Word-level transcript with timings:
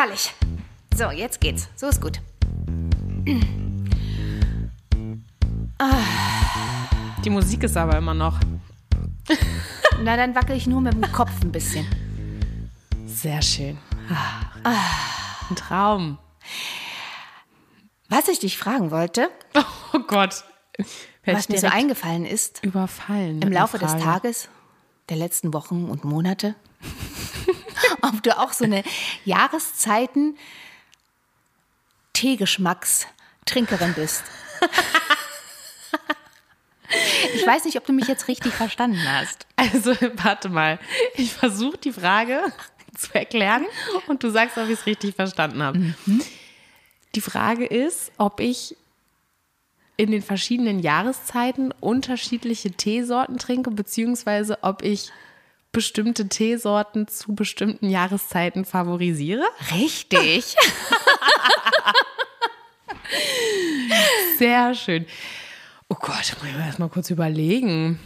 herrlich. 0.00 0.34
So, 0.96 1.10
jetzt 1.10 1.40
geht's. 1.40 1.68
So 1.76 1.88
ist 1.88 2.00
gut. 2.00 2.20
Die 7.24 7.30
Musik 7.30 7.62
ist 7.64 7.76
aber 7.76 7.98
immer 7.98 8.14
noch. 8.14 8.40
Na, 10.02 10.16
dann 10.16 10.34
wackel 10.34 10.56
ich 10.56 10.66
nur 10.66 10.80
mit 10.80 10.94
dem 10.94 11.12
Kopf 11.12 11.30
ein 11.42 11.52
bisschen. 11.52 11.86
Sehr 13.06 13.42
schön. 13.42 13.76
Ein 14.64 15.56
Traum. 15.56 16.18
Was 18.08 18.28
ich 18.28 18.38
dich 18.38 18.56
fragen 18.56 18.90
wollte, 18.90 19.28
Oh 19.92 19.98
Gott. 20.06 20.44
Was 21.26 21.48
mir 21.48 21.58
so 21.58 21.66
eingefallen 21.66 22.24
ist, 22.24 22.64
überfallen. 22.64 23.42
im 23.42 23.52
Laufe 23.52 23.78
des. 23.78 23.96
Tages, 23.98 24.48
der 25.10 25.18
letzten 25.18 25.52
Wochen 25.52 25.84
und 25.84 26.04
Monate, 26.04 26.54
ob 28.02 28.22
du 28.22 28.38
auch 28.38 28.52
so 28.52 28.64
eine 28.64 28.82
Jahreszeiten 29.24 30.36
Teegeschmackstrinkerin 32.12 33.94
bist. 33.94 34.24
Ich 37.34 37.46
weiß 37.46 37.64
nicht, 37.64 37.76
ob 37.76 37.86
du 37.86 37.92
mich 37.92 38.08
jetzt 38.08 38.26
richtig 38.28 38.52
verstanden 38.52 39.00
hast. 39.06 39.46
Also, 39.56 39.94
warte 40.16 40.48
mal. 40.48 40.78
Ich 41.14 41.32
versuche 41.32 41.78
die 41.78 41.92
Frage 41.92 42.42
zu 42.96 43.14
erklären 43.14 43.64
und 44.08 44.22
du 44.22 44.30
sagst, 44.30 44.58
ob 44.58 44.64
ich 44.64 44.80
es 44.80 44.86
richtig 44.86 45.14
verstanden 45.14 45.62
habe. 45.62 45.78
Mhm. 45.78 46.22
Die 47.14 47.20
Frage 47.20 47.66
ist, 47.66 48.12
ob 48.18 48.40
ich 48.40 48.76
in 49.96 50.10
den 50.10 50.22
verschiedenen 50.22 50.80
Jahreszeiten 50.80 51.72
unterschiedliche 51.80 52.70
Teesorten 52.70 53.38
trinke, 53.38 53.70
beziehungsweise 53.70 54.58
ob 54.62 54.82
ich 54.82 55.10
bestimmte 55.72 56.28
Teesorten 56.28 57.08
zu 57.08 57.34
bestimmten 57.34 57.88
Jahreszeiten 57.88 58.64
favorisiere. 58.64 59.44
Richtig. 59.72 60.54
Sehr 64.38 64.74
schön. 64.74 65.06
Oh 65.88 65.96
Gott, 65.96 66.36
muss 66.38 66.48
ich 66.48 66.56
mir 66.56 66.64
erst 66.64 66.78
mal 66.78 66.88
kurz 66.88 67.10
überlegen. 67.10 67.98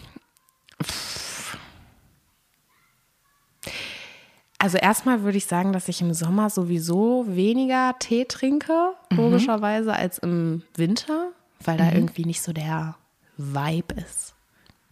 Also 4.59 4.79
erstmal 4.79 5.23
würde 5.23 5.37
ich 5.37 5.45
sagen, 5.45 5.75
dass 5.75 5.89
ich 5.89 6.01
im 6.01 6.15
Sommer 6.15 6.49
sowieso 6.49 7.27
weniger 7.29 7.95
Tee 7.99 8.25
trinke, 8.25 8.95
logischerweise, 9.11 9.93
als 9.93 10.17
im 10.19 10.63
Winter, 10.75 11.33
weil 11.61 11.77
da 11.77 11.93
irgendwie 11.93 12.25
nicht 12.25 12.41
so 12.41 12.55
der 12.55 12.97
Vibe 13.37 13.95
ist. 14.01 14.35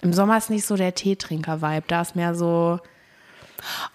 Im 0.03 0.13
Sommer 0.13 0.37
ist 0.37 0.51
nicht 0.51 0.67
so 0.67 0.77
der 0.77 0.95
Teetrinker-Vibe, 0.95 1.85
da 1.87 2.03
ist 2.03 2.17
mehr 2.17 2.35
so, 2.35 2.81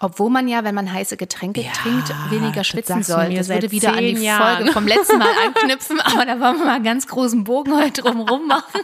Obwohl 0.00 0.30
man 0.30 0.48
ja, 0.48 0.64
wenn 0.64 0.74
man 0.74 0.90
heiße 0.92 1.16
Getränke 1.16 1.60
Ja, 1.60 1.72
trinkt, 1.72 2.12
weniger 2.30 2.64
schwitzen 2.64 3.02
soll. 3.02 3.34
Das 3.34 3.48
würde 3.48 3.70
wieder 3.70 3.92
an 3.92 3.98
die 3.98 4.12
Jahren. 4.12 4.56
Folge 4.56 4.72
vom 4.72 4.86
letzten 4.86 5.18
Mal 5.18 5.32
anknüpfen, 5.46 6.00
aber 6.04 6.24
da 6.24 6.40
wollen 6.40 6.58
wir 6.58 6.64
mal 6.64 6.74
einen 6.76 6.84
ganz 6.84 7.06
großen 7.06 7.44
Bogen 7.44 7.76
heute 7.76 8.02
drumherum 8.02 8.46
machen. 8.46 8.80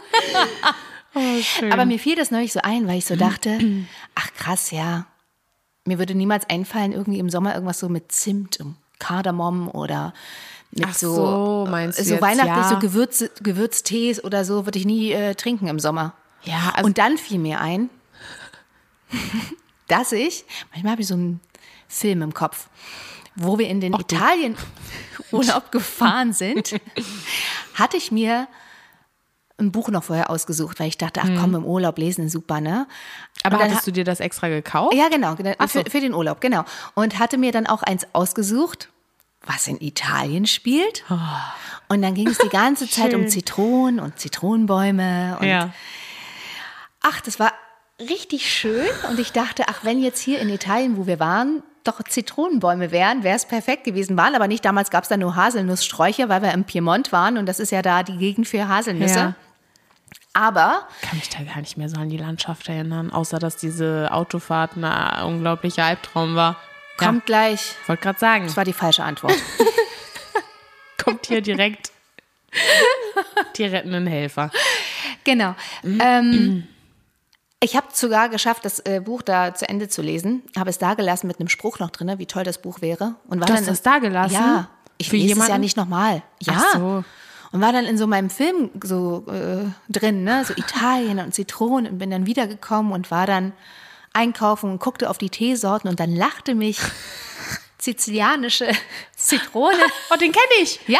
oh. 1.15 1.19
Aber 1.71 1.85
mir 1.85 1.99
fiel 1.99 2.15
das 2.15 2.31
neulich 2.31 2.53
so 2.53 2.61
ein, 2.61 2.87
weil 2.87 2.99
ich 2.99 3.05
so 3.05 3.15
dachte, 3.17 3.59
ach 4.15 4.33
krass, 4.37 4.71
ja. 4.71 5.07
Mir 5.85 5.99
würde 5.99 6.15
niemals 6.15 6.49
einfallen, 6.49 6.93
irgendwie 6.93 7.19
im 7.19 7.29
Sommer 7.29 7.53
irgendwas 7.53 7.79
so 7.79 7.89
mit 7.89 8.11
Zimt 8.11 8.59
und 8.59 8.75
Kardamom 8.97 9.67
oder 9.69 10.13
mit 10.71 10.85
Ach 10.87 10.93
so, 10.93 11.15
so, 11.15 11.67
meinst 11.69 11.99
du 11.99 12.03
so 12.03 12.21
weihnachtlich 12.21 12.55
ja. 12.55 12.69
so 12.69 12.79
Gewürz, 12.79 13.25
Gewürztees 13.41 14.23
oder 14.23 14.45
so 14.45 14.65
würde 14.65 14.79
ich 14.79 14.85
nie 14.85 15.11
äh, 15.11 15.35
trinken 15.35 15.67
im 15.67 15.79
Sommer. 15.79 16.13
Ja, 16.45 16.71
also 16.73 16.85
Und 16.85 16.97
dann 16.97 17.17
fiel 17.17 17.39
mir 17.39 17.59
ein, 17.59 17.89
dass 19.87 20.11
ich, 20.11 20.45
manchmal 20.71 20.93
habe 20.93 21.01
ich 21.01 21.07
so 21.07 21.15
einen 21.15 21.39
Film 21.87 22.21
im 22.21 22.33
Kopf, 22.33 22.69
wo 23.35 23.57
wir 23.59 23.67
in 23.67 23.81
den 23.81 23.93
Italien 23.93 24.55
Urlaub 25.31 25.71
gefahren 25.71 26.33
sind, 26.33 26.79
hatte 27.73 27.97
ich 27.97 28.11
mir 28.11 28.47
ein 29.57 29.71
Buch 29.71 29.89
noch 29.89 30.03
vorher 30.03 30.29
ausgesucht, 30.29 30.79
weil 30.79 30.87
ich 30.87 30.97
dachte, 30.97 31.21
ach 31.23 31.29
komm, 31.39 31.55
im 31.55 31.65
Urlaub 31.65 31.97
lesen 31.97 32.25
ist 32.25 32.33
super, 32.33 32.59
ne? 32.59 32.87
aber 33.43 33.59
hattest 33.59 33.87
du 33.87 33.91
dir 33.91 34.03
das 34.03 34.19
extra 34.19 34.49
gekauft? 34.49 34.93
ja, 34.93 35.07
genau, 35.07 35.35
genau 35.35 35.53
so. 35.61 35.67
für, 35.67 35.89
für 35.89 35.99
den 36.01 36.13
Urlaub, 36.13 36.41
genau. 36.41 36.65
Und 36.93 37.19
hatte 37.19 37.37
mir 37.37 37.51
dann 37.51 37.67
auch 37.67 37.83
eins 37.83 38.05
ausgesucht, 38.13 38.89
was 39.45 39.67
in 39.67 39.79
Italien 39.79 40.45
spielt. 40.45 41.05
Und 41.87 42.01
dann 42.01 42.15
ging 42.15 42.27
es 42.27 42.37
die 42.39 42.49
ganze 42.49 42.89
Zeit 42.89 43.13
um 43.13 43.25
Oh. 43.25 43.27
Zitronen 43.27 43.99
und 43.99 44.19
Zitronenbäume 44.19 45.37
und 45.39 45.47
ja. 45.47 45.71
Ach, 47.07 47.21
das 47.21 47.39
war 47.39 47.53
richtig 47.99 48.51
schön. 48.51 48.87
Und 49.09 49.19
ich 49.19 49.31
dachte, 49.31 49.65
ach, 49.67 49.83
wenn 49.83 50.01
jetzt 50.01 50.19
hier 50.19 50.39
in 50.39 50.49
Italien, 50.49 50.97
wo 50.97 51.05
wir 51.05 51.19
waren, 51.19 51.61
doch 51.83 52.01
Zitronenbäume 52.01 52.89
wären, 52.89 53.23
wäre 53.23 53.35
es 53.35 53.45
perfekt 53.45 53.83
gewesen. 53.83 54.17
Waren 54.17 54.33
aber 54.33 54.47
nicht. 54.47 54.65
Damals 54.65 54.89
gab 54.89 55.03
es 55.03 55.09
da 55.09 55.17
nur 55.17 55.35
Haselnusssträucher, 55.35 56.29
weil 56.29 56.41
wir 56.41 56.51
im 56.51 56.63
Piemont 56.63 57.11
waren. 57.11 57.37
Und 57.37 57.45
das 57.45 57.59
ist 57.59 57.71
ja 57.71 57.83
da 57.83 58.01
die 58.01 58.17
Gegend 58.17 58.47
für 58.47 58.67
Haselnüsse. 58.67 59.19
Ja. 59.19 59.35
Aber 60.33 60.87
kann 61.01 61.17
mich 61.19 61.29
da 61.29 61.43
gar 61.43 61.59
nicht 61.59 61.77
mehr 61.77 61.87
so 61.87 61.97
an 61.97 62.09
die 62.09 62.17
Landschaft 62.17 62.67
erinnern, 62.67 63.11
außer 63.11 63.37
dass 63.37 63.55
diese 63.57 64.09
Autofahrt 64.11 64.75
ein 64.75 65.23
unglaublicher 65.23 65.83
Albtraum 65.85 66.35
war. 66.35 66.57
kommt 66.97 67.27
gleich. 67.27 67.75
Ja, 67.83 67.89
wollte 67.89 68.03
gerade 68.03 68.19
sagen, 68.19 68.47
Das 68.47 68.57
war 68.57 68.65
die 68.65 68.73
falsche 68.73 69.03
Antwort. 69.03 69.35
kommt 71.03 71.27
hier 71.27 71.41
direkt 71.41 71.91
die 73.57 73.63
rettenden 73.65 74.07
Helfer. 74.07 74.49
genau. 75.23 75.55
Ähm, 75.83 76.67
ich 77.61 77.75
habe 77.75 77.87
sogar 77.93 78.29
geschafft, 78.29 78.65
das 78.65 78.79
äh, 78.79 79.01
Buch 79.03 79.21
da 79.21 79.53
zu 79.55 79.67
Ende 79.67 79.87
zu 79.89 80.01
lesen. 80.01 80.43
Habe 80.57 80.69
es 80.69 80.77
da 80.77 80.93
gelassen 80.93 81.27
mit 81.27 81.39
einem 81.39 81.49
Spruch 81.49 81.79
noch 81.79 81.89
drin, 81.89 82.13
wie 82.17 82.25
toll 82.25 82.43
das 82.43 82.61
Buch 82.61 82.81
wäre. 82.81 83.15
Und 83.27 83.39
war 83.39 83.47
Du 83.47 83.53
dann 83.53 83.57
hast 83.61 83.67
das 83.67 83.81
da 83.81 83.99
gelassen? 83.99 84.33
Ja. 84.35 84.69
Ich 84.97 85.09
Für 85.09 85.15
lese 85.17 85.33
es 85.33 85.37
ja 85.39 85.43
jemanden? 85.45 85.61
nicht 85.61 85.77
nochmal. 85.77 86.21
Ja. 86.41 86.53
Ach 86.57 86.73
so. 86.73 87.03
Und 87.51 87.61
war 87.61 87.71
dann 87.71 87.85
in 87.85 87.97
so 87.97 88.05
meinem 88.07 88.29
Film 88.29 88.69
so 88.83 89.25
äh, 89.29 89.65
drin, 89.89 90.23
ne? 90.23 90.43
so 90.45 90.53
Italien 90.57 91.19
und 91.19 91.33
Zitronen 91.33 91.91
und 91.93 91.97
bin 91.99 92.11
dann 92.11 92.25
wiedergekommen 92.25 92.91
und 92.91 93.11
war 93.11 93.25
dann 93.27 93.53
einkaufen 94.13 94.71
und 94.71 94.79
guckte 94.79 95.09
auf 95.09 95.17
die 95.17 95.29
Teesorten 95.29 95.89
und 95.89 95.99
dann 95.99 96.13
lachte 96.15 96.53
mich 96.55 96.79
sizilianische 97.79 98.67
Zitrone 99.15 99.77
Oh, 100.11 100.15
den 100.17 100.31
kenne 100.31 100.61
ich. 100.61 100.79
ja. 100.87 100.99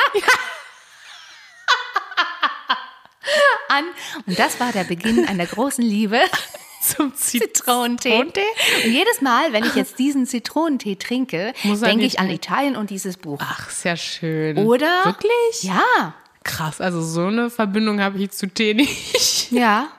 An. 3.70 3.86
Und 4.26 4.38
das 4.40 4.60
war 4.60 4.72
der 4.72 4.84
Beginn 4.84 5.28
einer 5.28 5.46
großen 5.46 5.84
Liebe 5.84 6.20
Zum 6.82 7.16
Zitronentee. 7.16 8.10
Zitronentee? 8.12 8.42
Und 8.86 8.92
jedes 8.94 9.22
Mal, 9.22 9.54
wenn 9.54 9.64
ich 9.66 9.74
jetzt 9.76 9.98
diesen 9.98 10.28
Zitronentee 10.28 10.96
trinke, 10.98 11.54
denke 11.64 12.06
ich 12.06 12.20
an 12.20 12.30
Italien. 12.30 12.76
Und 12.76 12.92
dieses 12.92 13.18
Buch. 13.18 13.40
Ach, 13.42 13.72
ja 13.84 13.96
schön. 13.98 14.58
Oder? 14.58 15.04
Wirklich? 15.06 15.64
Ja. 15.64 16.14
Krass, 16.44 16.80
also 16.80 17.02
so 17.02 17.26
eine 17.26 17.50
Verbindung 17.50 18.00
habe 18.02 18.20
ich 18.22 18.30
zu 18.32 18.48
Tee 18.48 18.74
nicht. 18.76 19.52
Ja. 19.52 19.88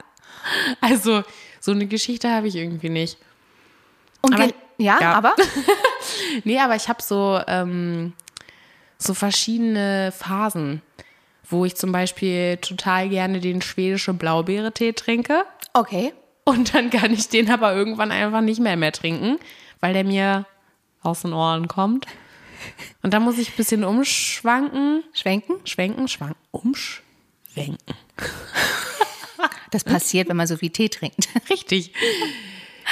Also 0.79 1.23
so 1.59 1.71
eine 1.71 1.87
Geschichte 1.87 2.29
habe 2.31 2.47
ich 2.47 2.55
irgendwie 2.55 2.87
nicht. 2.87 3.17
Und 4.21 4.33
Aber- 4.33 4.47
ja, 4.77 4.97
ja. 5.01 5.11
aber 5.13 5.35
Nee, 6.45 6.57
aber 6.59 6.77
ich 6.77 6.87
habe 6.87 7.03
so, 7.03 7.41
ähm, 7.47 8.13
so 8.97 9.13
verschiedene 9.13 10.13
Phasen, 10.17 10.81
wo 11.49 11.65
ich 11.65 11.75
zum 11.75 11.91
Beispiel 11.91 12.57
total 12.57 13.09
gerne 13.09 13.39
den 13.39 13.61
schwedische 13.61 14.13
Blaubeere-Tee 14.13 14.93
trinke. 14.93 15.43
okay. 15.73 16.13
Und 16.43 16.73
dann 16.73 16.89
kann 16.89 17.11
ich 17.11 17.27
den 17.27 17.49
aber 17.51 17.75
irgendwann 17.75 18.09
einfach 18.09 18.39
nicht 18.39 18.61
mehr 18.61 18.77
mehr 18.77 18.93
trinken, 18.93 19.37
weil 19.81 19.91
der 19.91 20.05
mir 20.05 20.45
aus 21.01 21.23
den 21.23 21.33
Ohren 21.33 21.67
kommt. 21.67 22.05
Und 23.03 23.13
dann 23.13 23.23
muss 23.23 23.37
ich 23.37 23.49
ein 23.49 23.57
bisschen 23.57 23.83
umschwanken. 23.83 25.03
Schwenken. 25.11 25.55
Schwenken, 25.65 26.07
schwanken, 26.07 26.39
umschwenken. 26.51 27.77
Das 29.71 29.83
passiert, 29.83 30.29
wenn 30.29 30.37
man 30.37 30.47
so 30.47 30.55
viel 30.55 30.69
Tee 30.69 30.87
trinkt. 30.87 31.27
Richtig. 31.49 31.91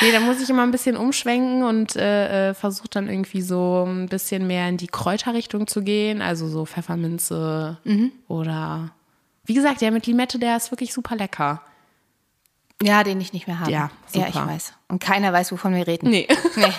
Nee, 0.01 0.11
da 0.11 0.19
muss 0.19 0.41
ich 0.41 0.49
immer 0.49 0.63
ein 0.63 0.71
bisschen 0.71 0.97
umschwenken 0.97 1.63
und 1.63 1.95
äh, 1.95 2.49
äh, 2.49 2.53
versuche 2.53 2.89
dann 2.89 3.07
irgendwie 3.07 3.41
so 3.41 3.85
ein 3.87 4.07
bisschen 4.07 4.45
mehr 4.45 4.67
in 4.67 4.77
die 4.77 4.87
Kräuterrichtung 4.87 5.67
zu 5.67 5.83
gehen. 5.83 6.21
Also 6.21 6.47
so 6.47 6.65
Pfefferminze 6.65 7.77
oder 8.27 8.91
wie 9.45 9.53
gesagt, 9.53 9.81
der 9.81 9.91
mit 9.91 10.07
Limette, 10.07 10.39
der 10.39 10.57
ist 10.57 10.71
wirklich 10.71 10.93
super 10.93 11.15
lecker. 11.15 11.61
Ja, 12.81 13.03
den 13.03 13.21
ich 13.21 13.31
nicht 13.31 13.47
mehr 13.47 13.59
habe. 13.59 13.71
Ja, 13.71 13.89
ja, 14.13 14.27
ich 14.27 14.33
super. 14.33 14.47
weiß. 14.47 14.73
Und 14.89 14.99
keiner 14.99 15.31
weiß, 15.31 15.51
wovon 15.51 15.73
wir 15.73 15.87
reden. 15.87 16.09
Nee. 16.09 16.27
Nee. 16.55 16.71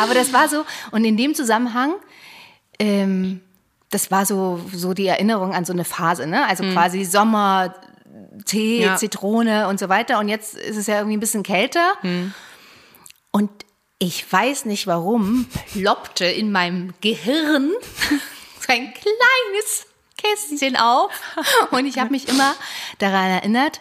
Aber 0.00 0.14
das 0.14 0.32
war 0.32 0.48
so, 0.48 0.64
und 0.92 1.04
in 1.04 1.16
dem 1.16 1.34
Zusammenhang, 1.34 1.94
ähm, 2.78 3.40
das 3.90 4.10
war 4.10 4.26
so, 4.26 4.60
so 4.72 4.94
die 4.94 5.06
Erinnerung 5.06 5.54
an 5.54 5.64
so 5.64 5.72
eine 5.72 5.84
Phase, 5.84 6.26
ne? 6.26 6.46
Also 6.46 6.62
quasi 6.72 7.04
Sommer, 7.04 7.74
Tee. 8.44 8.82
Ja. 8.82 8.96
Zitrone 8.96 9.68
und 9.68 9.78
so 9.78 9.88
weiter. 9.88 10.18
Und 10.18 10.28
jetzt 10.28 10.54
ist 10.54 10.76
es 10.76 10.86
ja 10.86 10.96
irgendwie 10.96 11.16
ein 11.16 11.20
bisschen 11.20 11.42
kälter. 11.42 11.94
Mhm. 12.02 12.34
Und 13.30 13.50
ich 13.98 14.30
weiß 14.30 14.64
nicht 14.64 14.86
warum, 14.86 15.46
ploppte 15.72 16.24
in 16.24 16.52
meinem 16.52 16.94
Gehirn 17.00 17.72
so 18.60 18.68
ein 18.72 18.92
kleines 18.94 19.86
Kästchen 20.16 20.76
auf. 20.76 21.10
Und 21.70 21.86
ich 21.86 21.98
habe 21.98 22.10
mich 22.10 22.28
immer 22.28 22.54
daran 22.98 23.30
erinnert, 23.30 23.80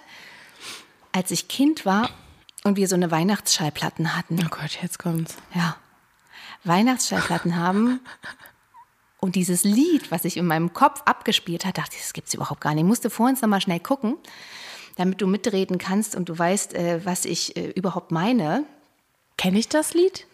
als 1.11 1.31
ich 1.31 1.47
Kind 1.47 1.85
war 1.85 2.09
und 2.63 2.77
wir 2.77 2.87
so 2.87 2.95
eine 2.95 3.11
Weihnachtsschallplatten 3.11 4.15
hatten. 4.15 4.39
Oh 4.43 4.49
Gott, 4.49 4.79
jetzt 4.81 4.99
kommt's. 4.99 5.37
Ja. 5.53 5.77
Weihnachtsschallplatten 6.63 7.55
haben. 7.55 7.99
Und 9.27 9.35
dieses 9.35 9.65
Lied, 9.65 10.09
was 10.09 10.21
sich 10.21 10.37
in 10.37 10.47
meinem 10.47 10.71
Kopf 10.71 11.01
abgespielt 11.03 11.65
hat, 11.65 11.77
dachte 11.77 11.97
ich, 11.97 12.01
das 12.01 12.13
gibt 12.13 12.29
es 12.29 12.33
überhaupt 12.33 12.61
gar 12.61 12.73
nicht. 12.73 12.83
Ich 12.83 12.87
musste 12.87 13.09
vorhin 13.09 13.37
noch 13.41 13.49
mal 13.49 13.59
schnell 13.59 13.81
gucken, 13.81 14.15
damit 14.95 15.21
du 15.21 15.27
mitreden 15.27 15.77
kannst 15.77 16.15
und 16.15 16.29
du 16.29 16.39
weißt, 16.39 16.73
äh, 16.75 17.01
was 17.03 17.25
ich 17.25 17.57
äh, 17.57 17.71
überhaupt 17.71 18.13
meine. 18.13 18.63
Kenne 19.35 19.59
ich 19.59 19.67
das 19.67 19.93
Lied? 19.93 20.27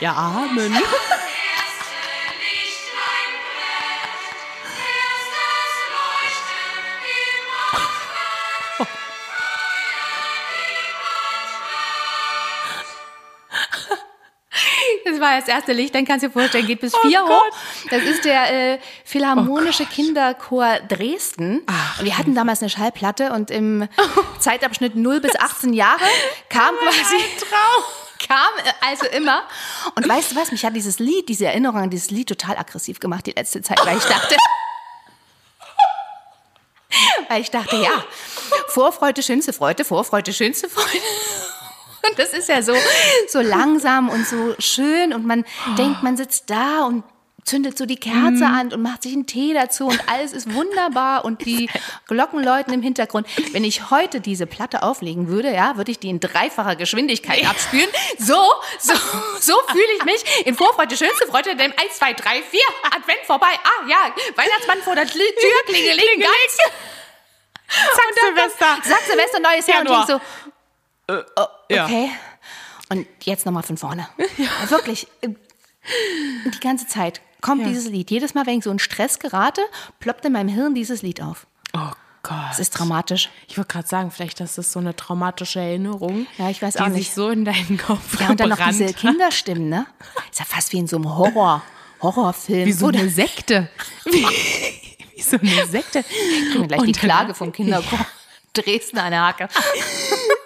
Ja, 0.00 0.12
Amen. 0.14 0.74
Das 15.04 15.20
war 15.20 15.38
das 15.38 15.48
erste 15.48 15.72
Licht, 15.72 15.94
dann 15.94 16.04
kannst 16.04 16.22
du 16.24 16.28
dir 16.28 16.32
vorstellen, 16.32 16.66
geht 16.66 16.80
bis 16.80 16.94
vier 16.96 17.20
Oh 17.24 17.28
hoch. 17.28 17.42
Gott. 17.42 17.90
Das 17.90 18.02
ist 18.02 18.24
der 18.24 18.72
äh, 18.74 18.78
Philharmonische 19.04 19.84
Oh 19.84 19.92
Kinderchor 19.92 20.78
Dresden. 20.88 21.64
und 21.98 22.04
wir 22.04 22.16
hatten 22.18 22.34
damals 22.34 22.60
eine 22.60 22.70
Schallplatte 22.70 23.32
und 23.32 23.50
im 23.50 23.88
Zeitabschnitt 24.38 24.94
0 24.94 25.20
bis 25.20 25.36
18 25.38 25.72
Jahre 25.72 26.04
kam 26.48 26.74
quasi 26.76 27.16
kam 28.26 28.52
äh, 28.64 28.72
also 28.86 29.06
immer. 29.06 29.42
Und 29.94 30.08
weißt 30.08 30.32
du 30.32 30.36
was, 30.36 30.50
mich 30.50 30.64
hat 30.64 30.74
dieses 30.74 30.98
Lied, 30.98 31.28
diese 31.28 31.46
Erinnerung 31.46 31.80
an 31.80 31.90
dieses 31.90 32.10
Lied 32.10 32.28
total 32.28 32.56
aggressiv 32.56 33.00
gemacht 33.00 33.26
die 33.26 33.32
letzte 33.32 33.62
Zeit, 33.62 33.84
weil 33.84 33.96
ich 33.98 34.04
dachte, 34.04 34.36
weil 37.28 37.40
ich 37.42 37.50
dachte, 37.50 37.76
ja, 37.76 38.04
Vorfreude, 38.68 39.22
schönste 39.22 39.52
Freude, 39.52 39.84
Vorfreude, 39.84 40.32
schönste 40.32 40.68
Freude. 40.68 41.02
Und 42.08 42.18
das 42.18 42.32
ist 42.32 42.48
ja 42.48 42.62
so, 42.62 42.74
so 43.28 43.40
langsam 43.40 44.08
und 44.08 44.26
so 44.26 44.54
schön 44.58 45.12
und 45.12 45.26
man 45.26 45.44
denkt, 45.76 46.02
man 46.02 46.16
sitzt 46.16 46.50
da 46.50 46.84
und 46.84 47.02
zündet 47.46 47.78
so 47.78 47.86
die 47.86 47.96
Kerze 47.96 48.44
an 48.44 48.72
und 48.72 48.82
macht 48.82 49.04
sich 49.04 49.12
einen 49.12 49.26
Tee 49.26 49.54
dazu 49.54 49.86
und 49.86 50.08
alles 50.08 50.32
ist 50.32 50.52
wunderbar 50.52 51.24
und 51.24 51.44
die 51.46 51.70
Glocken 52.06 52.42
läuten 52.42 52.74
im 52.74 52.82
Hintergrund. 52.82 53.26
Wenn 53.52 53.64
ich 53.64 53.90
heute 53.90 54.20
diese 54.20 54.46
Platte 54.46 54.82
auflegen 54.82 55.28
würde, 55.28 55.54
ja, 55.54 55.76
würde 55.76 55.92
ich 55.92 55.98
die 55.98 56.08
in 56.08 56.20
dreifacher 56.20 56.76
Geschwindigkeit 56.76 57.48
abspülen. 57.48 57.88
So, 58.18 58.34
so, 58.80 58.94
so 59.40 59.54
fühle 59.68 59.92
ich 59.98 60.04
mich 60.04 60.46
in 60.46 60.54
Vorfreude, 60.54 60.96
schönste 60.96 61.26
Freude, 61.28 61.54
dem 61.56 61.72
1, 61.72 61.98
2, 61.98 62.12
3, 62.14 62.42
4, 62.42 62.60
Advent 62.96 63.20
vorbei. 63.24 63.46
Ah, 63.62 63.88
ja, 63.88 64.12
Weihnachtsmann 64.34 64.78
vor 64.82 64.94
der 64.94 65.06
Tür, 65.06 65.22
Klingeling, 65.66 66.20
ganz. 66.20 66.56
Zack, 67.68 68.14
Silvester. 68.20 68.78
Sag 68.84 69.00
Silvester, 69.00 69.40
neues 69.40 69.66
Jahr 69.66 69.80
und 69.80 69.90
ich 69.90 70.06
so, 70.06 70.20
oh, 71.36 71.46
ja. 71.68 71.84
okay. 71.84 72.10
Und 72.88 73.06
jetzt 73.22 73.46
nochmal 73.46 73.62
von 73.62 73.76
vorne. 73.76 74.08
Wirklich, 74.68 75.08
äh, 75.20 75.28
die 75.28 76.60
ganze 76.60 76.86
Zeit 76.86 77.20
kommt 77.46 77.62
Ja. 77.62 77.68
dieses 77.68 77.86
Lied. 77.86 78.10
Jedes 78.10 78.34
Mal, 78.34 78.44
wenn 78.46 78.58
ich 78.58 78.64
so 78.64 78.70
in 78.70 78.78
Stress 78.78 79.18
gerate, 79.18 79.60
ploppt 80.00 80.24
in 80.26 80.32
meinem 80.32 80.48
Hirn 80.48 80.74
dieses 80.74 81.02
Lied 81.02 81.22
auf. 81.22 81.46
Oh 81.72 81.90
Gott. 82.22 82.34
Das 82.50 82.58
ist 82.58 82.70
dramatisch. 82.70 83.30
Ich 83.48 83.56
wollte 83.56 83.72
gerade 83.72 83.86
sagen, 83.88 84.10
vielleicht 84.10 84.40
ist 84.40 84.58
das 84.58 84.72
so 84.72 84.80
eine 84.80 84.94
traumatische 84.96 85.60
Erinnerung. 85.60 86.26
Ja, 86.38 86.50
ich 86.50 86.60
weiß 86.60 86.74
die 86.74 86.80
auch 86.80 86.86
sich 86.88 86.94
nicht. 86.94 87.14
so 87.14 87.30
in 87.30 87.44
deinen 87.44 87.78
Kopf 87.78 88.20
Ja, 88.20 88.30
und 88.30 88.40
dann 88.40 88.48
noch 88.48 88.58
diese 88.68 88.86
hat. 88.88 88.96
Kinderstimmen, 88.96 89.68
ne? 89.68 89.86
Ist 90.30 90.40
ja 90.40 90.44
fast 90.44 90.72
wie 90.72 90.78
in 90.78 90.86
so 90.88 90.96
einem 90.96 91.16
Horror, 91.16 91.62
Horrorfilm. 92.02 92.66
Wie 92.66 92.72
so 92.72 92.86
Oder 92.86 92.98
eine 93.00 93.08
Sekte. 93.10 93.68
Wie, 94.04 94.26
wie 95.14 95.22
so 95.22 95.38
eine 95.38 95.66
Sekte. 95.66 96.02
kriegen 96.02 96.60
wir 96.62 96.66
gleich 96.68 96.80
die 96.82 96.86
Und 96.88 96.96
dann- 96.96 97.00
Klage 97.02 97.34
vom 97.34 97.52
Kinderchor 97.52 98.04
Dresden 98.54 98.98
an 98.98 99.10
der 99.12 99.24
Hacke. 99.26 99.48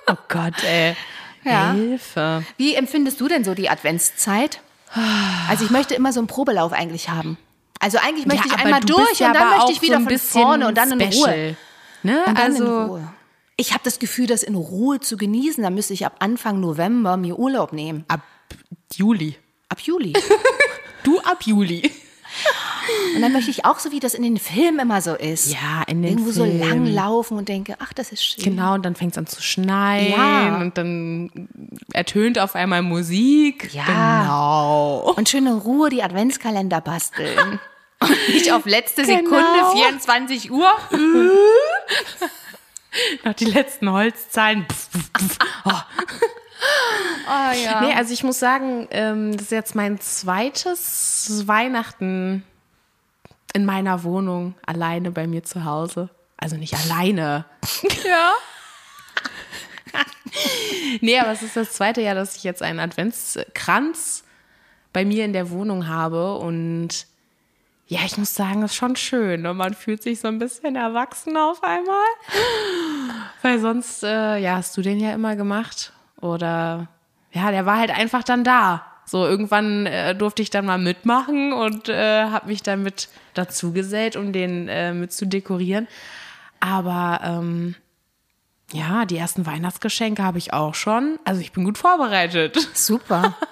Oh 0.07 0.15
Gott, 0.29 0.63
ey. 0.65 0.97
Ja. 1.45 1.73
Hilfe. 1.73 2.45
Wie 2.59 2.75
empfindest 2.75 3.21
du 3.21 3.27
denn 3.29 3.43
so 3.45 3.55
die 3.55 3.71
Adventszeit? 3.71 4.61
Also 5.49 5.65
ich 5.65 5.71
möchte 5.71 5.95
immer 5.95 6.13
so 6.13 6.21
einen 6.21 6.27
Probelauf 6.27 6.73
eigentlich 6.73 7.09
haben. 7.09 7.39
Also 7.79 7.99
eigentlich 7.99 8.27
möchte 8.27 8.47
ich 8.47 8.53
aber 8.53 8.65
einmal 8.65 8.81
du 8.81 8.95
durch 8.95 9.19
ja 9.19 9.29
und 9.29 9.35
dann 9.35 9.51
möchte 9.57 9.73
ich 9.73 9.83
wieder 9.83 9.97
so 10.01 10.09
ein 10.09 10.19
von 10.19 10.19
vorne 10.19 10.69
und 10.69 10.77
dann 10.77 10.93
in 10.93 11.01
Ruhe. 11.01 11.11
special, 11.11 11.57
Ne? 12.03 12.25
Und 12.27 12.39
dann 12.39 12.53
also, 12.53 12.65
in 12.65 12.71
Ruhe. 12.71 13.13
Ich 13.57 13.73
habe 13.73 13.83
das 13.85 13.99
Gefühl, 13.99 14.27
das 14.27 14.43
in 14.43 14.55
Ruhe 14.55 15.01
zu 15.01 15.17
genießen. 15.17 15.63
Da 15.63 15.71
müsste 15.71 15.93
ich 15.93 16.07
ab 16.07 16.17
Anfang 16.19 16.61
November 16.61 17.17
mir 17.17 17.39
Urlaub 17.39 17.73
nehmen. 17.73 18.05
ab 18.09 18.21
Juli. 18.95 19.37
Ab 19.69 19.81
Juli. 19.81 20.13
Du 21.03 21.19
ab 21.21 21.43
Juli. 21.47 21.91
Und 23.15 23.23
dann 23.23 23.33
möchte 23.33 23.51
ich 23.51 23.65
auch 23.65 23.79
so, 23.79 23.91
wie 23.93 24.01
das 24.01 24.15
in 24.15 24.23
den 24.23 24.37
Filmen 24.39 24.79
immer 24.81 25.01
so 25.03 25.15
ist. 25.15 25.53
Ja, 25.53 25.83
in 25.87 26.03
den 26.03 26.13
Irgendwo 26.13 26.31
so 26.33 26.45
Filmen. 26.45 26.61
lang 26.61 26.87
laufen 26.87 27.37
und 27.39 27.49
denke, 27.49 27.77
ach, 27.79 27.93
das 27.93 28.11
ist 28.13 28.25
schön. 28.25 28.45
Genau, 28.45 28.75
und 28.75 28.85
dann 28.85 28.95
fängt 28.95 29.13
es 29.13 29.19
an 29.19 29.27
zu 29.27 29.43
schneien 29.43 30.13
Ja. 30.13 30.57
und 30.61 30.77
dann 30.79 31.49
ertönt 31.93 32.39
auf 32.39 32.55
einmal 32.55 32.83
Musik. 32.83 33.73
Ja. 33.75 33.85
Genau. 33.85 35.13
Und 35.17 35.29
schön 35.29 35.47
in 35.47 35.53
Ruhe 35.59 35.89
die 35.91 36.03
Adventskalender 36.03 36.81
basteln. 36.81 37.59
Und 38.03 38.29
nicht 38.33 38.51
auf 38.51 38.65
letzte 38.65 39.03
Genau. 39.03 39.19
Sekunde, 39.19 39.73
24 39.75 40.51
Uhr. 40.51 40.73
Noch 43.25 43.35
die 43.35 43.45
letzten 43.45 43.91
Holzzahlen. 43.93 44.65
Pff, 44.67 44.89
pff, 44.91 45.11
pff. 45.19 45.39
Oh. 45.67 45.71
Oh 47.33 47.53
ja. 47.65 47.81
Nee, 47.81 47.95
also 47.95 48.13
ich 48.13 48.25
muss 48.25 48.41
sagen, 48.41 48.89
ähm, 48.91 49.31
das 49.33 49.43
ist 49.43 49.53
jetzt 49.53 49.75
mein 49.77 50.01
zweites 50.01 51.47
Weihnachten 51.47 52.43
in 53.53 53.65
meiner 53.65 54.03
Wohnung, 54.03 54.55
alleine 54.67 55.13
bei 55.13 55.29
mir 55.29 55.45
zu 55.45 55.65
Hause. 55.65 56.09
Also 56.37 56.57
nicht 56.57 56.75
alleine. 56.75 57.45
ja. 58.05 58.33
Nee, 61.01 61.19
aber 61.19 61.33
es 61.33 61.43
ist 61.43 61.57
das 61.57 61.73
zweite 61.73 62.01
Jahr, 62.01 62.15
dass 62.15 62.37
ich 62.37 62.45
jetzt 62.45 62.63
einen 62.63 62.79
Adventskranz 62.79 64.23
bei 64.93 65.05
mir 65.05 65.25
in 65.25 65.33
der 65.33 65.51
Wohnung 65.51 65.89
habe 65.89 66.37
und 66.37 67.07
ja, 67.89 68.01
ich 68.07 68.17
muss 68.17 68.35
sagen, 68.35 68.61
das 68.61 68.71
ist 68.71 68.77
schon 68.77 68.95
schön. 68.95 69.47
Und 69.47 69.57
man 69.57 69.75
fühlt 69.75 70.05
sich 70.05 70.21
so 70.21 70.29
ein 70.29 70.39
bisschen 70.39 70.77
erwachsen 70.77 71.37
auf 71.37 71.65
einmal. 71.65 72.07
Weil 73.43 73.59
sonst, 73.59 74.05
äh, 74.05 74.39
ja, 74.39 74.57
hast 74.57 74.77
du 74.77 74.83
den 74.83 75.01
ja 75.01 75.13
immer 75.13 75.35
gemacht. 75.35 75.93
Oder 76.21 76.87
ja, 77.33 77.51
der 77.51 77.67
war 77.67 77.79
halt 77.79 77.91
einfach 77.91 78.23
dann 78.23 78.45
da. 78.45 78.87
So, 79.05 79.27
irgendwann 79.27 79.87
äh, 79.87 80.15
durfte 80.15 80.43
ich 80.43 80.51
dann 80.51 80.67
mal 80.67 80.79
mitmachen 80.79 81.53
und 81.53 81.89
äh, 81.89 82.25
habe 82.25 82.47
mich 82.47 82.63
dann 82.63 82.83
mit 82.83 83.09
dazu 83.35 83.73
gesellt, 83.73 84.15
um 84.17 84.33
den 84.33 84.69
äh, 84.69 84.93
mit 84.93 85.13
zu 85.13 85.27
dekorieren. 85.27 85.89
Aber 86.61 87.21
ähm, 87.25 87.75
ja, 88.73 89.05
die 89.07 89.17
ersten 89.17 89.47
Weihnachtsgeschenke 89.47 90.23
habe 90.23 90.39
ich 90.39 90.53
auch 90.53 90.75
schon. 90.75 91.19
Also 91.25 91.41
ich 91.41 91.53
bin 91.53 91.65
gut 91.65 91.79
vorbereitet. 91.79 92.57
Super. 92.75 93.35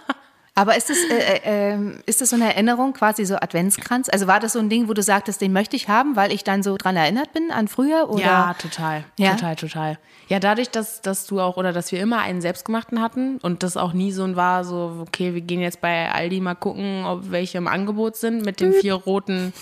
Aber 0.59 0.77
ist 0.77 0.91
das, 0.91 0.99
äh, 1.09 1.15
äh, 1.15 1.41
ähm, 1.45 2.01
ist 2.07 2.21
das 2.21 2.31
so 2.31 2.37
eine 2.37 2.53
Erinnerung, 2.53 2.93
quasi 2.93 3.25
so 3.25 3.37
Adventskranz? 3.37 4.09
Also 4.09 4.27
war 4.27 4.41
das 4.41 4.55
so 4.55 4.59
ein 4.59 4.69
Ding, 4.69 4.89
wo 4.89 4.93
du 4.93 5.05
sagtest, 5.05 5.41
den 5.41 5.53
möchte 5.53 5.77
ich 5.77 5.89
haben, 5.89 6.17
weil 6.17 6.33
ich 6.33 6.43
dann 6.43 6.65
so 6.65 6.77
dran 6.77 6.97
erinnert 6.97 7.33
bin 7.33 7.53
an 7.53 7.69
früher? 7.69 8.11
Oder? 8.11 8.23
Ja, 8.23 8.55
total. 8.55 9.05
Ja? 9.21 9.37
Total, 9.37 9.55
total. 9.55 9.99
Ja, 10.27 10.41
dadurch, 10.41 10.69
dass, 10.71 11.01
dass 11.01 11.27
du 11.27 11.41
auch 11.41 11.59
oder 11.59 11.73
dass 11.73 11.93
wir 11.93 12.01
immer 12.01 12.19
einen 12.19 12.41
selbstgemachten 12.41 13.01
hatten 13.01 13.39
und 13.39 13.63
das 13.63 13.77
auch 13.77 13.93
nie 13.93 14.11
so 14.11 14.25
ein 14.25 14.35
war, 14.35 14.65
so, 14.65 15.05
okay, 15.07 15.33
wir 15.33 15.43
gehen 15.43 15.61
jetzt 15.61 15.81
bei 15.81 16.11
Aldi 16.11 16.41
mal 16.41 16.57
gucken, 16.57 17.05
ob 17.05 17.31
welche 17.31 17.59
im 17.59 17.69
Angebot 17.69 18.17
sind 18.17 18.45
mit 18.45 18.59
den 18.59 18.73
vier 18.73 18.95
roten, 18.95 19.53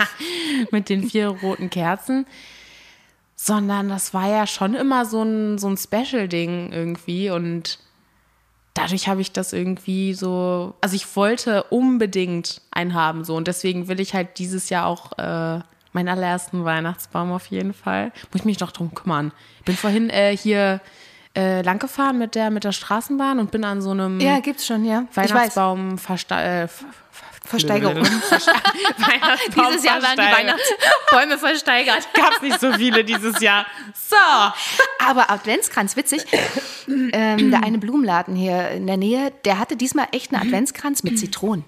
mit 0.70 0.88
den 0.88 1.02
vier 1.02 1.28
roten 1.28 1.68
Kerzen. 1.68 2.26
Sondern 3.36 3.90
das 3.90 4.14
war 4.14 4.30
ja 4.30 4.46
schon 4.46 4.74
immer 4.74 5.04
so 5.04 5.22
ein, 5.22 5.58
so 5.58 5.68
ein 5.68 5.76
Special-Ding 5.76 6.72
irgendwie 6.72 7.28
und 7.28 7.78
dadurch 8.78 9.08
habe 9.08 9.20
ich 9.20 9.32
das 9.32 9.52
irgendwie 9.52 10.14
so, 10.14 10.74
also 10.80 10.94
ich 10.94 11.16
wollte 11.16 11.64
unbedingt 11.64 12.60
einen 12.70 12.94
haben 12.94 13.24
so 13.24 13.34
und 13.36 13.48
deswegen 13.48 13.88
will 13.88 14.00
ich 14.00 14.14
halt 14.14 14.38
dieses 14.38 14.70
Jahr 14.70 14.86
auch 14.86 15.12
äh, 15.18 15.60
meinen 15.92 16.08
allerersten 16.08 16.64
Weihnachtsbaum 16.64 17.32
auf 17.32 17.46
jeden 17.46 17.72
Fall. 17.74 18.12
Muss 18.32 18.40
ich 18.40 18.44
mich 18.44 18.60
noch 18.60 18.72
drum 18.72 18.94
kümmern. 18.94 19.32
Bin 19.64 19.74
vorhin 19.76 20.10
äh, 20.10 20.36
hier 20.36 20.80
äh, 21.36 21.62
lang 21.62 21.78
gefahren 21.78 22.18
mit 22.18 22.34
der 22.34 22.50
mit 22.50 22.64
der 22.64 22.72
Straßenbahn 22.72 23.38
und 23.38 23.50
bin 23.50 23.64
an 23.64 23.80
so 23.82 23.90
einem 23.90 24.20
Ja, 24.20 24.40
gibt's 24.40 24.66
schon, 24.66 24.84
ja. 24.84 25.04
Ich 25.10 25.16
weiß. 25.16 25.30
Weihnachtsbaum 25.30 25.98
versta 25.98 26.42
äh, 26.42 26.68
ver- 26.68 26.86
Versteigerung. 27.48 28.02
Dieses 28.02 28.30
Jahr 29.84 30.02
werden 30.02 30.16
die. 30.16 30.36
Weihnachtsbäume 30.36 31.38
versteigert. 31.38 32.08
Gab's 32.14 32.40
nicht 32.42 32.60
so 32.60 32.72
viele 32.72 33.04
dieses 33.04 33.40
Jahr. 33.40 33.66
So. 33.94 34.16
Aber 35.06 35.30
Adventskranz, 35.30 35.96
witzig. 35.96 36.24
ähm, 36.86 37.50
der 37.50 37.62
eine 37.62 37.78
Blumenladen 37.78 38.34
hier 38.36 38.68
in 38.70 38.86
der 38.86 38.96
Nähe, 38.96 39.32
der 39.44 39.58
hatte 39.58 39.76
diesmal 39.76 40.08
echt 40.12 40.32
einen 40.32 40.42
Adventskranz 40.42 41.02
mit 41.02 41.18
Zitronen. 41.18 41.64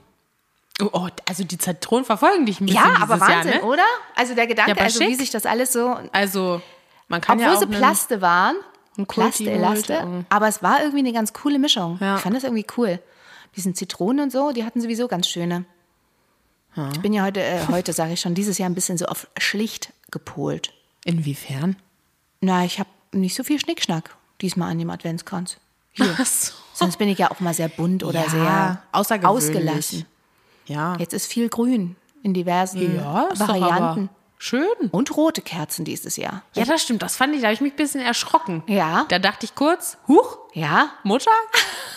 Oh, 0.82 0.88
oh, 0.92 1.08
also 1.28 1.44
die 1.44 1.58
Zitronen 1.58 2.04
verfolgen 2.04 2.46
dich 2.46 2.60
ein 2.60 2.66
bisschen 2.66 2.82
Ja, 2.82 3.02
aber 3.02 3.20
Wahnsinn, 3.20 3.52
Jahr, 3.52 3.62
ne? 3.62 3.66
oder? 3.68 3.84
Also 4.16 4.34
der 4.34 4.46
Gedanke, 4.46 4.72
Ja, 4.72 4.82
also 4.82 5.00
wie 5.00 5.08
schick. 5.08 5.16
sich 5.18 5.30
das 5.30 5.44
alles 5.44 5.72
so, 5.72 5.98
Also 6.12 6.62
man 7.08 7.20
kann 7.20 7.38
obwohl 7.38 7.52
ja 7.52 7.56
auch 7.56 7.60
sie 7.60 7.66
Plaste 7.66 8.20
waren, 8.22 8.56
Plaste, 9.08 9.50
Elaste, 9.50 10.24
aber 10.28 10.48
es 10.48 10.62
war 10.62 10.80
irgendwie 10.80 11.00
eine 11.00 11.12
ganz 11.12 11.32
coole 11.32 11.58
Mischung. 11.58 11.98
Ja. 12.00 12.16
Ich 12.16 12.22
fand 12.22 12.34
das 12.36 12.44
irgendwie 12.44 12.66
cool. 12.76 12.98
Diesen 13.56 13.74
Zitronen 13.74 14.24
und 14.24 14.32
so, 14.32 14.52
die 14.52 14.64
hatten 14.64 14.80
sowieso 14.80 15.08
ganz 15.08 15.28
schöne. 15.28 15.64
Ich 16.92 17.00
bin 17.00 17.12
ja 17.12 17.24
heute, 17.24 17.42
äh, 17.42 17.66
heute 17.68 17.92
sage 17.92 18.12
ich 18.12 18.20
schon, 18.20 18.34
dieses 18.34 18.58
Jahr 18.58 18.70
ein 18.70 18.74
bisschen 18.74 18.96
so 18.96 19.06
auf 19.06 19.26
schlicht 19.38 19.92
gepolt. 20.10 20.72
Inwiefern? 21.04 21.76
Na, 22.40 22.64
ich 22.64 22.78
habe 22.78 22.88
nicht 23.12 23.34
so 23.34 23.42
viel 23.42 23.58
Schnickschnack 23.58 24.16
diesmal 24.40 24.70
an 24.70 24.78
dem 24.78 24.88
Adventskranz. 24.88 25.56
Hier. 25.92 26.14
Ach 26.16 26.24
so. 26.24 26.52
Sonst 26.72 26.96
bin 26.96 27.08
ich 27.08 27.18
ja 27.18 27.30
auch 27.30 27.40
mal 27.40 27.52
sehr 27.52 27.68
bunt 27.68 28.04
oder 28.04 28.24
Ja, 28.24 28.30
sehr 28.30 28.82
ausgelassen. 29.28 30.06
Ja. 30.66 30.96
Jetzt 30.98 31.12
ist 31.12 31.26
viel 31.26 31.48
grün 31.48 31.96
in 32.22 32.32
diversen 32.34 32.96
Ja, 32.96 33.28
Varianten. 33.34 34.08
Schön. 34.42 34.66
Und 34.90 35.16
rote 35.16 35.42
Kerzen 35.42 35.84
dieses 35.84 36.16
Jahr. 36.16 36.42
Ja, 36.54 36.64
das 36.64 36.82
stimmt. 36.82 37.02
Das 37.02 37.16
fand 37.16 37.34
ich, 37.34 37.40
da 37.42 37.46
habe 37.48 37.54
ich 37.54 37.60
mich 37.60 37.74
ein 37.74 37.76
bisschen 37.76 38.00
erschrocken. 38.00 38.62
Ja. 38.66 39.04
Da 39.08 39.18
dachte 39.20 39.44
ich 39.46 39.54
kurz, 39.54 39.98
huch, 40.08 40.38
Ja, 40.54 40.90
Mutter, 41.04 41.30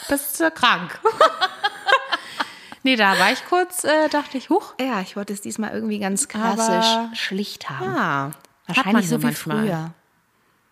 bist 0.10 0.40
du 0.40 0.52
krank? 0.52 1.00
nee, 2.84 2.96
da 2.96 3.18
war 3.18 3.32
ich 3.32 3.44
kurz, 3.46 3.84
äh, 3.84 4.10
dachte 4.10 4.38
ich, 4.38 4.50
huch. 4.50 4.74
ja, 4.80 5.02
ich 5.02 5.16
wollte 5.16 5.34
es 5.34 5.42
diesmal 5.42 5.72
irgendwie 5.72 6.00
ganz 6.00 6.28
klassisch 6.28 6.86
Aber- 6.86 7.16
schlicht 7.16 7.70
haben. 7.70 7.96
Ah, 7.96 8.32
Wahrscheinlich 8.68 9.10
so 9.10 9.20
wie 9.22 9.26
manchmal. 9.26 9.64
früher. 9.66 9.94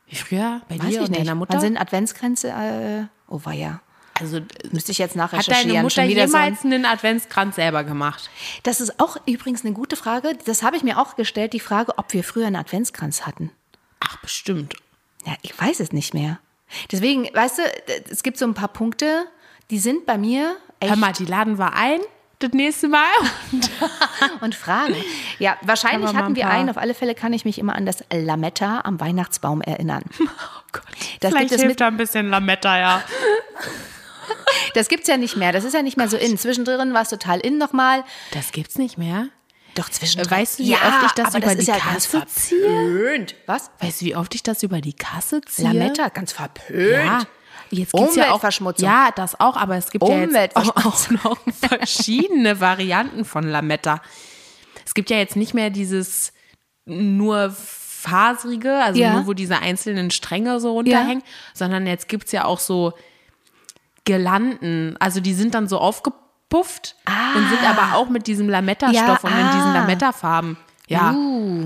Wie 0.07 0.15
früher? 0.15 0.61
Bei 0.67 0.75
Weiß 0.77 0.85
dir 0.87 0.91
ich 0.91 0.99
und 0.99 1.09
nicht. 1.11 1.21
deiner 1.21 1.35
Mutter? 1.35 1.53
Wann 1.53 1.61
sind 1.61 1.77
Adventskränze? 1.77 2.49
Äh, 2.49 3.05
oh, 3.27 3.39
war 3.43 3.53
ja. 3.53 3.79
Also, 4.21 4.37
äh, 4.37 4.41
Müsste 4.71 4.91
ich 4.91 4.97
jetzt 4.97 5.11
hat 5.11 5.17
nachrecherchieren. 5.17 5.67
deine 5.69 5.81
Mutter 5.83 6.01
Schon 6.01 6.09
wieder 6.09 6.27
so 6.27 6.37
ein- 6.37 6.43
jemals 6.45 6.65
einen 6.65 6.85
Adventskranz 6.85 7.55
selber 7.55 7.83
gemacht? 7.83 8.29
Das 8.63 8.79
ist 8.81 8.99
auch 8.99 9.17
übrigens 9.25 9.65
eine 9.65 9.73
gute 9.73 9.95
Frage. 9.95 10.37
Das 10.45 10.63
habe 10.63 10.77
ich 10.77 10.83
mir 10.83 10.97
auch 10.99 11.15
gestellt, 11.15 11.53
die 11.53 11.59
Frage, 11.59 11.97
ob 11.97 12.13
wir 12.13 12.23
früher 12.23 12.47
einen 12.47 12.55
Adventskranz 12.55 13.25
hatten. 13.25 13.51
Ach, 13.99 14.17
bestimmt. 14.17 14.75
Ja, 15.25 15.33
ich 15.41 15.59
weiß 15.59 15.79
es 15.79 15.91
nicht 15.91 16.13
mehr. 16.13 16.39
Deswegen, 16.91 17.25
weißt 17.33 17.57
du, 17.59 17.61
es 18.09 18.23
gibt 18.23 18.37
so 18.37 18.45
ein 18.45 18.53
paar 18.53 18.69
Punkte, 18.69 19.25
die 19.69 19.77
sind 19.79 20.05
bei 20.05 20.17
mir 20.17 20.55
echt 20.79 20.89
Hör 20.89 20.97
mal, 20.97 21.13
die 21.13 21.25
laden 21.25 21.59
wir 21.59 21.73
ein 21.73 21.99
das 22.39 22.53
nächste 22.53 22.87
Mal. 22.87 23.05
und 24.41 24.55
Fragen. 24.55 24.95
Ja, 25.37 25.57
wahrscheinlich 25.61 26.11
wir 26.11 26.17
hatten 26.17 26.31
ein 26.31 26.35
wir 26.35 26.49
einen. 26.49 26.69
Auf 26.71 26.77
alle 26.77 26.95
Fälle 26.95 27.13
kann 27.13 27.33
ich 27.33 27.45
mich 27.45 27.59
immer 27.59 27.75
an 27.75 27.85
das 27.85 28.03
Lametta 28.11 28.81
am 28.83 28.99
Weihnachtsbaum 28.99 29.61
erinnern. 29.61 30.03
Oh 30.19 30.73
Gott. 30.79 30.83
Das 31.19 31.31
Vielleicht 31.31 31.49
gibt 31.49 31.51
es 31.51 31.57
hilft 31.61 31.67
mit- 31.67 31.81
da 31.81 31.87
ein 31.87 31.97
bisschen 31.97 32.29
Lametta, 32.29 32.79
ja. 32.79 33.03
Das 34.73 34.87
gibt's 34.87 35.07
ja 35.07 35.17
nicht 35.17 35.35
mehr. 35.35 35.51
Das 35.51 35.63
ist 35.63 35.73
ja 35.73 35.81
nicht 35.81 35.97
mehr 35.97 36.07
so 36.07 36.17
in. 36.17 36.37
Zwischendrin 36.37 36.93
war 36.93 37.01
es 37.01 37.09
total 37.09 37.39
in 37.39 37.57
nochmal. 37.57 38.03
Das 38.31 38.51
gibt's 38.51 38.77
nicht 38.77 38.97
mehr. 38.97 39.27
Doch 39.75 39.89
zwischendrin. 39.89 40.31
Weißt 40.31 40.59
du, 40.59 40.63
wie 40.63 40.75
oft 40.75 41.05
ich 41.05 41.11
das 41.13 41.35
über 41.35 41.55
das 41.55 41.57
die 41.65 41.71
ja 41.71 41.77
Kasse 41.77 42.25
ziehe? 42.27 42.59
verpönt. 42.61 43.35
Was? 43.45 43.71
Weißt 43.79 44.01
du, 44.01 44.05
wie 44.05 44.15
oft 44.15 44.35
ich 44.35 44.43
das 44.43 44.63
über 44.63 44.81
die 44.81 44.93
Kasse 44.93 45.41
ziehe? 45.41 45.67
Lametta, 45.67 46.09
ganz 46.09 46.31
verpönt. 46.33 47.05
Ja. 47.05 47.23
Jetzt 47.69 47.93
gibt's 47.93 48.15
ja 48.17 48.31
auch, 48.33 48.43
ja, 48.79 49.11
das 49.15 49.39
auch, 49.39 49.55
aber 49.55 49.77
es 49.77 49.91
gibt 49.91 50.05
ja 50.05 50.19
jetzt 50.25 50.55
auch, 50.57 51.09
noch 51.23 51.37
verschiedene 51.69 52.59
Varianten 52.59 53.23
von 53.23 53.45
Lametta. 53.45 54.01
Es 54.85 54.93
gibt 54.93 55.09
ja 55.09 55.15
jetzt 55.17 55.37
nicht 55.37 55.53
mehr 55.53 55.69
dieses 55.69 56.33
nur 56.83 57.49
faserige, 57.51 58.73
also 58.83 58.99
Ja. 58.99 59.13
nur 59.13 59.27
wo 59.27 59.33
diese 59.33 59.59
einzelnen 59.59 60.11
Stränge 60.11 60.59
so 60.59 60.73
runterhängen, 60.73 61.23
sondern 61.53 61.87
jetzt 61.87 62.09
gibt's 62.09 62.33
ja 62.33 62.43
auch 62.43 62.59
so 62.59 62.91
Girlanden, 64.05 64.95
also 64.99 65.19
die 65.19 65.33
sind 65.33 65.53
dann 65.53 65.67
so 65.67 65.77
aufgepufft 65.79 66.95
und 67.35 67.49
sind 67.49 67.63
aber 67.69 67.95
auch 67.97 68.09
mit 68.09 68.27
diesem 68.27 68.49
Lametta-Stoff 68.49 69.23
Ja, 69.23 69.29
und 69.29 69.31
in 69.31 69.47
diesen 69.47 69.69
ah. 69.69 69.73
Lametta-Farben. 69.73 70.57
Ja, 70.87 71.15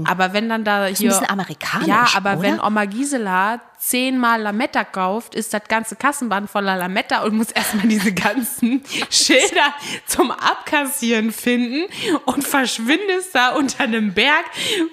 aber 0.07 0.33
wenn 0.33 0.49
dann 0.49 0.63
da 0.63 0.85
hier. 0.85 1.09
bisschen 1.09 1.27
amerikanisch, 1.27 1.87
Ja, 1.87 2.05
aber 2.15 2.33
oder? 2.33 2.41
wenn 2.43 2.59
Oma 2.59 2.85
Gisela 2.85 3.59
zehnmal 3.79 4.39
Lametta 4.41 4.83
kauft, 4.83 5.33
ist 5.33 5.51
das 5.51 5.63
ganze 5.67 5.95
Kassenband 5.95 6.47
voller 6.49 6.75
Lametta 6.77 7.23
und 7.23 7.35
muss 7.35 7.49
erstmal 7.49 7.87
diese 7.87 8.13
ganzen 8.13 8.83
Schilder 9.09 9.73
zum 10.05 10.29
Abkassieren 10.29 11.31
finden 11.31 11.85
und 12.25 12.43
verschwindest 12.47 13.33
da 13.33 13.49
unter 13.55 13.85
einem 13.85 14.13
Berg 14.13 14.45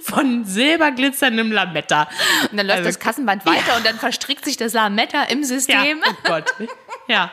von 0.03 0.45
silberglitzerndem 0.47 1.53
Lametta. 1.53 2.09
Und 2.51 2.57
dann 2.57 2.67
läuft 2.67 2.79
Also- 2.79 2.89
das 2.89 2.99
Kassenband 3.01 3.45
weiter 3.45 3.77
und 3.77 3.85
dann 3.85 3.97
verstrickt 3.99 4.47
sich 4.47 4.57
das 4.57 4.73
Lametta 4.73 5.25
im 5.25 5.41
Ja, 5.41 5.47
System. 5.47 6.03
oh 6.09 6.15
Gott. 6.25 6.47
Ja. 7.09 7.31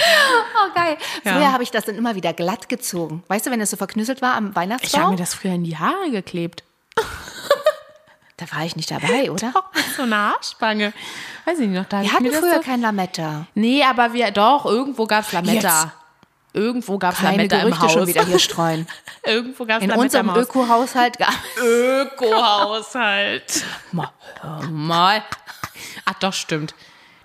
Oh, 0.00 0.74
geil. 0.74 0.96
Ja. 1.24 1.32
Früher 1.34 1.52
habe 1.52 1.62
ich 1.62 1.70
das 1.70 1.84
dann 1.84 1.96
immer 1.96 2.14
wieder 2.14 2.32
glatt 2.32 2.68
gezogen. 2.68 3.22
Weißt 3.28 3.46
du, 3.46 3.50
wenn 3.50 3.60
es 3.60 3.70
so 3.70 3.76
verknüsselt 3.76 4.22
war 4.22 4.34
am 4.34 4.44
Ich 4.44 4.48
habe 4.50 4.56
Weihnachtsbaum? 4.56 5.10
mir 5.10 5.16
das 5.16 5.34
früher 5.34 5.54
in 5.54 5.64
die 5.64 5.76
Haare 5.76 6.10
geklebt. 6.10 6.62
da 8.36 8.44
war 8.52 8.64
ich 8.64 8.76
nicht 8.76 8.90
dabei, 8.90 9.30
oder? 9.32 9.52
Mit 9.74 9.84
so 9.96 10.02
einer 10.02 10.30
Haarspange. 10.30 10.92
Weiß 11.44 11.58
ich 11.58 11.68
nicht 11.68 11.78
noch. 11.80 11.88
Da 11.88 12.02
Wir 12.02 12.12
hatten 12.12 12.24
das 12.24 12.36
früher 12.36 12.54
so, 12.56 12.60
kein 12.60 12.80
Lametta. 12.80 13.46
Nee, 13.54 13.82
aber 13.82 14.12
wir, 14.12 14.30
doch, 14.30 14.64
irgendwo 14.66 15.06
gab 15.06 15.24
es 15.24 15.32
Lametta. 15.32 15.82
Jetzt. 15.84 15.92
Irgendwo 16.54 16.98
gab 16.98 17.14
es 17.14 17.22
Lametta 17.22 17.56
im 17.56 17.62
Gerüchte 17.66 17.82
Haus. 17.82 17.92
schon 17.92 18.06
wieder 18.06 18.24
hier 18.24 18.38
streuen. 18.38 18.86
irgendwo 19.24 19.64
gab 19.66 19.78
es 19.78 19.82
In 19.84 19.90
Lametta 19.90 20.02
unserem 20.02 20.28
im 20.28 20.34
Haus. 20.34 20.42
Öko-Haushalt 20.44 21.18
gab 21.18 21.34
Öko-Haushalt. 21.60 23.64
Mal, 23.92 24.10
mal. 24.70 25.22
Ach 26.04 26.14
doch, 26.20 26.32
stimmt. 26.32 26.74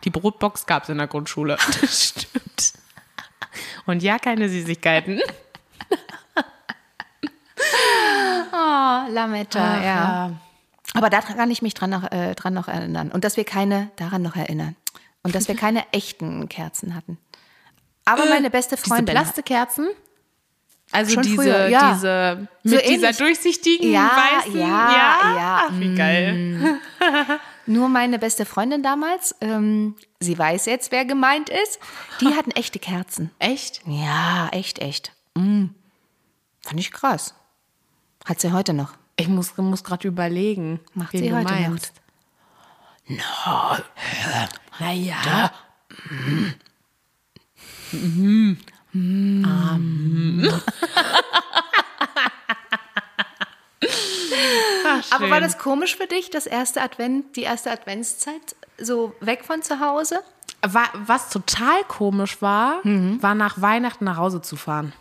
Die 0.04 0.10
Brotbox 0.10 0.66
gab 0.66 0.84
es 0.84 0.90
in 0.90 0.98
der 0.98 1.08
Grundschule. 1.08 1.58
Das 1.82 2.10
stimmt. 2.10 2.74
Und 3.86 4.02
ja, 4.04 4.18
keine 4.20 4.50
Süßigkeiten. 4.50 5.20
Oh, 8.52 9.10
Lametta, 9.12 9.84
ja. 9.84 10.32
Aber 10.94 11.10
da 11.10 11.22
kann 11.22 11.50
ich 11.50 11.62
mich 11.62 11.74
dran 11.74 11.90
noch, 11.90 12.12
äh, 12.12 12.36
dran 12.36 12.54
noch 12.54 12.68
erinnern. 12.68 13.12
Und 13.12 13.24
dass 13.24 13.36
wir 13.38 13.46
keine, 13.46 13.90
daran 13.96 14.22
noch 14.22 14.36
erinnern. 14.36 14.76
Und 15.24 15.34
dass 15.34 15.48
wir 15.48 15.56
keine 15.56 15.84
echten 15.92 16.48
Kerzen 16.50 16.94
hatten. 16.96 17.18
Aber 18.06 18.26
meine 18.26 18.50
beste 18.52 18.76
Äh, 18.76 18.78
Diese 18.78 18.90
Freundin. 18.90 19.16
Plastekerzen? 19.16 19.88
Also 20.92 21.14
Schon 21.14 21.24
diese, 21.24 21.36
früher, 21.36 21.68
ja. 21.68 21.94
diese 21.94 22.48
So 22.64 22.76
mit 22.76 22.86
dieser 22.86 22.92
ähnlich. 23.06 23.18
durchsichtigen 23.18 23.92
Ja, 23.92 24.12
weißen. 24.44 24.60
ja, 24.60 24.66
ja. 25.36 25.62
Ach, 25.68 25.72
wie 25.80 25.96
geil. 25.96 26.80
Nur 27.65 27.88
meine 27.88 28.20
beste 28.20 28.46
Freundin 28.46 28.84
damals, 28.84 29.36
ähm, 29.41 29.96
sie 30.20 30.38
weiß 30.38 30.65
jetzt, 30.65 30.91
wer 30.91 31.05
gemeint 31.05 31.50
ist, 31.50 31.79
die 32.20 32.36
hatten 32.36 32.51
echte 32.51 32.79
Kerzen. 32.79 33.32
Echt? 33.39 33.82
Ja, 33.86 34.50
echt, 34.51 34.79
echt. 34.79 35.13
Mm. 35.36 35.67
Fand 36.62 36.79
ich 36.79 36.91
krass. 36.91 37.34
Hat 38.25 38.39
sie 38.41 38.51
heute 38.51 38.74
noch. 38.74 38.93
Ich 39.15 39.27
muss, 39.27 39.55
muss 39.58 39.84
gerade 39.84 40.08
überlegen, 40.08 40.79
Macht 40.93 41.12
sie 41.12 41.34
heute 41.34 41.46
noch. 41.53 41.60
meinst. 41.60 41.93
No. 43.08 43.77
Naja. 44.79 45.51
Aber 55.12 55.30
war 55.30 55.40
das 55.42 55.58
komisch 55.58 55.96
für 55.96 56.08
dich, 56.08 56.30
das 56.30 56.46
erste 56.46 56.82
Advent, 56.82 57.36
die 57.36 57.42
erste 57.44 57.72
Adventszeit, 57.72 58.56
so 58.78 59.13
weg 59.20 59.44
von 59.46 59.62
zu 59.62 59.80
Hause? 59.80 60.20
Wa- 60.62 60.90
Was 61.06 61.30
total 61.30 61.84
komisch 61.88 62.42
war, 62.42 62.80
war 62.84 63.36
nach 63.36 63.62
Weihnachten 63.62 64.06
nach 64.06 64.18
Hause 64.18 64.42
zu 64.42 64.56
fahren. 64.56 64.94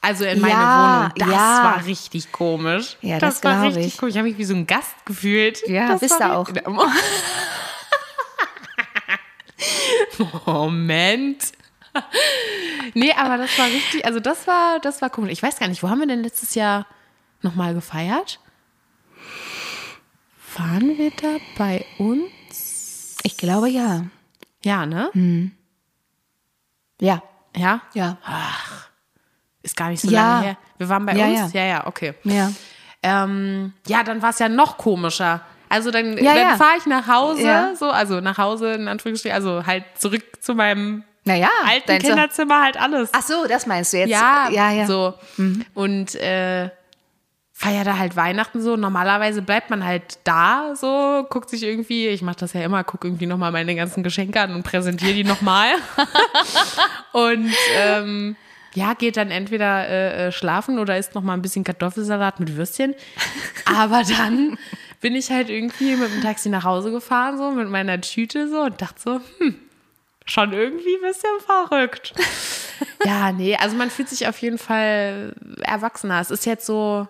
Also 0.00 0.24
in 0.24 0.40
meine 0.40 0.52
Ja, 0.54 0.98
Wohnung. 1.00 1.12
Das 1.16 1.28
ja. 1.28 1.64
war 1.64 1.84
richtig 1.84 2.30
komisch. 2.30 2.96
Ja, 3.00 3.18
das 3.18 3.42
war 3.42 3.54
glaub 3.54 3.66
richtig 3.66 3.86
ich. 3.94 3.98
komisch. 3.98 4.14
Ich 4.14 4.18
habe 4.18 4.28
mich 4.28 4.38
wie 4.38 4.44
so 4.44 4.54
ein 4.54 4.66
Gast 4.66 4.94
gefühlt. 5.04 5.66
Ja, 5.66 5.88
das 5.88 6.00
bist 6.00 6.20
war 6.20 6.28
du 6.28 6.34
auch. 6.68 6.86
Moment. 10.46 11.52
Nee, 12.94 13.12
aber 13.12 13.38
das 13.38 13.58
war 13.58 13.66
richtig, 13.66 14.04
also 14.04 14.20
das 14.20 14.46
war, 14.46 14.78
das 14.80 15.02
war 15.02 15.10
komisch. 15.10 15.32
Ich 15.32 15.42
weiß 15.42 15.58
gar 15.58 15.66
nicht, 15.68 15.82
wo 15.82 15.88
haben 15.88 15.98
wir 16.00 16.06
denn 16.06 16.22
letztes 16.22 16.54
Jahr 16.54 16.86
nochmal 17.42 17.74
gefeiert? 17.74 18.40
Waren 20.56 20.98
wir 20.98 21.10
da 21.10 21.36
bei 21.56 21.84
uns? 21.98 23.16
Ich 23.22 23.36
glaube 23.36 23.68
ja. 23.68 24.04
Ja, 24.64 24.86
ne? 24.86 25.10
Ja. 27.00 27.22
Ja? 27.56 27.80
Ja. 27.94 28.16
Ist 29.62 29.76
gar 29.76 29.90
nicht 29.90 30.00
so 30.00 30.10
Ja. 30.10 30.22
lange 30.32 30.44
her. 30.46 30.56
Wir 30.78 30.88
waren 30.88 31.06
bei 31.06 31.14
Ja, 31.14 31.26
uns? 31.42 31.52
ja. 31.52 31.60
Ja, 31.60 31.66
ja, 31.68 31.86
okay. 31.86 32.14
Ja. 32.24 32.52
Ähm, 33.02 33.72
ja, 33.86 34.02
dann 34.02 34.20
war 34.22 34.30
es 34.30 34.38
ja 34.40 34.48
noch 34.48 34.76
komischer. 34.78 35.40
Also 35.68 35.90
dann, 35.90 36.16
Ja, 36.18 36.34
dann 36.34 36.56
fahre 36.58 36.78
ich 36.78 36.86
nach 36.86 37.06
Hause, 37.06 37.74
so, 37.78 37.90
also 37.90 38.20
nach 38.20 38.38
Hause 38.38 38.72
in 38.72 38.88
Anführungsstrichen, 38.88 39.34
also 39.34 39.66
halt 39.66 39.84
zurück 39.96 40.24
zu 40.40 40.54
meinem 40.54 41.04
Naja. 41.24 41.50
alten 41.66 41.98
Kinderzimmer, 41.98 42.62
halt 42.62 42.80
alles. 42.80 43.10
Ach 43.12 43.22
so, 43.22 43.46
das 43.46 43.66
meinst 43.66 43.92
du 43.92 43.98
jetzt? 43.98 44.08
ja, 44.10 44.48
ja, 44.50 44.70
ja. 44.72 44.86
so. 44.86 45.14
Und 45.74 46.14
äh, 46.16 46.70
feier 47.58 47.82
da 47.82 47.98
halt 47.98 48.14
Weihnachten 48.14 48.62
so. 48.62 48.76
Normalerweise 48.76 49.42
bleibt 49.42 49.68
man 49.68 49.84
halt 49.84 50.20
da, 50.22 50.74
so, 50.76 51.26
guckt 51.28 51.50
sich 51.50 51.64
irgendwie, 51.64 52.06
ich 52.06 52.22
mache 52.22 52.36
das 52.38 52.52
ja 52.52 52.60
immer, 52.62 52.84
guck 52.84 53.02
irgendwie 53.04 53.26
nochmal 53.26 53.50
meine 53.50 53.74
ganzen 53.74 54.04
Geschenke 54.04 54.40
an 54.40 54.54
und 54.54 54.62
präsentiere 54.62 55.12
die 55.12 55.24
nochmal. 55.24 55.70
und 57.12 57.52
ähm, 57.76 58.36
Ja, 58.74 58.94
geht 58.94 59.16
dann 59.16 59.32
entweder 59.32 59.88
äh, 59.88 60.28
äh, 60.28 60.32
schlafen 60.32 60.78
oder 60.78 60.98
isst 60.98 61.16
noch 61.16 61.22
mal 61.22 61.34
ein 61.34 61.42
bisschen 61.42 61.64
Kartoffelsalat 61.64 62.38
mit 62.38 62.56
Würstchen. 62.56 62.94
Aber 63.64 64.04
dann 64.04 64.56
bin 65.00 65.16
ich 65.16 65.30
halt 65.32 65.50
irgendwie 65.50 65.96
mit 65.96 66.12
dem 66.12 66.22
Taxi 66.22 66.48
nach 66.50 66.62
Hause 66.62 66.92
gefahren, 66.92 67.38
so 67.38 67.50
mit 67.50 67.68
meiner 67.68 68.00
Tüte 68.00 68.48
so 68.48 68.60
und 68.60 68.80
dachte 68.80 69.00
so, 69.00 69.20
hm, 69.38 69.56
schon 70.26 70.52
irgendwie 70.52 70.94
ein 70.94 71.10
bisschen 71.10 71.40
verrückt. 71.44 72.12
ja, 73.04 73.32
nee, 73.32 73.56
also 73.56 73.74
man 73.74 73.90
fühlt 73.90 74.10
sich 74.10 74.28
auf 74.28 74.38
jeden 74.38 74.58
Fall 74.58 75.34
erwachsener. 75.62 76.20
Es 76.20 76.30
ist 76.30 76.46
jetzt 76.46 76.64
so, 76.64 77.08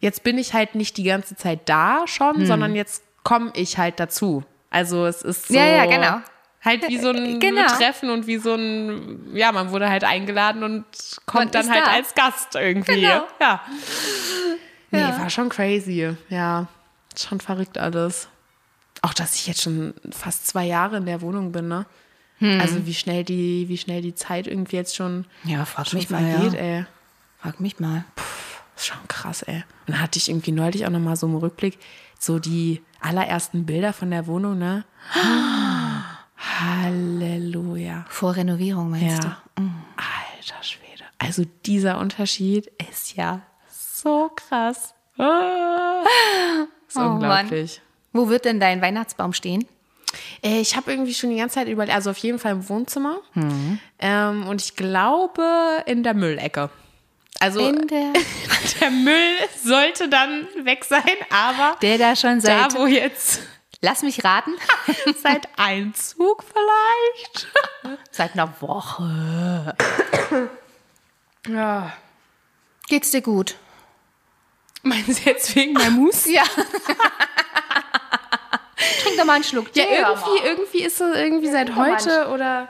jetzt 0.00 0.22
bin 0.22 0.38
ich 0.38 0.54
halt 0.54 0.74
nicht 0.74 0.96
die 0.96 1.04
ganze 1.04 1.36
Zeit 1.36 1.68
da 1.68 2.02
schon, 2.06 2.36
hm. 2.36 2.46
sondern 2.46 2.74
jetzt 2.74 3.02
komme 3.22 3.52
ich 3.54 3.78
halt 3.78 4.00
dazu. 4.00 4.44
Also 4.70 5.06
es 5.06 5.22
ist 5.22 5.48
so. 5.48 5.54
Ja, 5.54 5.64
ja, 5.66 5.86
genau. 5.86 6.20
Halt 6.64 6.88
wie 6.88 6.98
so 6.98 7.10
ein 7.10 7.40
genau. 7.40 7.66
Treffen 7.66 8.10
und 8.10 8.26
wie 8.26 8.38
so 8.38 8.54
ein, 8.54 9.34
ja, 9.34 9.52
man 9.52 9.70
wurde 9.70 9.88
halt 9.88 10.04
eingeladen 10.04 10.62
und 10.62 10.84
kommt 11.26 11.52
man 11.54 11.64
dann 11.64 11.70
halt 11.70 11.86
da. 11.86 11.90
als 11.92 12.14
Gast 12.14 12.54
irgendwie. 12.54 13.00
Genau. 13.00 13.26
Ja. 13.40 13.62
Nee, 14.90 15.00
ja. 15.00 15.18
war 15.18 15.30
schon 15.30 15.48
crazy. 15.48 16.14
Ja, 16.28 16.66
schon 17.16 17.40
verrückt 17.40 17.78
alles. 17.78 18.28
Auch, 19.02 19.14
dass 19.14 19.34
ich 19.34 19.46
jetzt 19.46 19.62
schon 19.62 19.94
fast 20.10 20.46
zwei 20.46 20.64
Jahre 20.64 20.96
in 20.96 21.06
der 21.06 21.20
Wohnung 21.20 21.52
bin, 21.52 21.68
ne? 21.68 21.86
Hm. 22.38 22.60
Also 22.60 22.86
wie 22.86 22.94
schnell 22.94 23.24
die, 23.24 23.68
wie 23.68 23.78
schnell 23.78 24.02
die 24.02 24.14
Zeit 24.14 24.46
irgendwie 24.46 24.76
jetzt 24.76 24.96
schon, 24.96 25.26
ja, 25.44 25.64
frag 25.64 25.86
schon 25.88 25.98
mich 25.98 26.08
vergeht, 26.08 26.52
mal, 26.52 26.54
ja. 26.54 26.78
ey. 26.78 26.86
Frag 27.40 27.60
mich 27.60 27.78
mal. 27.78 28.04
Puh, 28.16 28.22
ist 28.78 28.86
schon 28.86 29.08
krass, 29.08 29.42
ey. 29.42 29.56
Und 29.86 29.94
dann 29.94 30.00
hatte 30.00 30.18
ich 30.18 30.28
irgendwie 30.28 30.52
neulich 30.52 30.86
auch 30.86 30.90
nochmal 30.90 31.16
so 31.16 31.26
im 31.26 31.36
Rückblick 31.36 31.78
so 32.18 32.38
die 32.38 32.82
allerersten 33.00 33.66
Bilder 33.66 33.92
von 33.92 34.10
der 34.10 34.26
Wohnung, 34.26 34.58
ne? 34.58 34.84
Halleluja. 36.36 38.04
Vor 38.08 38.36
Renovierung 38.36 38.90
meinst 38.90 39.24
ja. 39.24 39.38
du? 39.56 39.62
Mhm. 39.62 39.82
Alter 39.96 40.62
Schwede. 40.62 41.04
Also 41.18 41.44
dieser 41.66 41.98
Unterschied 41.98 42.70
ist 42.90 43.16
ja 43.16 43.42
so 43.68 44.30
krass. 44.34 44.94
Ah. 45.18 46.02
ist 46.86 46.96
oh, 46.96 47.00
unglaublich. 47.00 47.80
Mann. 48.12 48.24
Wo 48.24 48.28
wird 48.28 48.44
denn 48.44 48.60
dein 48.60 48.80
Weihnachtsbaum 48.80 49.32
stehen? 49.32 49.66
Äh, 50.42 50.60
ich 50.60 50.76
habe 50.76 50.90
irgendwie 50.90 51.14
schon 51.14 51.30
die 51.30 51.36
ganze 51.36 51.56
Zeit 51.56 51.68
überlegt, 51.68 51.94
also 51.94 52.10
auf 52.10 52.18
jeden 52.18 52.38
Fall 52.38 52.52
im 52.52 52.68
Wohnzimmer. 52.68 53.18
Mhm. 53.34 53.78
Ähm, 53.98 54.46
und 54.46 54.62
ich 54.62 54.76
glaube 54.76 55.44
in 55.86 56.02
der 56.02 56.14
Müllecke. 56.14 56.70
Also 57.40 57.72
der, 57.72 58.12
der, 58.80 58.90
Müll 58.90 59.36
sollte 59.64 60.08
dann 60.08 60.48
weg 60.62 60.84
sein, 60.84 61.02
aber 61.30 61.76
der 61.80 61.98
da 61.98 62.16
schon 62.16 62.40
seit 62.40 62.74
da 62.74 62.78
wo 62.78 62.86
jetzt 62.86 63.40
Lass 63.80 64.02
mich 64.02 64.24
raten. 64.24 64.54
Seit 65.22 65.48
Einzug 65.56 66.42
vielleicht. 66.42 67.46
Seit 68.10 68.32
einer 68.34 68.52
Woche. 68.60 69.76
Ja. 71.46 71.94
Geht's 72.88 73.10
dir 73.10 73.22
gut? 73.22 73.54
Meinen 74.82 75.10
Sie 75.14 75.22
jetzt 75.22 75.54
wegen 75.56 75.74
der 75.76 75.90
Mus? 75.90 76.26
Ja. 76.26 76.42
Trink 79.02 79.16
doch 79.16 79.24
mal 79.24 79.34
einen 79.34 79.44
Schluck. 79.44 79.74
Ja, 79.74 79.84
irgendwie, 79.84 80.44
irgendwie 80.44 80.82
ist 80.82 81.00
es 81.00 81.16
irgendwie 81.16 81.50
seit 81.50 81.74
heute 81.74 82.28
oder 82.28 82.68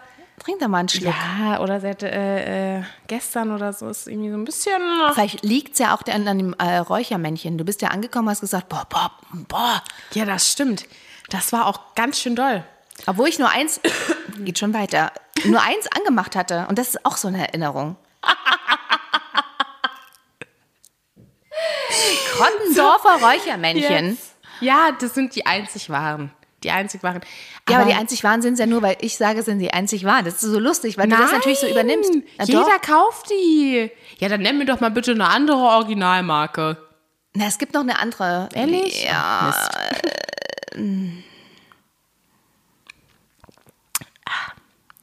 Trink 0.49 0.61
doch 0.61 0.69
mal 0.69 0.78
einen 0.78 0.88
Schluck. 0.88 1.12
Ja, 1.12 1.61
oder 1.61 1.78
seit 1.78 2.02
äh, 2.02 2.78
äh, 2.78 2.83
gestern 3.07 3.52
oder 3.52 3.75
so 3.75 3.87
ist 3.90 4.09
irgendwie 4.09 4.31
so 4.31 4.37
ein 4.37 4.47
bisschen. 4.47 4.81
Vielleicht 5.12 5.45
liegt 5.45 5.75
es 5.75 5.78
ja 5.78 5.95
auch 5.95 6.00
an, 6.07 6.26
an 6.26 6.38
dem 6.38 6.55
äh, 6.55 6.78
Räuchermännchen. 6.78 7.59
Du 7.59 7.67
bist 7.67 7.83
ja 7.83 7.88
angekommen, 7.88 8.31
hast 8.31 8.40
gesagt, 8.40 8.71
boah, 8.71 8.87
boah, 8.88 9.11
boah. 9.47 9.83
Ja, 10.14 10.25
das 10.25 10.51
stimmt. 10.51 10.87
Das 11.29 11.53
war 11.53 11.66
auch 11.66 11.94
ganz 11.94 12.18
schön 12.18 12.35
doll. 12.35 12.64
Obwohl 13.07 13.29
ich 13.29 13.38
nur 13.38 13.51
eins, 13.51 13.79
geht 14.38 14.59
schon 14.59 14.73
weiter, 14.73 15.12
nur 15.44 15.61
eins 15.61 15.87
angemacht 15.94 16.35
hatte. 16.35 16.64
Und 16.70 16.79
das 16.79 16.94
ist 16.94 17.05
auch 17.05 17.18
so 17.18 17.29
eine 17.29 17.46
Erinnerung. 17.46 17.96
Krottendorfer 22.33 23.20
Räuchermännchen. 23.20 24.12
Yes. 24.12 24.35
Ja, 24.61 24.92
das 24.99 25.12
sind 25.12 25.35
die 25.35 25.44
einzig 25.44 25.90
wahren 25.90 26.33
die 26.62 26.71
einzig 26.71 27.03
wahren. 27.03 27.21
Aber 27.64 27.73
ja, 27.73 27.79
aber 27.81 27.90
die 27.90 27.97
einzig 27.97 28.25
wahren 28.25 28.42
sind 28.42 28.55
es 28.55 28.61
ja 28.61 28.66
nur, 28.66 28.83
weil 28.83 28.97
ich 29.01 29.16
sage, 29.16 29.42
sind 29.42 29.59
die 29.61 29.73
einzig 29.73 30.05
wahren. 30.05 30.25
Das 30.25 30.35
ist 30.35 30.40
so 30.40 30.59
lustig, 30.59 30.99
weil 30.99 31.07
Nein, 31.07 31.18
du 31.18 31.25
das 31.25 31.33
natürlich 31.33 31.61
so 31.61 31.68
übernimmst. 31.68 32.12
Na, 32.38 32.44
jeder 32.44 32.62
doch. 32.62 32.83
kauft 32.83 33.31
die. 33.31 33.90
Ja, 34.18 34.29
dann 34.29 34.42
nenn 34.42 34.59
mir 34.59 34.66
doch 34.66 34.81
mal 34.81 34.90
bitte 34.90 35.12
eine 35.12 35.29
andere 35.29 35.59
Originalmarke. 35.59 36.77
Na, 37.35 37.47
es 37.47 37.59
gibt 37.59 37.75
noch 37.75 37.83
eine 37.83 37.99
andere. 37.99 38.49
Ehrlich? 38.55 39.05
Ja. 39.05 39.55
Äh, 40.75 40.81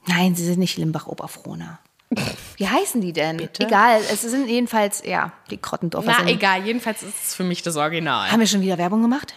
Nein, 0.08 0.34
sie 0.34 0.44
sind 0.44 0.58
nicht 0.58 0.76
Limbach-Oberfrohna. 0.78 1.78
Wie 2.56 2.68
heißen 2.68 3.00
die 3.00 3.12
denn? 3.12 3.38
Bitte? 3.38 3.64
Egal, 3.64 4.00
es 4.12 4.22
sind 4.22 4.48
jedenfalls, 4.48 5.02
ja, 5.04 5.32
die 5.50 5.56
Krottendorfer. 5.56 6.14
Na, 6.22 6.28
egal, 6.28 6.64
jedenfalls 6.64 7.02
ist 7.02 7.24
es 7.24 7.34
für 7.34 7.42
mich 7.44 7.62
das 7.62 7.76
Original. 7.76 8.30
Haben 8.30 8.40
wir 8.40 8.46
schon 8.46 8.60
wieder 8.60 8.78
Werbung 8.78 9.02
gemacht? 9.02 9.34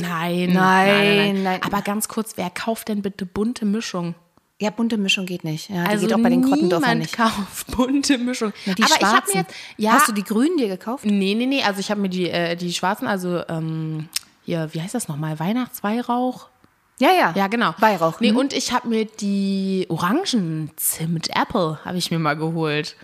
Nein, 0.00 0.52
nein, 0.52 0.52
nein, 0.52 1.16
nein, 1.16 1.42
nein. 1.42 1.62
Aber 1.62 1.82
ganz 1.82 2.08
kurz, 2.08 2.36
wer 2.36 2.50
kauft 2.50 2.88
denn 2.88 3.02
bitte 3.02 3.26
bunte 3.26 3.64
Mischung? 3.64 4.14
Ja, 4.58 4.70
bunte 4.70 4.96
Mischung 4.96 5.26
geht 5.26 5.44
nicht. 5.44 5.68
Ja, 5.68 5.84
die 5.84 5.90
also 5.90 6.06
geht 6.06 6.16
auch 6.16 6.22
bei 6.22 6.30
den 6.30 6.42
Krottendorfern 6.42 6.98
nicht. 6.98 7.16
kauft 7.16 7.76
bunte 7.76 8.16
Mischung. 8.16 8.52
Ja, 8.64 8.74
die 8.74 8.82
Aber 8.84 8.94
schwarzen. 8.94 9.06
ich 9.06 9.16
habe 9.16 9.26
mir 9.32 9.40
jetzt, 9.40 9.54
ja, 9.76 9.92
Hast 9.92 10.08
du 10.08 10.12
die 10.12 10.24
grünen 10.24 10.56
dir 10.56 10.68
gekauft? 10.68 11.04
Nee, 11.04 11.34
nee, 11.34 11.46
nee. 11.46 11.62
Also 11.62 11.80
ich 11.80 11.90
habe 11.90 12.00
mir 12.00 12.08
die, 12.08 12.30
äh, 12.30 12.56
die 12.56 12.72
schwarzen, 12.72 13.06
also 13.06 13.42
ähm, 13.48 14.08
hier, 14.44 14.68
wie 14.72 14.80
heißt 14.80 14.94
das 14.94 15.08
nochmal? 15.08 15.38
Weihnachtsweihrauch? 15.38 16.48
Ja, 16.98 17.10
ja. 17.10 17.34
Ja, 17.36 17.48
genau. 17.48 17.74
Weihrauch. 17.78 18.20
Nee, 18.20 18.32
mhm. 18.32 18.38
und 18.38 18.52
ich 18.54 18.72
habe 18.72 18.88
mir 18.88 19.04
die 19.04 19.86
Orangen 19.90 20.70
Zimt 20.76 21.28
Apple 21.36 21.78
habe 21.84 21.98
ich 21.98 22.10
mir 22.10 22.18
mal 22.18 22.36
geholt. 22.36 22.96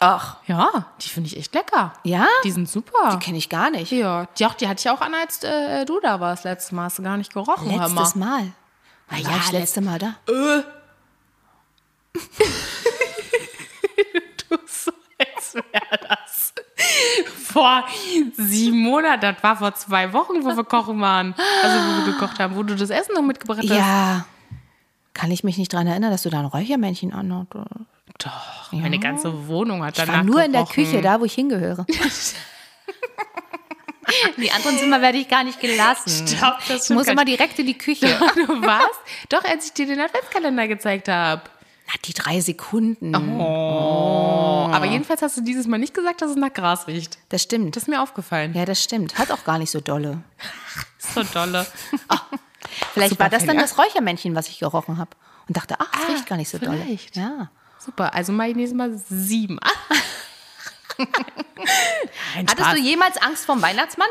Ach. 0.00 0.36
Ja, 0.46 0.86
die 1.00 1.08
finde 1.08 1.28
ich 1.28 1.36
echt 1.36 1.54
lecker. 1.54 1.92
Ja? 2.04 2.26
Die 2.44 2.50
sind 2.50 2.68
super. 2.68 3.10
Die 3.12 3.18
kenne 3.18 3.38
ich 3.38 3.48
gar 3.48 3.70
nicht. 3.70 3.92
Ja, 3.92 4.26
die, 4.38 4.46
auch, 4.46 4.54
die 4.54 4.68
hatte 4.68 4.80
ich 4.80 4.90
auch 4.90 5.00
an, 5.00 5.14
als 5.14 5.42
äh, 5.42 5.84
du 5.84 6.00
da 6.00 6.20
warst 6.20 6.44
letztes 6.44 6.72
Mal. 6.72 6.84
Hast 6.84 6.98
du 6.98 7.02
gar 7.02 7.16
nicht 7.16 7.32
gerochen, 7.32 7.68
Letztes 7.68 8.14
Mal? 8.14 8.52
Na 9.10 9.18
ja, 9.18 9.28
das 9.36 9.52
letzte 9.52 9.80
Mal 9.80 9.98
da. 9.98 10.16
Äh. 10.28 10.62
du 14.48 14.58
so, 14.66 14.92
als 15.18 15.54
wäre 15.54 15.98
das 16.08 16.52
vor 17.56 17.84
sieben 18.36 18.78
Monaten. 18.78 19.20
Das 19.20 19.42
war 19.42 19.56
vor 19.56 19.74
zwei 19.74 20.12
Wochen, 20.12 20.44
wo 20.44 20.56
wir 20.56 20.64
kochen 20.64 21.00
waren. 21.00 21.34
Also, 21.62 21.78
wo 21.78 22.04
wir 22.04 22.12
gekocht 22.12 22.38
haben, 22.38 22.56
wo 22.56 22.62
du 22.62 22.74
das 22.74 22.90
Essen 22.90 23.14
noch 23.14 23.22
mitgebracht 23.22 23.60
hast. 23.60 23.70
Ja. 23.70 24.26
Kann 25.14 25.30
ich 25.30 25.44
mich 25.44 25.56
nicht 25.56 25.72
daran 25.72 25.86
erinnern, 25.86 26.10
dass 26.10 26.22
du 26.22 26.30
da 26.30 26.40
ein 26.40 26.44
Räuchermännchen 26.44 27.12
anhattest? 27.12 27.66
Doch, 28.18 28.72
ja. 28.72 28.78
meine 28.80 28.98
ganze 28.98 29.48
Wohnung 29.48 29.84
hat 29.84 29.98
danach 29.98 30.12
Ich 30.12 30.18
war 30.18 30.24
nur 30.24 30.34
gerochen. 30.36 30.46
in 30.46 30.52
der 30.52 30.64
Küche, 30.66 31.02
da 31.02 31.20
wo 31.20 31.24
ich 31.24 31.34
hingehöre. 31.34 31.84
Die 34.36 34.50
anderen 34.52 34.78
Zimmer 34.78 35.02
werde 35.02 35.18
ich 35.18 35.28
gar 35.28 35.42
nicht 35.42 35.60
gelassen. 35.60 36.28
Stopp, 36.28 36.58
das 36.68 36.88
ich 36.88 36.96
muss 36.96 37.08
immer 37.08 37.24
direkt 37.24 37.58
in 37.58 37.66
die 37.66 37.76
Küche. 37.76 38.06
Du 38.36 38.62
warst? 38.62 39.00
Doch, 39.28 39.44
als 39.44 39.66
ich 39.66 39.72
dir 39.72 39.86
den 39.86 40.00
Adventskalender 40.00 40.68
gezeigt 40.68 41.08
habe. 41.08 41.42
Na, 41.88 41.94
die 42.04 42.12
drei 42.12 42.40
Sekunden. 42.40 43.14
Oh. 43.40 44.68
Aber 44.72 44.86
jedenfalls 44.86 45.22
hast 45.22 45.36
du 45.36 45.40
dieses 45.40 45.66
Mal 45.66 45.78
nicht 45.78 45.94
gesagt, 45.94 46.22
dass 46.22 46.30
es 46.30 46.36
nach 46.36 46.52
Gras 46.52 46.86
riecht. 46.86 47.18
Das 47.28 47.42
stimmt. 47.42 47.76
Das 47.76 47.84
ist 47.84 47.88
mir 47.88 48.02
aufgefallen. 48.02 48.54
Ja, 48.54 48.64
das 48.64 48.82
stimmt. 48.82 49.18
Hat 49.18 49.30
auch 49.30 49.44
gar 49.44 49.58
nicht 49.58 49.70
so 49.70 49.80
dolle. 49.80 50.22
so 50.98 51.22
dolle. 51.22 51.66
Oh. 52.08 52.16
Vielleicht 52.92 53.10
Super, 53.10 53.24
war 53.24 53.30
das 53.30 53.44
dann 53.44 53.58
das 53.58 53.78
Räuchermännchen, 53.78 54.34
was 54.34 54.48
ich 54.48 54.58
gerochen 54.58 54.98
habe. 54.98 55.10
Und 55.48 55.56
dachte, 55.56 55.76
ach, 55.78 55.90
das 55.92 56.02
ah, 56.02 56.12
riecht 56.12 56.26
gar 56.26 56.36
nicht 56.36 56.48
so 56.48 56.58
vielleicht. 56.58 57.16
dolle. 57.16 57.26
Ja. 57.26 57.50
Super, 57.86 58.12
also 58.14 58.32
mache 58.32 58.48
ich 58.48 58.56
nächstes 58.56 58.76
Mal 58.76 58.98
sieben. 59.08 59.60
Hattest 62.34 62.72
du 62.72 62.78
jemals 62.80 63.16
Angst 63.18 63.46
vom 63.46 63.62
Weihnachtsmann? 63.62 64.08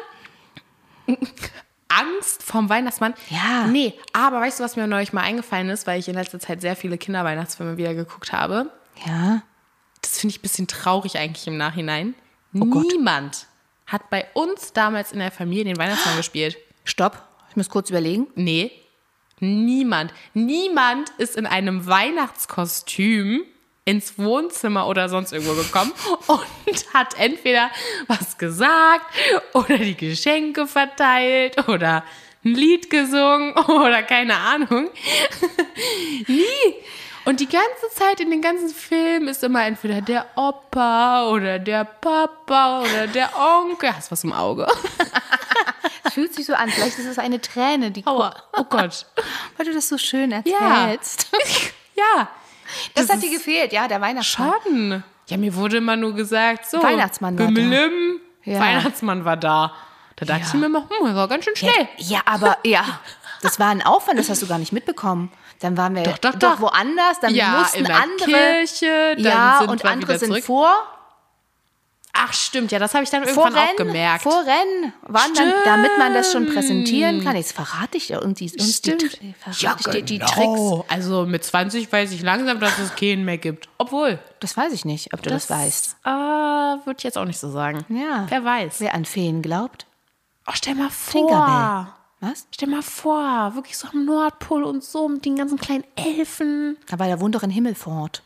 Angst 1.89 2.41
vom 2.41 2.69
Weihnachtsmann? 2.69 3.13
Ja. 3.29 3.67
Nee, 3.67 3.93
aber 4.13 4.39
weißt 4.39 4.59
du, 4.59 4.63
was 4.63 4.77
mir 4.77 4.87
neulich 4.87 5.11
mal 5.11 5.21
eingefallen 5.23 5.69
ist, 5.69 5.85
weil 5.87 5.99
ich 5.99 6.07
in 6.07 6.15
letzter 6.15 6.39
Zeit 6.39 6.61
sehr 6.61 6.77
viele 6.77 6.97
Kinderweihnachtsfilme 6.97 7.75
wieder 7.77 7.93
geguckt 7.93 8.31
habe? 8.31 8.71
Ja. 9.05 9.43
Das 10.01 10.19
finde 10.19 10.31
ich 10.31 10.39
ein 10.39 10.43
bisschen 10.43 10.67
traurig 10.67 11.17
eigentlich 11.17 11.45
im 11.47 11.57
Nachhinein. 11.57 12.15
Oh 12.53 12.63
Niemand 12.63 13.33
Gott. 13.35 13.47
hat 13.87 14.09
bei 14.09 14.25
uns 14.33 14.71
damals 14.71 15.11
in 15.11 15.19
der 15.19 15.31
Familie 15.31 15.65
den 15.65 15.77
Weihnachtsmann 15.77 16.15
gespielt. 16.17 16.57
Stopp, 16.85 17.21
ich 17.49 17.57
muss 17.57 17.69
kurz 17.69 17.89
überlegen. 17.89 18.27
Nee, 18.35 18.71
niemand. 19.41 20.13
Niemand 20.33 21.09
ist 21.17 21.35
in 21.35 21.45
einem 21.45 21.85
Weihnachtskostüm 21.85 23.43
ins 23.85 24.17
Wohnzimmer 24.17 24.87
oder 24.87 25.09
sonst 25.09 25.31
irgendwo 25.31 25.53
gekommen 25.53 25.93
und 26.27 26.93
hat 26.93 27.17
entweder 27.19 27.69
was 28.07 28.37
gesagt 28.37 29.05
oder 29.53 29.77
die 29.77 29.95
Geschenke 29.95 30.65
verteilt 30.65 31.67
oder 31.67 32.03
ein 32.43 32.55
Lied 32.55 32.89
gesungen 32.89 33.53
oder 33.67 34.03
keine 34.03 34.35
Ahnung. 34.37 34.89
Nie. 36.27 36.75
Und 37.25 37.39
die 37.39 37.47
ganze 37.47 37.89
Zeit 37.91 38.19
in 38.19 38.29
den 38.29 38.41
ganzen 38.41 38.69
Filmen 38.69 39.27
ist 39.27 39.43
immer 39.43 39.65
entweder 39.65 40.01
der 40.01 40.27
Opa 40.35 41.27
oder 41.29 41.57
der 41.57 41.83
Papa 41.83 42.81
oder 42.81 43.07
der 43.07 43.31
Onkel. 43.35 43.95
Hast 43.95 44.11
was 44.11 44.23
im 44.23 44.31
Auge? 44.31 44.67
Es 46.03 46.13
fühlt 46.13 46.35
sich 46.35 46.45
so 46.45 46.53
an. 46.53 46.69
Vielleicht 46.69 46.99
ist 46.99 47.07
es 47.07 47.17
eine 47.17 47.41
Träne, 47.41 47.89
die. 47.89 48.05
Aua. 48.05 48.35
Oh 48.55 48.63
Gott. 48.65 49.07
Weil 49.57 49.65
du 49.65 49.73
das 49.73 49.89
so 49.89 49.97
schön 49.97 50.31
erzählst. 50.31 51.31
Ja. 51.95 52.03
ja. 52.03 52.29
Das, 52.93 53.07
Das 53.07 53.15
hat 53.17 53.23
dir 53.23 53.31
gefehlt, 53.31 53.73
ja, 53.73 53.87
der 53.87 54.01
Weihnachtsmann. 54.01 54.51
Schaden. 54.63 55.03
Ja, 55.27 55.37
mir 55.37 55.55
wurde 55.55 55.77
immer 55.77 55.95
nur 55.95 56.13
gesagt, 56.13 56.69
so. 56.69 56.81
Weihnachtsmann 56.83 57.37
war 57.39 57.47
da. 57.47 57.51
Bimmelim, 57.51 58.19
Ja. 58.43 58.59
Weihnachtsmann 58.59 59.25
war 59.25 59.37
da. 59.37 59.71
Da 60.17 60.25
dachte 60.25 60.41
Ja. 60.41 60.47
ich 60.47 60.53
mir 60.53 60.67
immer, 60.67 60.81
hm, 60.81 61.05
das 61.07 61.15
war 61.15 61.27
ganz 61.27 61.43
schön 61.45 61.53
Ja, 61.57 61.71
schnell. 61.71 61.87
ja, 61.97 62.19
aber 62.25 62.57
ja, 62.63 62.83
das 63.41 63.59
war 63.59 63.67
ein 63.69 63.81
Aufwand, 63.81 64.17
das 64.19 64.29
hast 64.29 64.41
du 64.41 64.47
gar 64.47 64.59
nicht 64.59 64.71
mitbekommen. 64.71 65.31
Dann 65.61 65.77
waren 65.77 65.95
wir 65.95 66.03
Doch, 66.03 66.17
doch, 66.19 66.35
doch. 66.35 66.59
woanders, 66.61 67.19
dann 67.21 67.33
Ja, 67.33 67.59
mussten 67.59 67.79
in 67.79 67.85
der 67.85 67.95
andere. 67.95 68.25
Kirche, 68.25 69.15
dann 69.15 69.23
ja, 69.23 69.59
und 69.61 69.83
andere 69.85 70.19
sind 70.19 70.37
vor, 70.43 70.71
Ach, 72.17 72.31
stimmt, 72.31 72.71
ja, 72.71 72.79
das 72.79 72.93
habe 72.93 73.03
ich 73.03 73.09
dann 73.09 73.23
irgendwann 73.23 73.53
auch 73.55 73.75
gemerkt. 73.75 74.23
Vorrennen 74.23 74.93
waren 75.01 75.33
dann, 75.35 75.51
damit 75.65 75.91
man 75.97 76.13
das 76.13 76.31
schon 76.31 76.45
präsentieren 76.47 77.23
kann. 77.23 77.35
Jetzt 77.35 77.51
verrate 77.51 77.97
ich 77.97 78.07
dir 78.07 78.21
uns 78.21 78.39
die, 78.39 78.51
uns 78.57 78.81
die, 78.81 78.97
verrate 79.37 79.89
ich 79.89 79.91
dir 79.95 80.01
die 80.03 80.19
Tricks. 80.19 80.35
genau. 80.35 80.85
Also 80.87 81.25
mit 81.25 81.43
20 81.43 81.91
weiß 81.91 82.11
ich 82.13 82.21
langsam, 82.21 82.59
dass 82.59 82.79
es 82.79 82.95
keinen 82.95 83.25
mehr 83.25 83.37
gibt. 83.37 83.67
Obwohl, 83.77 84.19
Das 84.39 84.55
weiß 84.55 84.71
ich 84.73 84.85
nicht, 84.85 85.13
ob 85.13 85.21
du 85.23 85.29
das, 85.29 85.49
weißt. 85.49 85.97
Äh, 86.05 86.09
Würde 86.09 86.95
ich 86.97 87.03
jetzt 87.03 87.17
auch 87.17 87.25
nicht 87.25 87.39
so 87.39 87.51
sagen. 87.51 87.83
Ja. 87.89 88.25
Wer 88.29 88.43
weiß. 88.45 88.75
Wer 88.79 88.93
an 88.93 89.03
Feen 89.05 89.41
glaubt. 89.41 89.85
Oh, 90.47 90.51
stell 90.53 90.75
mal 90.75 90.89
Tinkerbell. 91.11 91.37
vor. 91.37 91.95
Was? 92.21 92.47
Stell 92.51 92.69
mal 92.69 92.81
vor, 92.81 93.51
wirklich 93.55 93.77
so 93.77 93.87
am 93.89 94.05
Nordpol 94.05 94.63
und 94.63 94.83
so 94.83 95.09
mit 95.09 95.25
den 95.25 95.35
ganzen 95.35 95.59
kleinen 95.59 95.83
Elfen. 95.95 96.77
Aber 96.89 97.05
der 97.05 97.19
wohnt 97.19 97.35
doch 97.35 97.43
in 97.43 97.49
Himmelfort. 97.49 98.21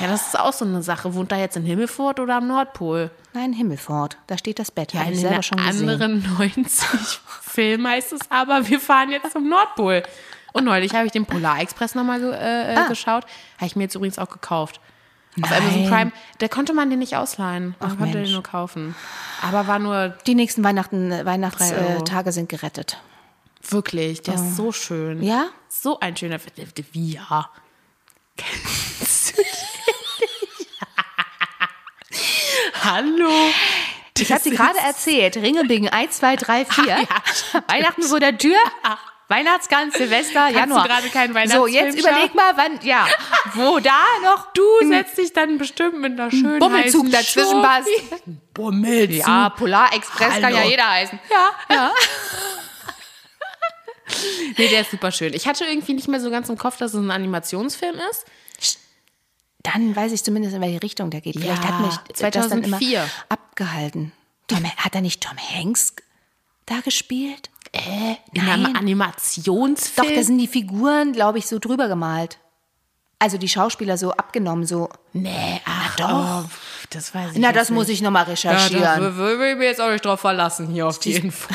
Ja, 0.00 0.06
das 0.08 0.28
ist 0.28 0.38
auch 0.38 0.52
so 0.52 0.64
eine 0.64 0.82
Sache. 0.82 1.14
Wohnt 1.14 1.32
da 1.32 1.36
jetzt 1.36 1.56
in 1.56 1.64
Himmelfort 1.64 2.20
oder 2.20 2.36
am 2.36 2.46
Nordpol? 2.48 3.10
Nein, 3.32 3.52
Himmelfort. 3.52 4.16
Da 4.26 4.36
steht 4.36 4.58
das 4.58 4.70
Bett. 4.70 4.92
Ja, 4.92 5.00
Habe 5.00 5.10
in 5.10 5.14
ich 5.16 5.20
den 5.20 5.28
selber 5.28 5.42
schon 5.42 5.58
gesehen. 5.58 5.88
anderen 5.88 6.22
90 6.38 7.20
Filmen 7.40 7.86
heißt 7.90 8.12
es 8.12 8.20
aber, 8.30 8.68
wir 8.68 8.80
fahren 8.80 9.10
jetzt 9.10 9.32
zum 9.32 9.48
Nordpol. 9.48 10.02
Und 10.52 10.64
neulich 10.64 10.94
habe 10.94 11.06
ich 11.06 11.12
den 11.12 11.24
Polarexpress 11.24 11.94
nochmal 11.94 12.20
ge 12.20 12.30
äh, 12.32 12.76
Ah. 12.76 12.88
geschaut. 12.88 13.24
Habe 13.56 13.66
ich 13.66 13.76
mir 13.76 13.84
jetzt 13.84 13.94
übrigens 13.94 14.18
auch 14.18 14.28
gekauft. 14.28 14.80
Auf 15.42 15.50
Nein. 15.50 15.62
Amazon 15.62 15.88
Prime. 15.88 16.12
Da 16.38 16.48
konnte 16.48 16.74
man 16.74 16.90
den 16.90 16.98
nicht 16.98 17.16
ausleihen. 17.16 17.74
Man 17.80 17.96
konnte 17.96 18.16
Mensch. 18.18 18.28
den 18.28 18.32
nur 18.34 18.42
kaufen. 18.42 18.94
Aber 19.40 19.66
war 19.66 19.78
nur 19.78 20.10
Die 20.26 20.34
nächsten 20.34 20.62
Weihnachten, 20.62 21.10
Euro. 21.10 21.24
Weihnachtstage 21.24 22.32
sind 22.32 22.50
gerettet. 22.50 22.98
wirklich, 23.66 24.20
der 24.22 24.34
ist 24.34 24.56
so 24.56 24.72
schön. 24.72 25.20
Oh. 25.22 25.24
Ja? 25.24 25.46
So 25.70 25.98
ein 26.00 26.14
schöner 26.18 26.38
Film. 26.38 26.68
Wie 26.92 27.12
ja. 27.14 27.48
Kennst 28.36 29.38
du 29.38 29.42
den? 29.42 29.46
Hallo. 32.84 33.30
Ich 34.18 34.30
habe 34.32 34.42
sie 34.42 34.50
gerade 34.50 34.78
erzählt. 34.78 35.36
Ringelbingen 35.36 35.90
1, 35.90 36.16
2, 36.18 36.36
3, 36.36 36.64
4. 36.64 36.84
ja, 36.86 36.96
stimmt. 37.34 37.64
Weihnachten 37.68 38.02
vor 38.02 38.20
der 38.20 38.36
Tür. 38.38 38.56
Weihnachtsgans, 39.28 39.94
Silvester, 39.94 40.48
du 40.48 40.54
Januar. 40.54 40.86
gerade 40.86 41.08
keinen 41.08 41.28
So, 41.30 41.34
Weihnachtsfilm 41.36 41.68
jetzt 41.86 41.98
überleg 41.98 42.34
mal, 42.34 42.52
wann, 42.56 42.78
ja, 42.82 43.06
wo 43.54 43.78
da 43.78 43.98
noch 44.22 44.52
Du 44.52 44.62
setzt 44.86 45.16
dich 45.16 45.32
dann 45.32 45.56
bestimmt 45.56 45.98
mit 46.00 46.12
einer 46.20 46.30
schönen 46.30 46.58
Bummelzug 46.58 47.10
dazwischen 47.10 47.62
passt. 47.62 47.88
Schoki- 47.88 48.36
Bummelzug. 48.52 49.26
Ja, 49.26 49.48
Polarexpress 49.48 50.34
kann 50.34 50.44
Hallo. 50.44 50.56
ja 50.58 50.64
jeder 50.64 50.90
heißen. 50.90 51.18
Ja, 51.30 51.50
ja. 51.74 51.92
Nee, 54.58 54.68
der 54.68 54.82
ist 54.82 54.90
super 54.90 55.10
schön. 55.10 55.32
Ich 55.32 55.46
hatte 55.48 55.64
irgendwie 55.64 55.94
nicht 55.94 56.06
mehr 56.06 56.20
so 56.20 56.30
ganz 56.30 56.48
im 56.50 56.58
Kopf, 56.58 56.76
dass 56.76 56.92
es 56.92 57.00
ein 57.00 57.10
Animationsfilm 57.10 57.96
ist. 58.10 58.26
Dann 59.62 59.94
weiß 59.94 60.12
ich 60.12 60.24
zumindest, 60.24 60.54
in 60.56 60.60
welche 60.60 60.82
Richtung 60.82 61.10
der 61.10 61.20
geht. 61.20 61.34
Vielleicht 61.38 61.62
Ja, 61.62 61.68
hat 61.78 61.80
mich 61.80 61.94
das 62.18 62.18
dann 62.32 62.62
immer 62.64 62.78
2004. 62.78 63.08
abgehalten. 63.28 64.12
Tom, 64.48 64.64
hat 64.76 64.94
er 64.94 65.00
nicht 65.00 65.20
Tom 65.22 65.36
Hanks 65.38 65.94
da 66.66 66.80
gespielt? 66.80 67.48
Äh, 67.72 68.16
in 68.34 68.42
einem 68.48 68.62
Nein. 68.64 68.76
Animationsfilm? 68.76 70.08
Doch, 70.08 70.14
da 70.14 70.22
sind 70.22 70.38
die 70.38 70.46
Figuren, 70.48 71.12
glaube 71.12 71.38
ich, 71.38 71.46
so 71.46 71.58
drüber 71.58 71.88
gemalt. 71.88 72.38
Also 73.18 73.38
die 73.38 73.48
Schauspieler 73.48 73.96
so 73.96 74.10
abgenommen, 74.12 74.66
so. 74.66 74.88
nee, 75.12 75.60
ach 75.64 75.94
doch. 75.96 76.44
Oh, 76.44 76.48
das 76.90 77.14
weiß 77.14 77.32
ich 77.34 77.38
Na, 77.38 77.52
das 77.52 77.70
muss 77.70 77.86
nicht. 77.86 77.98
ich 77.98 78.02
nochmal 78.02 78.24
Ja, 78.24 78.30
recherchieren. 78.30 78.82
da 78.82 79.16
will 79.16 79.50
ich 79.52 79.56
mir 79.56 79.66
jetzt 79.66 79.80
auch 79.80 79.90
nicht 79.92 80.04
drauf 80.04 80.20
verlassen 80.20 80.66
hier 80.68 80.88
auf 80.88 80.98
die 80.98 81.12
Info. 81.14 81.48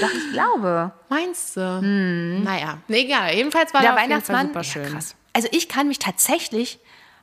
Doch, 0.00 0.10
ich 0.10 0.32
glaube. 0.32 0.92
Meinst 1.08 1.56
du? 1.56 1.60
Naja, 1.80 2.78
nee, 2.88 3.00
egal. 3.04 3.34
Jedenfalls 3.34 3.72
war 3.72 3.80
Der 3.82 3.94
Weihnachtsmann. 3.96 4.48
super 4.48 4.64
schön. 4.64 4.84
Ja, 4.84 4.90
krass. 4.90 5.14
Also 5.36 5.48
ich 5.52 5.68
kann 5.68 5.86
mich 5.88 5.98
tatsächlich. 5.98 6.78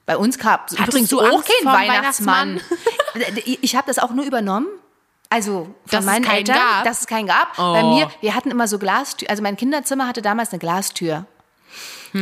Bei 0.06 0.18
uns 0.18 0.38
gab 0.38 0.70
es 0.72 0.78
übrigens 0.78 1.10
du 1.10 1.20
auch 1.22 1.44
keinen 1.44 1.64
vorm 1.64 1.74
Weihnachtsmann. 1.74 2.62
ich 3.46 3.76
habe 3.76 3.88
das 3.88 4.00
auch 4.00 4.12
nur 4.12 4.26
übernommen. 4.26 4.68
Also 5.30 5.64
von 5.64 5.76
Dass 5.90 6.00
es 6.02 6.06
meinen 6.06 6.24
keinen 6.26 6.38
Eltern, 6.38 6.58
gab? 6.58 6.84
dass 6.84 7.00
es 7.02 7.08
keinen 7.08 7.26
gab. 7.28 7.58
Oh. 7.58 7.74
Bei 7.74 7.84
mir, 7.84 8.12
wir 8.22 8.36
hatten 8.36 8.52
immer 8.52 8.68
so 8.68 8.78
Glastür. 8.78 9.30
Also 9.30 9.42
mein 9.42 9.58
Kinderzimmer 9.58 10.08
hatte 10.08 10.22
damals 10.22 10.52
eine 10.52 10.60
Glastür. 10.60 11.26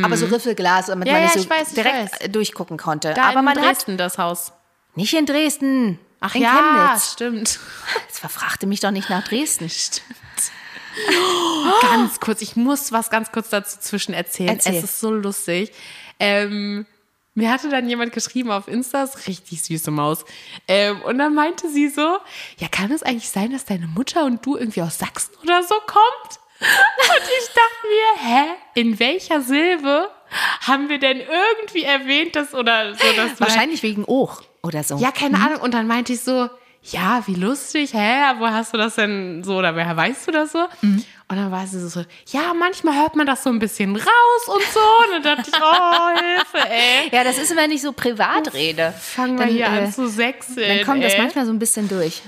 Aber 0.02 0.16
so 0.16 0.24
Riffelglas, 0.26 0.86
damit 0.86 1.06
Ja, 1.08 1.14
man 1.14 1.22
nicht 1.24 1.34
ja, 1.34 1.42
so 1.42 1.50
weiß, 1.50 1.74
direkt 1.74 2.22
weiß. 2.22 2.30
durchgucken 2.32 2.78
konnte. 2.78 3.12
Da 3.12 3.24
Aber 3.24 3.40
in 3.40 3.44
man 3.44 3.58
hat 3.58 3.64
Dresden 3.66 3.98
das 3.98 4.16
Haus. 4.16 4.52
nicht 4.94 5.12
in 5.12 5.26
Dresden. 5.26 5.98
Ach 6.20 6.34
in 6.34 6.42
ja, 6.42 6.54
Chemnitz. 6.86 7.12
stimmt. 7.12 7.58
Jetzt 8.08 8.20
verfrachte 8.20 8.66
mich 8.66 8.80
doch 8.80 8.92
nicht 8.92 9.10
nach 9.10 9.24
Dresden. 9.24 9.70
ganz 11.80 12.20
kurz, 12.20 12.42
ich 12.42 12.56
muss 12.56 12.92
was 12.92 13.10
ganz 13.10 13.32
kurz 13.32 13.48
dazu 13.50 13.78
zwischen 13.80 14.14
erzählen. 14.14 14.50
Erzähl. 14.50 14.76
Es 14.76 14.84
ist 14.84 15.00
so 15.00 15.10
lustig. 15.10 15.72
Ähm, 16.18 16.86
mir 17.34 17.50
hatte 17.50 17.70
dann 17.70 17.88
jemand 17.88 18.12
geschrieben 18.12 18.50
auf 18.50 18.68
Insta, 18.68 19.04
ist 19.04 19.26
richtig 19.26 19.62
süße 19.62 19.90
Maus. 19.90 20.24
Ähm, 20.68 21.00
und 21.02 21.18
dann 21.18 21.34
meinte 21.34 21.68
sie 21.70 21.88
so, 21.88 22.18
ja, 22.58 22.68
kann 22.70 22.92
es 22.92 23.02
eigentlich 23.02 23.30
sein, 23.30 23.52
dass 23.52 23.64
deine 23.64 23.86
Mutter 23.86 24.24
und 24.24 24.44
du 24.44 24.56
irgendwie 24.56 24.82
aus 24.82 24.98
Sachsen 24.98 25.34
oder 25.42 25.62
so 25.62 25.74
kommt? 25.86 26.40
Und 26.60 27.22
ich 27.38 27.48
dachte 27.48 27.88
mir, 27.88 28.28
hä, 28.28 28.44
in 28.74 28.98
welcher 29.00 29.40
Silbe 29.40 30.10
haben 30.60 30.88
wir 30.88 30.98
denn 30.98 31.18
irgendwie 31.20 31.82
erwähnt, 31.82 32.36
dass 32.36 32.54
oder 32.54 32.94
so, 32.94 33.04
dass 33.16 33.40
Wahrscheinlich 33.40 33.82
wegen 33.82 34.04
Och 34.06 34.42
oder 34.62 34.84
so. 34.84 34.96
ja, 34.98 35.10
keine 35.10 35.38
Ahnung. 35.38 35.60
Und 35.60 35.72
dann 35.74 35.86
meinte 35.86 36.12
ich 36.12 36.20
so, 36.20 36.48
ja, 36.84 37.22
wie 37.26 37.34
lustig, 37.34 37.94
hä, 37.94 38.34
wo 38.38 38.46
hast 38.46 38.74
du 38.74 38.78
das 38.78 38.96
denn 38.96 39.42
so, 39.44 39.56
oder 39.58 39.74
woher 39.74 39.96
weißt 39.96 40.26
du 40.28 40.32
das 40.32 40.52
so? 40.52 40.66
Und 40.82 41.04
dann 41.28 41.50
war 41.50 41.66
sie 41.66 41.88
so, 41.88 42.00
ja, 42.28 42.52
manchmal 42.58 42.96
hört 43.00 43.14
man 43.16 43.26
das 43.26 43.42
so 43.44 43.50
ein 43.50 43.58
bisschen 43.58 43.94
raus 43.96 44.48
und 44.48 44.62
so. 44.74 44.80
Und 45.16 45.24
dann 45.24 45.36
dachte 45.36 45.50
ich, 45.50 45.60
oh, 45.62 46.18
Hilfe, 46.18 46.68
ey. 46.70 47.08
Ja, 47.12 47.24
das 47.24 47.38
ist 47.38 47.50
immer 47.52 47.66
nicht 47.68 47.82
so 47.82 47.92
Privatrede. 47.92 48.92
Fangen 49.00 49.38
wir 49.38 49.46
Dann, 49.46 49.54
hier 49.54 49.64
äh, 49.66 49.84
an 49.84 49.92
zu 49.92 50.08
sechseln. 50.08 50.78
Dann 50.78 50.86
kommt 50.86 51.02
das 51.04 51.14
ey. 51.14 51.20
manchmal 51.20 51.46
so 51.46 51.52
ein 51.52 51.58
bisschen 51.58 51.88
durch. 51.88 52.20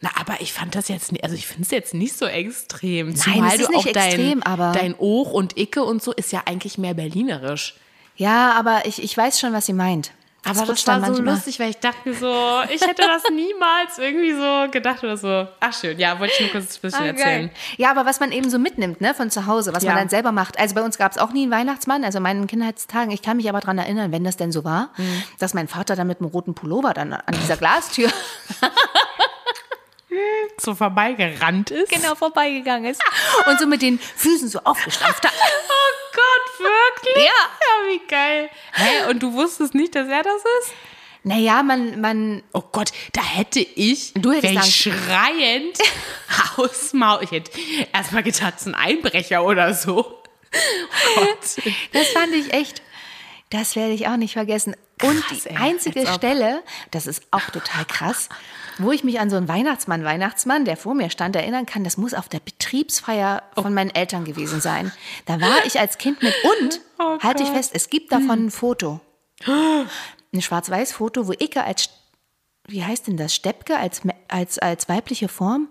Na, 0.00 0.10
aber 0.18 0.40
ich 0.40 0.52
fand 0.54 0.74
das 0.74 0.88
jetzt, 0.88 1.12
nicht- 1.12 1.22
also 1.22 1.36
ich 1.36 1.46
finde 1.46 1.62
es 1.62 1.70
jetzt 1.70 1.92
nicht 1.92 2.16
so 2.16 2.24
extrem. 2.26 3.08
Nein, 3.08 3.16
Zumal 3.16 3.48
es 3.54 3.60
ist 3.60 3.68
du 3.68 3.72
nicht 3.76 3.88
auch 3.88 3.92
dein, 3.92 4.06
extrem, 4.08 4.42
aber- 4.42 4.72
dein 4.72 4.94
Och 4.98 5.32
und 5.32 5.58
Icke 5.58 5.84
und 5.84 6.02
so 6.02 6.12
ist 6.12 6.32
ja 6.32 6.42
eigentlich 6.46 6.78
mehr 6.78 6.94
berlinerisch. 6.94 7.74
Ja, 8.16 8.52
aber 8.58 8.82
ich, 8.86 9.02
ich 9.02 9.14
weiß 9.16 9.38
schon, 9.38 9.52
was 9.52 9.66
sie 9.66 9.72
meint. 9.74 10.10
Aber 10.42 10.64
das 10.66 10.86
war 10.86 11.14
so 11.14 11.20
lustig, 11.22 11.60
weil 11.60 11.70
ich 11.70 11.76
dachte 11.78 12.08
mir 12.08 12.14
so, 12.14 12.62
ich 12.72 12.80
hätte 12.80 13.02
das 13.02 13.22
niemals 13.30 13.98
irgendwie 13.98 14.32
so 14.32 14.70
gedacht 14.70 15.04
oder 15.04 15.16
so. 15.18 15.46
Ach 15.60 15.72
schön, 15.78 15.98
ja, 15.98 16.18
wollte 16.18 16.32
ich 16.34 16.40
nur 16.40 16.48
kurz 16.50 16.76
ein 16.76 16.80
bisschen 16.80 17.02
Ah, 17.02 17.06
erzählen. 17.08 17.46
geil. 17.48 17.50
Ja, 17.76 17.90
aber 17.90 18.06
was 18.06 18.20
man 18.20 18.32
eben 18.32 18.48
so 18.48 18.58
mitnimmt, 18.58 19.00
ne, 19.02 19.12
von 19.14 19.30
zu 19.30 19.46
Hause, 19.46 19.74
was 19.74 19.82
Ja. 19.82 19.90
man 19.90 19.98
dann 20.00 20.08
selber 20.08 20.32
macht. 20.32 20.58
Also 20.58 20.74
bei 20.74 20.82
uns 20.82 20.96
gab 20.96 21.12
es 21.12 21.18
auch 21.18 21.32
nie 21.32 21.42
einen 21.42 21.52
Weihnachtsmann, 21.52 22.04
also 22.04 22.16
in 22.18 22.22
meinen 22.22 22.46
Kindheitstagen. 22.46 23.10
Ich 23.10 23.20
kann 23.22 23.36
mich 23.36 23.48
aber 23.50 23.60
daran 23.60 23.76
erinnern, 23.78 24.12
wenn 24.12 24.24
das 24.24 24.36
denn 24.38 24.50
so 24.50 24.64
war, 24.64 24.90
Mhm. 24.96 25.22
dass 25.38 25.52
mein 25.52 25.68
Vater 25.68 25.94
dann 25.94 26.06
mit 26.06 26.20
einem 26.20 26.30
roten 26.30 26.54
Pullover 26.54 26.94
dann 26.94 27.12
an 27.12 27.34
dieser 27.42 27.56
Glastür 27.58 28.10
so 30.58 30.74
vorbeigerannt 30.74 31.70
ist. 31.70 31.90
genau 31.90 32.14
vorbeigegangen 32.14 32.90
ist 32.90 33.02
und 33.46 33.58
so 33.60 33.66
mit 33.66 33.82
den 33.82 33.98
Füßen 33.98 34.48
so 34.48 34.60
aufgestampft 34.64 35.24
hat. 35.24 35.32
Oh 35.72 35.99
Gott, 36.12 36.58
wirklich? 36.60 37.24
Ja. 37.24 37.30
Ja, 37.60 37.88
wie 37.88 38.06
geil. 38.06 38.50
Hä, 38.72 39.10
und 39.10 39.22
du 39.22 39.32
wusstest 39.32 39.74
nicht, 39.74 39.94
dass 39.94 40.08
er 40.08 40.22
das 40.22 40.42
ist? 40.62 40.72
Naja, 41.22 41.62
man, 41.62 42.00
man, 42.00 42.42
Oh 42.52 42.62
Gott, 42.72 42.92
da 43.12 43.22
hätte 43.22 43.60
ich, 43.60 44.14
Du 44.14 44.32
hättest 44.32 44.66
ich 44.68 44.92
schreiend 44.92 45.78
aus 46.56 46.92
Maul. 46.94 47.22
Ich 47.24 47.30
hätte 47.30 47.50
erstmal 47.92 48.22
gedacht, 48.22 48.54
ein 48.64 48.74
Einbrecher 48.74 49.44
oder 49.44 49.74
so. 49.74 50.22
Oh 50.52 51.14
Gott. 51.16 51.64
das 51.92 52.08
fand 52.08 52.34
ich 52.34 52.52
echt, 52.54 52.82
das 53.50 53.76
werde 53.76 53.92
ich 53.92 54.08
auch 54.08 54.16
nicht 54.16 54.32
vergessen. 54.32 54.74
Und 55.02 55.20
Krass, 55.26 55.42
die 55.44 55.50
ey, 55.50 55.56
einzige. 55.56 56.06
Stelle, 56.06 56.62
das 56.90 57.06
ist 57.06 57.22
auch 57.30 57.50
total 57.50 57.84
krass, 57.86 58.28
wo 58.78 58.92
ich 58.92 59.04
mich 59.04 59.20
an 59.20 59.30
so 59.30 59.36
einen 59.36 59.48
Weihnachtsmann, 59.48 60.04
Weihnachtsmann, 60.04 60.64
der 60.64 60.76
vor 60.76 60.94
mir 60.94 61.10
stand, 61.10 61.36
erinnern 61.36 61.66
kann, 61.66 61.84
das 61.84 61.96
muss 61.96 62.14
auf 62.14 62.28
der 62.28 62.40
Betriebsfeier 62.40 63.42
Oh. 63.56 63.62
von 63.62 63.74
meinen 63.74 63.90
Eltern 63.90 64.24
gewesen 64.24 64.60
sein. 64.60 64.92
Da 65.26 65.40
war 65.40 65.64
ich 65.66 65.78
als 65.80 65.98
Kind 65.98 66.22
mit 66.22 66.34
und, 66.62 66.80
Oh 66.98 67.18
halte 67.20 67.42
ich 67.42 67.48
fest, 67.50 67.72
es 67.74 67.88
gibt 67.90 68.12
davon 68.12 68.46
ein 68.46 68.50
Foto. 68.50 69.00
Ein 70.32 70.42
Schwarz-Weiß-Foto, 70.42 71.26
wo 71.26 71.32
Icke 71.32 71.64
als, 71.64 71.88
wie 72.68 72.84
heißt 72.84 73.08
denn 73.08 73.16
das, 73.16 73.34
Steppke 73.34 73.76
als, 73.76 74.02
als, 74.28 74.58
als 74.60 74.88
weibliche 74.88 75.26
Form? 75.26 75.68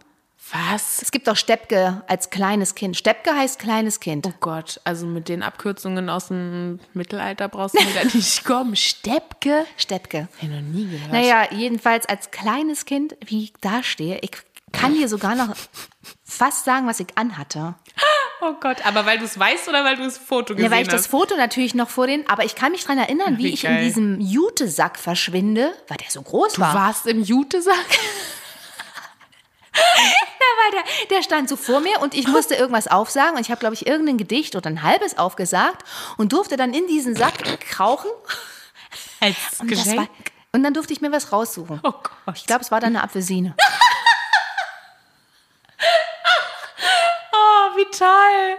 Was? 0.52 1.02
Es 1.02 1.12
gibt 1.12 1.30
auch 1.30 1.36
Steppke 1.36 2.02
als 2.08 2.30
kleines 2.30 2.74
Kind. 2.76 2.98
Steppke 2.98 3.36
heißt 3.36 3.60
kleines 3.60 4.00
Kind. 4.00 4.26
Oh 4.28 4.34
Gott, 4.40 4.80
also 4.84 5.06
mit 5.06 5.30
den 5.30 5.44
Abkürzungen 5.44 6.10
aus 6.10 6.30
dem 6.30 6.80
Mittelalter 6.94 7.48
brauchst 7.50 7.76
du 7.76 7.80
wieder 7.88 8.04
nicht 8.06 8.44
kommen. 8.46 8.76
Steppke? 8.76 9.66
Steppke. 9.78 10.28
Ich 10.42 10.50
noch 10.50 10.62
nie 10.62 10.88
gehört. 10.88 11.12
Naja, 11.12 11.48
jedenfalls 11.52 12.08
als 12.08 12.32
kleines 12.32 12.86
Kind, 12.86 13.16
wie 13.26 13.44
ich 13.46 13.54
da 13.62 13.84
stehe, 13.84 14.20
ich 14.22 14.32
kann 14.72 14.94
dir 14.94 15.08
sogar 15.08 15.36
noch 15.36 15.56
fast 16.24 16.66
sagen, 16.66 16.88
was 16.88 17.00
ich 17.00 17.08
anhatte. 17.16 17.76
Oh 18.42 18.54
Gott, 18.62 18.86
aber 18.86 19.06
weil 19.06 19.20
du 19.20 19.26
es 19.26 19.38
weißt 19.38 19.68
oder 19.68 19.84
weil 19.84 19.98
du 19.98 20.04
das 20.06 20.18
Foto 20.18 20.56
gesehen 20.56 20.72
Ja, 20.72 20.72
weil 20.74 20.84
ich 20.84 20.88
hast? 20.88 20.94
das 20.96 21.08
Foto 21.08 21.36
natürlich 21.36 21.76
noch 21.76 21.90
vor 21.90 22.08
den, 22.08 22.26
aber 22.30 22.46
ich 22.46 22.56
kann 22.56 22.72
mich 22.72 22.86
dran 22.86 22.98
erinnern, 22.98 23.38
wie, 23.38 23.44
Wie 23.44 23.50
ich 23.54 23.66
in 23.66 23.80
diesem 23.82 24.22
Jutesack 24.22 24.98
verschwinde, 24.98 25.74
weil 25.90 25.98
der 25.98 26.10
so 26.10 26.22
groß 26.22 26.54
du 26.54 26.62
war. 26.62 26.74
warst 26.74 27.06
im 27.06 27.22
Jutesack? 27.22 27.76
Der, 30.72 30.84
der 31.18 31.24
stand 31.24 31.50
so 31.50 31.56
vor 31.56 31.80
mir 31.80 32.00
und 32.00 32.14
ich 32.14 32.28
musste 32.28 32.54
irgendwas 32.54 32.88
aufsagen 32.88 33.36
und 33.38 33.42
ich 33.42 33.50
habe, 33.50 33.60
glaube 33.60 33.74
ich, 33.74 33.88
irgendein 33.88 34.20
Gedicht 34.20 34.56
oder 34.56 34.70
ein 34.70 34.84
halbes 34.84 35.18
aufgesagt 35.18 35.84
und 36.18 36.32
durfte 36.32 36.58
dann 36.58 36.76
in 36.76 36.86
diesen 36.86 37.16
Sack 37.16 37.60
krauchen. 37.62 38.12
Als 39.20 39.36
Und, 39.60 39.68
Geschenk? 39.70 39.98
war, 39.98 40.08
und 40.52 40.62
dann 40.64 40.76
durfte 40.76 40.94
ich 40.94 41.02
mir 41.02 41.12
was 41.12 41.32
raussuchen. 41.32 41.80
oh 41.84 41.92
Gott. 41.92 42.36
Ich 42.38 42.46
glaube, 42.46 42.62
es 42.62 42.70
war 42.70 42.80
dann 42.80 42.96
eine 42.96 43.04
Apfelsine. 43.04 43.56
Oh, 47.32 47.78
wie 47.78 47.86
toll. 47.86 48.58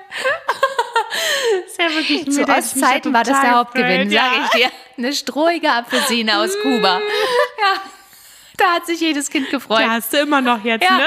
ist 1.66 1.78
ja 1.78 1.90
wirklich 1.90 2.30
Zu 2.32 2.48
Ostzeiten 2.48 3.12
war 3.12 3.24
das 3.24 3.40
der 3.40 3.56
Hauptgewinn, 3.56 4.10
ja. 4.10 4.22
sage 4.22 4.36
ich 4.44 4.50
dir. 4.50 4.70
Eine 4.96 5.12
strohige 5.12 5.70
Apfelsine 5.72 6.38
aus 6.40 6.50
Kuba. 6.62 7.00
Ja, 7.60 7.80
da 8.60 8.74
hat 8.74 8.86
sich 8.86 9.00
jedes 9.00 9.30
Kind 9.30 9.50
gefreut. 9.50 9.80
Da 9.80 9.90
hast 9.90 10.12
du 10.12 10.18
immer 10.18 10.40
noch 10.40 10.62
jetzt, 10.64 10.84
Ja, 10.84 10.98
ne? 10.98 11.04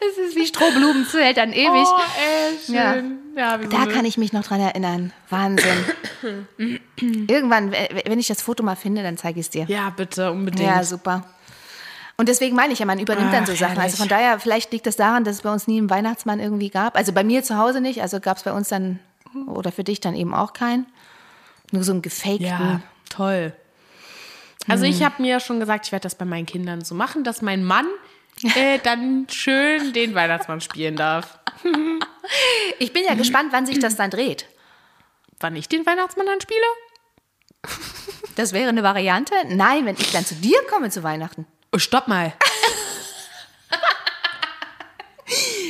das 0.00 0.18
ist 0.26 0.36
wie 0.36 0.46
Strohblumen, 0.46 1.06
zählt 1.06 1.36
dann 1.36 1.52
ewig. 1.52 1.86
Oh, 1.86 2.00
ey, 2.20 2.56
schön. 2.66 3.18
Ja, 3.36 3.60
wie 3.60 3.66
Da 3.68 3.84
gut. 3.84 3.92
kann 3.92 4.04
ich 4.04 4.18
mich 4.18 4.32
noch 4.32 4.44
dran 4.44 4.60
erinnern. 4.60 5.12
Wahnsinn. 5.30 5.84
Irgendwann, 7.28 7.72
wenn 7.72 8.18
ich 8.18 8.26
das 8.26 8.42
Foto 8.42 8.62
mal 8.62 8.76
finde, 8.76 9.02
dann 9.02 9.16
zeige 9.16 9.40
ich 9.40 9.46
es 9.46 9.50
dir. 9.50 9.64
Ja, 9.68 9.90
bitte, 9.90 10.30
unbedingt. 10.32 10.66
Ja, 10.68 10.82
super. 10.82 11.24
Und 12.18 12.28
deswegen 12.30 12.56
meine 12.56 12.72
ich 12.72 12.78
ja, 12.78 12.86
man 12.86 12.98
übernimmt 12.98 13.32
dann 13.32 13.44
so 13.44 13.52
Ach, 13.52 13.56
Sachen. 13.58 13.78
Also 13.78 13.98
von 13.98 14.08
daher, 14.08 14.40
vielleicht 14.40 14.72
liegt 14.72 14.86
es 14.86 14.96
daran, 14.96 15.24
dass 15.24 15.36
es 15.36 15.42
bei 15.42 15.52
uns 15.52 15.66
nie 15.66 15.76
einen 15.78 15.90
Weihnachtsmann 15.90 16.40
irgendwie 16.40 16.70
gab. 16.70 16.96
Also 16.96 17.12
bei 17.12 17.22
mir 17.24 17.42
zu 17.42 17.58
Hause 17.58 17.82
nicht, 17.82 18.00
also 18.00 18.20
gab 18.20 18.38
es 18.38 18.42
bei 18.44 18.52
uns 18.52 18.68
dann, 18.70 18.98
oder 19.46 19.70
für 19.70 19.84
dich 19.84 20.00
dann 20.00 20.14
eben 20.14 20.34
auch 20.34 20.54
keinen. 20.54 20.86
Nur 21.72 21.84
so 21.84 21.92
einen 21.92 22.00
gefakten. 22.00 22.46
Ja, 22.46 22.80
toll. 23.10 23.52
Also 24.68 24.84
Hm. 24.84 24.90
ich 24.90 25.02
habe 25.02 25.22
mir 25.22 25.40
schon 25.40 25.60
gesagt, 25.60 25.86
ich 25.86 25.92
werde 25.92 26.04
das 26.04 26.14
bei 26.14 26.24
meinen 26.24 26.46
Kindern 26.46 26.82
so 26.84 26.94
machen, 26.94 27.24
dass 27.24 27.42
mein 27.42 27.64
Mann 27.64 27.86
äh, 28.56 28.78
dann 28.82 29.26
schön 29.30 29.92
den 29.92 30.14
Weihnachtsmann 30.14 30.60
spielen 30.60 30.96
darf. 30.96 31.38
Ich 32.78 32.92
bin 32.92 33.04
ja 33.04 33.14
gespannt, 33.14 33.48
wann 33.52 33.66
sich 33.66 33.78
das 33.78 33.96
dann 33.96 34.10
dreht. 34.10 34.46
Wann 35.40 35.54
ich 35.56 35.68
den 35.68 35.84
Weihnachtsmann 35.86 36.26
dann 36.26 36.40
spiele? 36.40 36.60
Das 38.36 38.52
wäre 38.52 38.68
eine 38.68 38.82
Variante. 38.82 39.34
Nein, 39.48 39.86
wenn 39.86 39.96
ich 39.96 40.12
dann 40.12 40.24
zu 40.24 40.34
dir 40.34 40.58
komme 40.70 40.90
zu 40.90 41.02
Weihnachten. 41.02 41.46
Oh, 41.72 41.78
stopp 41.78 42.08
mal. 42.08 42.32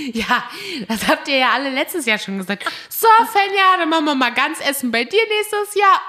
ja, 0.15 0.45
das 0.89 1.07
habt 1.09 1.29
ihr 1.29 1.39
ja 1.39 1.51
alle 1.55 1.71
letztes 1.71 2.07
Jahr 2.07 2.19
schon 2.19 2.39
gesagt. 2.39 2.65
So, 2.89 3.07
Fenja, 3.33 3.77
dann 3.79 3.89
machen 3.89 4.05
wir 4.07 4.15
mal 4.15 4.33
ganz 4.33 4.61
Essen 4.61 4.91
bei 4.91 5.05
dir 5.05 5.21
nächstes 5.29 5.75
Jahr. 5.75 6.01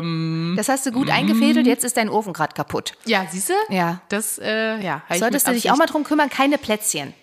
Ähm, 0.00 0.54
Das 0.56 0.68
hast 0.68 0.86
du 0.86 0.92
gut 0.92 1.10
eingefädelt, 1.10 1.66
jetzt 1.66 1.84
ist 1.84 1.96
dein 1.96 2.08
Ofen 2.08 2.32
gerade 2.32 2.54
kaputt. 2.54 2.92
ja, 3.04 3.26
siehst 3.30 3.50
du? 3.50 3.54
Ja. 3.68 4.00
Das, 4.08 4.38
äh, 4.38 4.78
ja. 4.78 5.02
Solltest 5.14 5.46
du 5.48 5.52
dich 5.52 5.70
auch 5.70 5.76
mal 5.76 5.86
drum 5.86 6.04
kümmern, 6.04 6.30
keine 6.30 6.58
Plätzchen. 6.58 7.14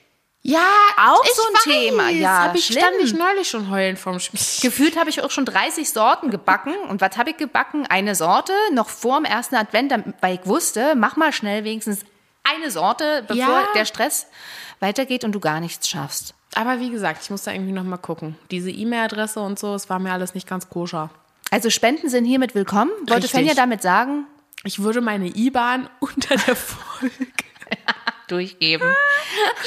Ja, 0.46 0.60
Auch 0.98 1.24
so 1.24 1.42
ein 1.48 1.54
weiß. 1.54 1.64
Thema. 1.64 2.10
Ja, 2.10 2.44
hab 2.44 2.56
ich, 2.56 2.66
schlimm. 2.66 2.80
stand 2.82 2.96
ich 3.02 3.14
neulich 3.14 3.48
schon 3.50 3.70
heulen 3.70 3.96
vorm 3.96 4.20
Spiel. 4.20 4.38
Gefühlt 4.62 4.98
habe 4.98 5.10
ich 5.10 5.22
auch 5.24 5.32
schon 5.32 5.46
30 5.46 5.90
Sorten 5.90 6.32
gebacken. 6.32 6.74
Und 6.90 7.00
was 7.00 7.16
habe 7.16 7.30
ich 7.30 7.38
gebacken? 7.38 7.86
Eine 7.88 8.14
Sorte, 8.14 8.52
noch 8.74 8.90
vor 8.90 9.16
dem 9.22 9.24
ersten 9.26 9.56
Advent, 9.56 9.94
weil 10.20 10.36
ich 10.36 10.46
wusste, 10.46 10.96
mach 10.98 11.16
mal 11.16 11.32
schnell 11.32 11.64
wenigstens 11.64 12.02
eine 12.44 12.72
Sorte, 12.72 13.24
bevor 13.26 13.38
Ja. 13.38 13.68
der 13.74 13.86
Stress 13.86 14.28
weitergeht 14.84 15.24
und 15.24 15.32
du 15.32 15.40
gar 15.40 15.60
nichts 15.60 15.90
schaffst. 15.90 16.36
Aber 16.54 16.80
wie 16.80 16.92
gesagt, 16.92 17.24
ich 17.24 17.32
muss 17.32 17.44
da 17.44 17.52
irgendwie 17.52 17.72
noch 17.72 17.84
mal 17.84 17.98
gucken. 17.98 18.36
Diese 18.52 18.70
E-Mail-Adresse 18.70 19.40
und 19.40 19.58
so, 19.58 19.74
es 19.74 19.90
war 19.90 19.98
mir 19.98 20.12
alles 20.12 20.36
nicht 20.36 20.48
ganz 20.48 20.70
koscher. 20.70 21.10
Also 21.50 21.72
Spenden 21.72 22.10
sind 22.10 22.26
hiermit 22.26 22.54
willkommen. 22.54 22.92
Wollte. 23.08 23.28
Fenja 23.28 23.56
damit 23.56 23.82
sagen, 23.82 24.28
Ich 24.64 24.80
würde 24.84 25.02
meine 25.02 25.28
IBAN 25.28 25.90
unter 26.00 26.36
der 26.36 26.56
Folge. 26.56 27.14
durchgeben. 28.28 28.94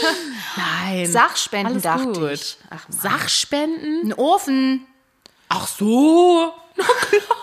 Nein. 0.57 1.07
Sachspenden 1.07 1.73
Alles 1.75 1.83
dachte 1.83 2.21
gut. 2.21 2.31
ich. 2.33 2.57
Ach, 2.71 2.89
Mann. 2.89 2.99
Sachspenden? 2.99 4.01
Ein 4.11 4.15
Ofen. 4.15 4.87
Ach 5.49 5.67
so. 5.67 6.53
Na 6.77 6.85
klar. 6.85 7.36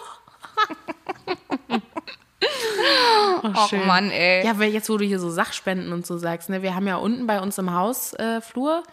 Oh 3.44 3.76
Mann, 3.86 4.10
ey. 4.12 4.46
Ja, 4.46 4.58
weil 4.60 4.72
jetzt, 4.72 4.90
wo 4.90 4.98
du 4.98 5.06
hier 5.06 5.20
so 5.20 5.30
Sachspenden 5.30 5.94
und 5.94 6.06
so 6.06 6.18
sagst, 6.18 6.50
ne, 6.50 6.62
wir 6.62 6.76
haben 6.76 6.88
ja 6.88 6.96
unten 6.98 7.28
bei 7.28 7.40
uns 7.40 7.58
im 7.58 7.74
Haus 7.74 8.14
äh, 8.14 8.42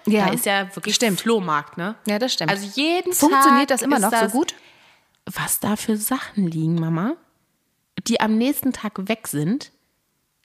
Ja. 0.06 0.26
da 0.26 0.32
ist 0.32 0.46
ja 0.46 0.74
wirklich 0.76 0.94
Stimmt. 0.94 1.20
Flohmarkt, 1.20 1.76
ne? 1.76 1.94
Ja, 2.06 2.18
das 2.18 2.32
stimmt. 2.32 2.50
Also 2.50 2.66
jeden 2.74 3.10
Tag 3.12 3.20
Funktioniert 3.20 3.70
das 3.70 3.82
immer 3.82 3.98
noch 3.98 4.10
so 4.10 4.16
das- 4.16 4.32
gut? 4.32 4.54
Was 5.32 5.60
da 5.60 5.76
für 5.76 5.96
Sachen 5.96 6.46
liegen, 6.48 6.74
Mama, 6.76 7.14
die 8.06 8.20
am 8.20 8.36
nächsten 8.38 8.72
Tag 8.72 9.08
weg 9.08 9.28
sind, 9.28 9.70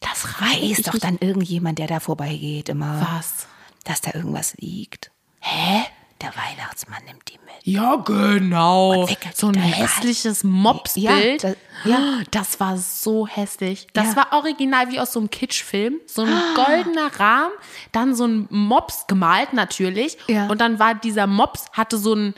das 0.02 0.26
Weiß 0.26 0.62
reißt 0.80 0.88
doch 0.88 1.00
dann 1.00 1.18
irgendjemand, 1.20 1.80
der 1.80 1.88
da 1.88 2.00
vorbeigeht, 2.00 2.70
immer, 2.70 3.02
was. 3.16 3.48
dass 3.86 4.02
da 4.02 4.14
irgendwas 4.14 4.54
liegt. 4.58 5.12
Hä? 5.40 5.84
Der 6.22 6.30
Weihnachtsmann 6.30 7.04
nimmt 7.06 7.28
die 7.30 7.34
mit. 7.44 7.56
Ja, 7.64 7.98
genau. 7.98 9.06
So 9.34 9.48
ein 9.48 9.56
hässliches 9.56 10.44
Mopsbild. 10.46 11.44
Ja, 11.44 11.50
das- 11.50 11.58
ja. 11.84 12.00
Das 12.32 12.60
war 12.62 12.78
so 12.78 13.28
hässlich. 13.28 13.88
Das 13.94 14.12
Ja. 14.12 14.16
war 14.18 14.34
original 14.34 14.90
wie 14.92 15.00
aus 15.00 15.12
so 15.12 15.20
einem 15.20 15.30
Kitschfilm. 15.30 16.00
So 16.06 16.22
ein 16.24 16.34
goldener 16.56 17.12
Rahmen, 17.20 17.54
dann 17.92 18.16
so 18.16 18.26
ein 18.26 18.48
Mops 18.50 19.08
gemalt 19.08 19.52
natürlich. 19.54 20.18
Ja. 20.28 20.48
Und 20.48 20.62
dann 20.62 20.80
war 20.80 20.96
dieser 20.96 21.28
Mops, 21.28 21.66
hatte 21.74 21.98
so 21.98 22.14
ein, 22.16 22.34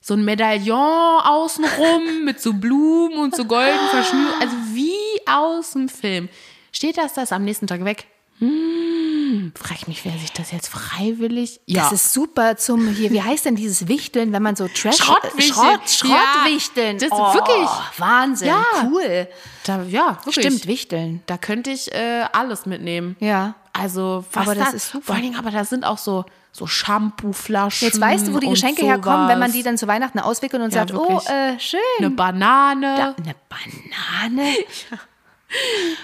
so 0.00 0.14
ein 0.14 0.24
Medaillon 0.24 1.20
außenrum 1.22 2.02
mit 2.24 2.40
so 2.40 2.52
Blumen 2.54 3.16
und 3.18 3.36
so 3.36 3.44
golden 3.44 3.78
verschnürt. 3.90 4.34
Also 4.40 4.56
wie 4.72 4.92
aus 5.26 5.72
dem 5.72 5.88
Film. 5.88 6.28
Steht 6.72 6.98
das 6.98 7.14
das 7.14 7.30
am 7.32 7.44
nächsten 7.44 7.66
Tag 7.68 7.84
weg? 7.84 8.06
Hm, 8.38 9.09
frag 9.54 9.76
ich 9.78 9.88
mich, 9.88 10.04
wer 10.04 10.12
sich 10.12 10.32
das 10.32 10.50
jetzt 10.52 10.68
freiwillig. 10.68 11.60
Das 11.66 11.92
ist 11.92 12.12
super 12.12 12.56
zum 12.56 12.88
hier, 12.88 13.10
wie 13.10 13.22
heißt 13.22 13.44
denn 13.44 13.56
dieses 13.56 13.88
Wichteln, 13.88 14.32
wenn 14.32 14.42
man 14.42 14.56
so 14.56 14.68
Trash 14.68 14.96
Schrottwichteln. 14.98 15.52
Schrott, 15.54 16.10
Ja, 16.10 16.16
Schrottwichteln. 16.34 16.98
das 16.98 17.04
ist 17.08 17.12
oh, 17.12 17.34
wirklich- 17.34 17.68
Wahnsinn, 17.98 18.48
Ja. 18.48 18.64
cool. 18.84 19.28
da, 19.64 19.82
ja, 19.82 20.18
wirklich. 20.24 20.44
Stimmt, 20.46 20.66
Wichteln. 20.66 21.22
Da 21.26 21.36
könnte 21.38 21.70
ich 21.70 21.92
äh, 21.94 22.24
alles 22.32 22.66
mitnehmen. 22.66 23.16
Ja. 23.20 23.54
Also, 23.72 24.24
was 24.32 24.46
Aber 24.46 24.54
das 24.54 24.70
da, 24.70 24.76
ist 24.76 24.90
super. 24.90 25.04
Vor 25.06 25.14
allen 25.14 25.24
Dingen, 25.24 25.36
aber 25.38 25.50
da 25.50 25.64
sind 25.64 25.84
auch 25.84 25.98
so, 25.98 26.24
so 26.52 26.66
Shampooflaschen. 26.66 27.86
Jetzt 27.86 28.00
weißt 28.00 28.26
du, 28.26 28.34
wo 28.34 28.38
die 28.40 28.48
Geschenke 28.48 28.82
herkommen, 28.82 29.28
wenn 29.28 29.38
man 29.38 29.48
sowas. 29.50 29.56
die 29.58 29.62
dann 29.62 29.78
zu 29.78 29.86
Weihnachten 29.86 30.18
auswickelt 30.18 30.60
und 30.62 30.72
Ja, 30.74 30.80
sagt, 30.80 30.92
wirklich. 30.92 31.18
oh, 31.28 31.32
äh, 31.32 31.58
schön. 31.60 31.78
Eine 31.98 32.10
Banane. 32.10 32.94
Da, 32.96 33.14
eine 33.22 33.34
Banane? 33.48 34.54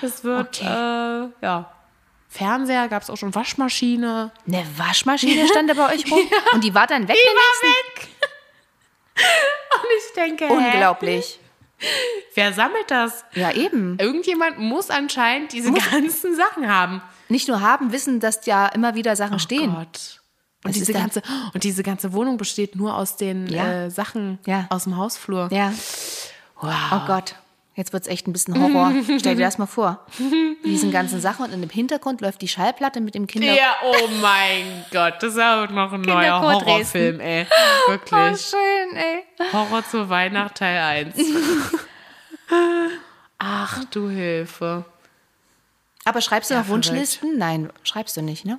Das 0.01 0.25
wird, 0.25 0.61
Okay. 0.61 0.67
äh, 0.67 1.29
ja. 1.41 1.71
Fernseher 2.37 2.89
gab 2.89 3.03
es 3.03 3.11
auch 3.11 3.17
schon, 3.17 3.35
Waschmaschine. 3.35 4.31
Eine 4.47 4.65
Waschmaschine 4.77 5.47
stand 5.49 5.71
da 5.71 5.75
bei 5.75 5.95
euch 5.95 6.11
rum 6.11 6.21
und 6.53 6.63
die 6.65 6.75
war 6.75 6.87
dann 6.87 7.09
weg. 7.09 7.17
Die 7.17 7.29
war 7.37 7.73
nächsten- 7.73 8.09
weg. 8.09 8.09
Und 9.77 9.89
ich 9.99 10.15
denke, 10.15 10.47
hä? 10.47 10.53
Unglaublich. 10.53 11.39
wer 12.35 12.53
sammelt 12.53 12.91
das? 12.91 13.25
Ja, 13.35 13.51
eben. 13.53 13.97
Irgendjemand 13.99 14.59
muss 14.59 14.91
anscheinend 14.91 15.53
diese 15.53 15.73
ganzen 15.73 16.35
Sachen 16.37 16.69
haben. 16.71 17.01
Nicht 17.29 17.49
nur 17.49 17.61
haben, 17.63 17.93
wissen, 17.93 18.21
dass 18.21 18.45
ja 18.47 18.67
immer 18.69 18.95
wieder 18.95 19.17
Sachen 19.17 19.39
stehen. 19.39 19.71
Oh 19.71 19.79
Gott. 19.79 20.21
Und 20.65 20.71
Das 20.71 20.75
diese, 20.75 20.93
ganze, 20.93 21.23
und 21.55 21.65
diese 21.65 21.83
ganze 21.83 22.13
Wohnung 22.13 22.37
besteht 22.39 22.77
nur 22.77 22.95
aus 22.97 23.17
den 23.17 23.47
Ja. 23.47 23.85
äh, 23.85 23.91
Sachen 23.91 24.39
Ja. 24.47 24.67
aus 24.71 24.85
dem 24.85 24.97
Hausflur. 24.97 25.49
Ja. 25.53 25.73
Wow. 26.61 26.75
Oh 26.93 27.07
Gott. 27.07 27.35
Jetzt 27.77 27.93
wird 27.93 28.05
es 28.05 28.09
echt 28.09 28.27
ein 28.27 28.33
bisschen 28.33 28.59
Horror. 28.59 28.91
Stell 29.19 29.37
dir 29.37 29.45
das 29.45 29.59
mal 29.59 29.67
vor. 29.67 30.07
Diesen 30.65 30.91
ganzen 30.91 31.21
Sachen 31.21 31.45
und 31.45 31.53
im 31.63 31.69
Hintergrund 31.69 32.23
läuft 32.23 32.41
die 32.41 32.49
Schallplatte 32.49 33.03
mit 33.03 33.15
dem 33.15 33.27
Kinder. 33.27 33.53
Ja, 33.55 33.77
oh 33.85 34.09
mein 34.23 34.87
Gott, 34.91 35.17
das 35.21 35.35
ist 35.35 35.39
aber 35.39 35.71
noch 35.71 35.93
ein 35.93 36.01
neuer 36.01 36.41
Horrorfilm, 36.41 37.21
ey. 37.21 37.47
Oh, 37.87 37.91
Wirklich. 37.91 38.41
schön, 38.41 38.97
ey. 38.97 39.25
Horror 39.53 39.85
zur 39.91 40.09
Weihnacht 40.09 40.55
Teil 40.55 41.13
1. 41.15 41.17
Ach 43.39 43.85
du 43.91 44.09
Hilfe. 44.09 44.87
Aber 46.07 46.23
schreibst 46.23 46.49
du 46.51 46.55
Ja, 46.55 46.61
noch 46.61 46.69
Wunschlisten? 46.69 47.37
Nein, 47.37 47.71
schreibst 47.83 48.17
du 48.17 48.23
nicht, 48.23 48.47
ne? 48.47 48.59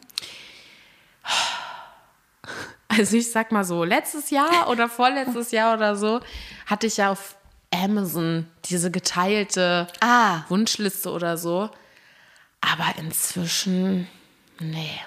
Also 2.88 3.17
ich 3.17 3.32
sag 3.32 3.51
mal 3.51 3.63
so, 3.63 3.84
letztes 3.84 4.30
Jahr 4.30 4.69
oder 4.69 4.88
vorletztes 4.89 5.51
Jahr 5.51 5.73
oder 5.75 5.95
so 5.95 6.19
hatte 6.67 6.86
ich 6.88 6.97
ja 6.97 7.12
auf 7.12 7.37
Amazon 7.71 8.47
diese 8.65 8.91
geteilte 8.91 9.88
Ah. 9.99 10.43
Wunschliste 10.49 11.12
oder 11.12 11.38
so. 11.38 11.69
Aber 12.62 12.95
inzwischen, 12.97 14.08
nee. 14.60 14.99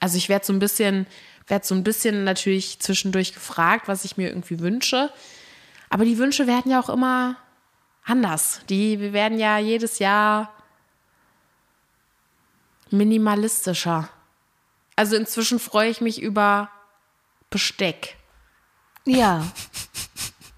Also 0.00 0.16
ich 0.16 0.28
werde 0.28 0.44
so 0.44 0.52
ein 0.52 0.58
bisschen, 0.58 1.06
werde 1.46 1.66
so 1.66 1.74
ein 1.74 1.84
bisschen 1.84 2.24
natürlich 2.24 2.80
zwischendurch 2.80 3.32
gefragt, 3.34 3.88
was 3.88 4.04
ich 4.04 4.16
mir 4.16 4.28
irgendwie 4.28 4.60
wünsche. 4.60 5.10
Aber 5.90 6.04
die 6.04 6.18
Wünsche 6.18 6.46
werden 6.46 6.70
ja 6.70 6.80
auch 6.80 6.88
immer 6.88 7.36
anders. 8.04 8.60
Die 8.68 9.12
werden 9.12 9.38
ja 9.38 9.58
jedes 9.58 9.98
Jahr 9.98 10.52
minimalistischer. 12.90 14.08
Also 14.96 15.16
inzwischen 15.16 15.58
freue 15.58 15.90
ich 15.90 16.00
mich 16.00 16.20
über 16.22 16.70
Besteck. 17.50 18.16
Ja. 19.04 19.46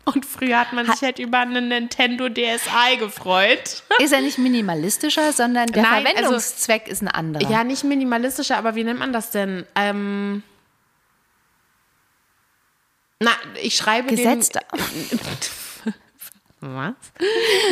Und 0.07 0.25
früher 0.25 0.61
hat 0.61 0.73
man 0.73 0.87
sich 0.87 1.03
halt 1.03 1.19
über 1.19 1.41
einen 1.41 1.69
Nintendo 1.69 2.29
DSi 2.29 2.97
gefreut. 2.99 3.83
Ist 3.99 4.13
er 4.13 4.21
nicht 4.21 4.39
minimalistischer, 4.39 5.33
sondern 5.33 5.67
der 5.67 5.83
Nein, 5.83 6.07
also- 6.07 6.13
Verwendungszweck 6.13 6.87
ist 6.87 7.03
ein 7.03 7.09
anderer. 7.09 7.51
Ja, 7.51 7.65
nicht 7.65 7.83
minimalistischer, 7.83 8.57
aber 8.57 8.77
wie 8.77 8.85
nennt 8.85 9.01
man 9.01 9.13
das 9.13 9.33
denn? 9.33 9.67
Ähm, 9.75 10.45
na, 13.19 13.31
ich 13.61 13.75
schreibe 13.77 14.09
Gesetzter. 14.09 14.61
den... 14.73 15.95
Was? 16.61 16.95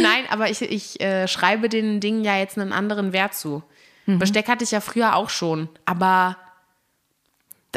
Nein, 0.02 0.24
aber 0.28 0.50
ich, 0.50 0.60
ich 0.60 1.00
äh, 1.00 1.26
schreibe 1.28 1.68
den 1.68 2.00
Dingen 2.00 2.24
ja 2.24 2.36
jetzt 2.36 2.58
einen 2.58 2.72
anderen 2.72 3.12
Wert 3.12 3.34
zu. 3.34 3.62
Mhm. 4.06 4.18
Besteck 4.18 4.48
hatte 4.48 4.64
ich 4.64 4.72
ja 4.72 4.80
früher 4.80 5.14
auch 5.16 5.30
schon, 5.30 5.68
aber... 5.84 6.36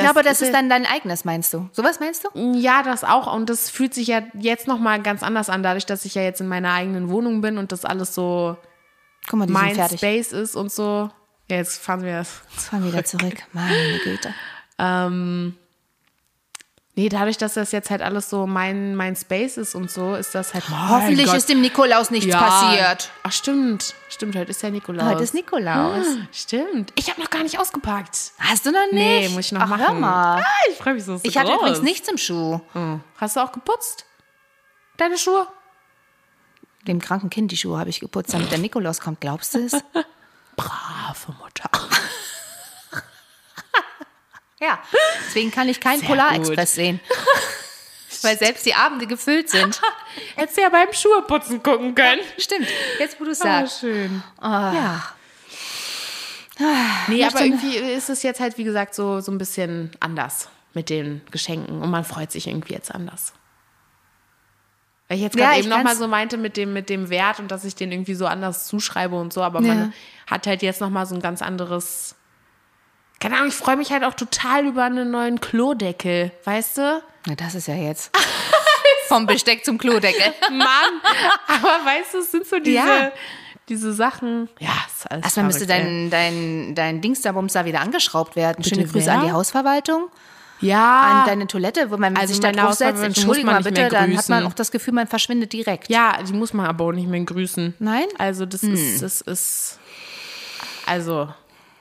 ja, 0.03 0.09
aber 0.09 0.23
das 0.23 0.41
ist 0.41 0.47
ja- 0.47 0.53
dann 0.53 0.69
dein 0.69 0.85
eigenes, 0.85 1.25
meinst 1.25 1.53
du? 1.53 1.69
Sowas 1.71 1.99
meinst 1.99 2.23
du? 2.25 2.53
Ja, 2.57 2.83
das 2.83 3.03
auch. 3.03 3.33
Und 3.33 3.49
das 3.49 3.69
fühlt 3.69 3.93
sich 3.93 4.07
ja 4.07 4.21
jetzt 4.33 4.67
nochmal 4.67 5.01
ganz 5.01 5.23
anders 5.23 5.49
an, 5.49 5.63
dadurch, 5.63 5.85
dass 5.85 6.05
ich 6.05 6.15
ja 6.15 6.21
jetzt 6.21 6.41
in 6.41 6.47
meiner 6.47 6.73
eigenen 6.73 7.09
Wohnung 7.09 7.41
bin 7.41 7.57
und 7.57 7.71
das 7.71 7.85
alles 7.85 8.13
so 8.15 8.57
Guck 9.29 9.39
mal, 9.39 9.45
die 9.47 9.53
mein. 9.53 9.75
Space 9.75 10.31
ist 10.31 10.55
und 10.55 10.71
so. 10.71 11.09
Ja, 11.49 11.57
jetzt 11.57 11.77
fahren 11.81 12.03
wir 12.03 12.13
das. 12.17 12.41
Jetzt 12.53 12.69
fahren 12.69 12.83
wir 12.83 12.91
wieder 12.91 13.05
zurück. 13.05 13.35
Meine 13.53 13.99
Güte. 14.03 14.33
Ähm, 14.79 15.55
nee, 16.97 17.07
dadurch, 17.07 17.37
dass 17.37 17.53
das 17.53 17.71
jetzt 17.71 17.89
halt 17.89 18.01
alles 18.01 18.29
so 18.29 18.45
mein, 18.45 18.95
mein 18.95 19.15
Space 19.15 19.55
ist 19.55 19.75
und 19.75 19.89
so, 19.89 20.15
ist 20.15 20.35
das 20.35 20.53
halt. 20.53 20.65
Hoffentlich 20.69 21.19
Mein 21.19 21.25
Gott. 21.27 21.35
ist 21.37 21.47
dem 21.49 21.61
Nikolaus 21.61 22.09
nichts 22.11 22.25
Ja. 22.25 22.39
passiert. 22.41 23.09
Ach, 23.23 23.31
stimmt. 23.31 23.93
Stimmt, 24.09 24.35
heute 24.35 24.51
ist 24.51 24.61
ja 24.63 24.69
Nikolaus. 24.69 25.05
Heute 25.05 25.23
ist 25.23 25.33
Nikolaus. 25.33 26.05
Stimmt. 26.33 26.91
Ich 26.95 27.09
habe 27.09 27.21
noch 27.21 27.29
gar 27.29 27.43
nicht 27.43 27.57
ausgepackt. 27.59 28.31
Hast 28.39 28.65
du 28.65 28.71
noch 28.71 28.85
nicht? 28.91 28.93
Nee, 28.93 29.29
muss 29.29 29.45
ich 29.45 29.51
noch 29.53 29.61
Ach, 29.61 29.69
machen. 29.69 29.85
Hör 29.87 29.93
mal. 29.93 30.41
Ah, 30.41 30.45
ich 30.69 30.75
freue 30.77 30.95
mich 30.95 31.05
so. 31.05 31.19
Ich 31.23 31.37
hatte 31.37 31.53
übrigens 31.53 31.81
nichts 31.81 32.09
im 32.09 32.17
Schuh. 32.17 32.59
Hast 33.17 33.35
du 33.37 33.39
auch 33.39 33.51
geputzt? 33.53 34.05
Deine 34.97 35.17
Schuhe? 35.17 35.47
Dem 36.87 36.99
kranken 36.99 37.29
Kind 37.29 37.51
die 37.51 37.57
Schuhe 37.57 37.77
habe 37.79 37.89
ich 37.89 37.99
geputzt, 37.99 38.33
damit 38.33 38.49
der 38.51 38.57
Nikolaus 38.59 38.99
kommt. 39.01 39.21
Glaubst 39.21 39.53
du 39.55 39.59
es? 39.59 39.73
Brave 40.55 41.35
Mutter. 41.39 41.69
Ja. 44.59 44.79
Deswegen 45.27 45.51
kann 45.51 45.69
ich 45.69 45.79
keinen 45.79 46.01
Polarexpress 46.01 46.75
sehen. 46.75 46.99
Weil 48.23 48.37
selbst 48.39 48.65
die 48.65 48.73
Abende 48.73 49.05
gefüllt 49.05 49.49
sind. 49.49 49.79
Hättest 50.35 50.57
du 50.57 50.61
ja 50.61 50.69
beim 50.69 50.91
Schuheputzen 50.91 51.61
gucken 51.61 51.93
können. 51.93 52.21
Stimmt. 52.39 52.67
Jetzt, 52.99 53.19
wo 53.19 53.25
du 53.25 53.31
es 53.31 53.41
Ah, 53.41 53.59
sagst. 53.61 53.81
schön. 53.81 54.23
Ja. 54.41 55.03
Nee, 57.07 57.23
aber 57.23 57.41
irgendwie 57.45 57.77
ist 57.77 58.09
es 58.09 58.23
jetzt 58.23 58.39
halt, 58.39 58.57
wie 58.57 58.63
gesagt, 58.63 58.95
so, 58.95 59.19
so 59.19 59.31
ein 59.31 59.37
bisschen 59.37 59.91
anders 59.99 60.49
mit 60.73 60.89
den 60.89 61.21
Geschenken. 61.29 61.81
Und 61.83 61.91
man 61.91 62.03
freut 62.03 62.31
sich 62.31 62.47
irgendwie 62.47 62.73
jetzt 62.73 62.93
anders. 62.93 63.33
Weil 65.07 65.17
ich 65.17 65.23
jetzt 65.23 65.35
Ja, 65.35 65.45
gerade 65.49 65.59
ich 65.59 65.65
eben 65.67 65.75
nochmal 65.75 65.95
so 65.95 66.07
meinte 66.07 66.37
mit 66.37 66.57
dem, 66.57 66.73
mit 66.73 66.89
dem 66.89 67.09
Wert 67.11 67.39
und 67.39 67.49
dass 67.51 67.63
ich 67.63 67.75
den 67.75 67.91
irgendwie 67.91 68.15
so 68.15 68.25
anders 68.25 68.65
zuschreibe 68.67 69.15
und 69.15 69.31
so, 69.31 69.43
aber 69.43 69.61
Ja. 69.61 69.73
man 69.73 69.93
hat 70.25 70.47
halt 70.47 70.63
jetzt 70.63 70.81
nochmal 70.81 71.05
so 71.05 71.13
ein 71.15 71.21
ganz 71.21 71.41
anderes. 71.43 72.15
Keine 73.19 73.35
Ahnung, 73.37 73.47
ich 73.49 73.55
freue 73.55 73.77
mich 73.77 73.91
halt 73.91 74.03
auch 74.03 74.13
total 74.13 74.65
über 74.67 74.83
einen 74.83 75.09
neuen 75.11 75.41
Klodeckel, 75.41 76.31
weißt 76.43 76.77
du? 76.77 77.01
Na, 77.25 77.35
das 77.35 77.55
ist 77.55 77.67
ja 77.67 77.75
jetzt. 77.75 78.11
Vom 79.07 79.25
Besteck 79.25 79.65
zum 79.65 79.77
Klodeckel. 79.77 80.33
Mann, 80.51 81.01
aber 81.47 81.85
weißt 81.85 82.13
du, 82.13 82.17
es 82.19 82.31
sind 82.31 82.45
so 82.45 82.59
diese, 82.59 82.75
Ja. 82.77 83.11
diese 83.69 83.93
Sachen. 83.93 84.49
Ja, 84.59 84.69
ist 84.87 85.09
alles 85.09 85.23
Erstmal 85.23 85.45
müsste 85.47 85.65
dein, 85.65 86.09
dein, 86.09 86.75
dein 86.75 87.01
Dingsterbums 87.01 87.53
da 87.53 87.65
wieder 87.65 87.81
angeschraubt 87.81 88.35
werden. 88.35 88.63
Schöne 88.63 88.81
Bitte 88.81 88.93
Grüße 88.93 89.05
wer? 89.07 89.13
an 89.19 89.25
die 89.25 89.31
Hausverwaltung, 89.31 90.09
Ja. 90.59 91.21
an 91.21 91.25
deine 91.25 91.47
Toilette, 91.47 91.89
wo 91.89 91.97
man 91.97 92.15
Also 92.17 92.33
sich 92.33 92.39
da 92.41 92.49
meine 92.49 92.61
drauf 92.61 92.73
setzt. 92.73 92.81
Hausverwaltung 92.81 93.07
muss 93.09 93.17
Entschuldigung 93.17 93.51
mal 93.53 93.63
bitte, 93.63 93.87
dann 93.89 94.17
hat 94.17 94.29
man 94.29 94.45
auch 94.45 94.53
das 94.53 94.71
Gefühl, 94.71 94.93
man 94.93 95.07
verschwindet 95.07 95.53
direkt. 95.53 95.89
Ja, 95.89 96.17
die 96.21 96.33
muss 96.33 96.53
man 96.53 96.65
aber 96.67 96.85
auch 96.85 96.91
nicht 96.91 97.07
mehr 97.07 97.21
grüßen. 97.21 97.75
Nein? 97.79 98.03
Hm. 98.09 98.15
Also 98.19 98.45
das 98.45 98.61
ist, 98.63 99.01
das 99.01 99.21
ist, 99.21 99.79
also, 100.85 101.29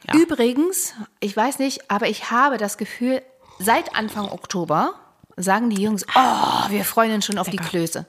ja. 0.06 0.20
Übrigens, 0.20 0.94
ich 1.20 1.36
weiß 1.36 1.58
nicht, 1.58 1.90
aber 1.90 2.08
ich 2.08 2.30
habe 2.30 2.56
das 2.58 2.78
Gefühl, 2.78 3.22
seit 3.58 3.94
Anfang 3.96 4.28
Oktober 4.30 4.94
sagen 5.36 5.70
die 5.70 5.82
Jungs, 5.82 6.06
oh, 6.14 6.68
wir 6.70 6.84
freuen 6.84 7.12
uns 7.14 7.26
schon 7.26 7.38
auf 7.38 7.48
die 7.50 7.56
Klöße. 7.58 8.06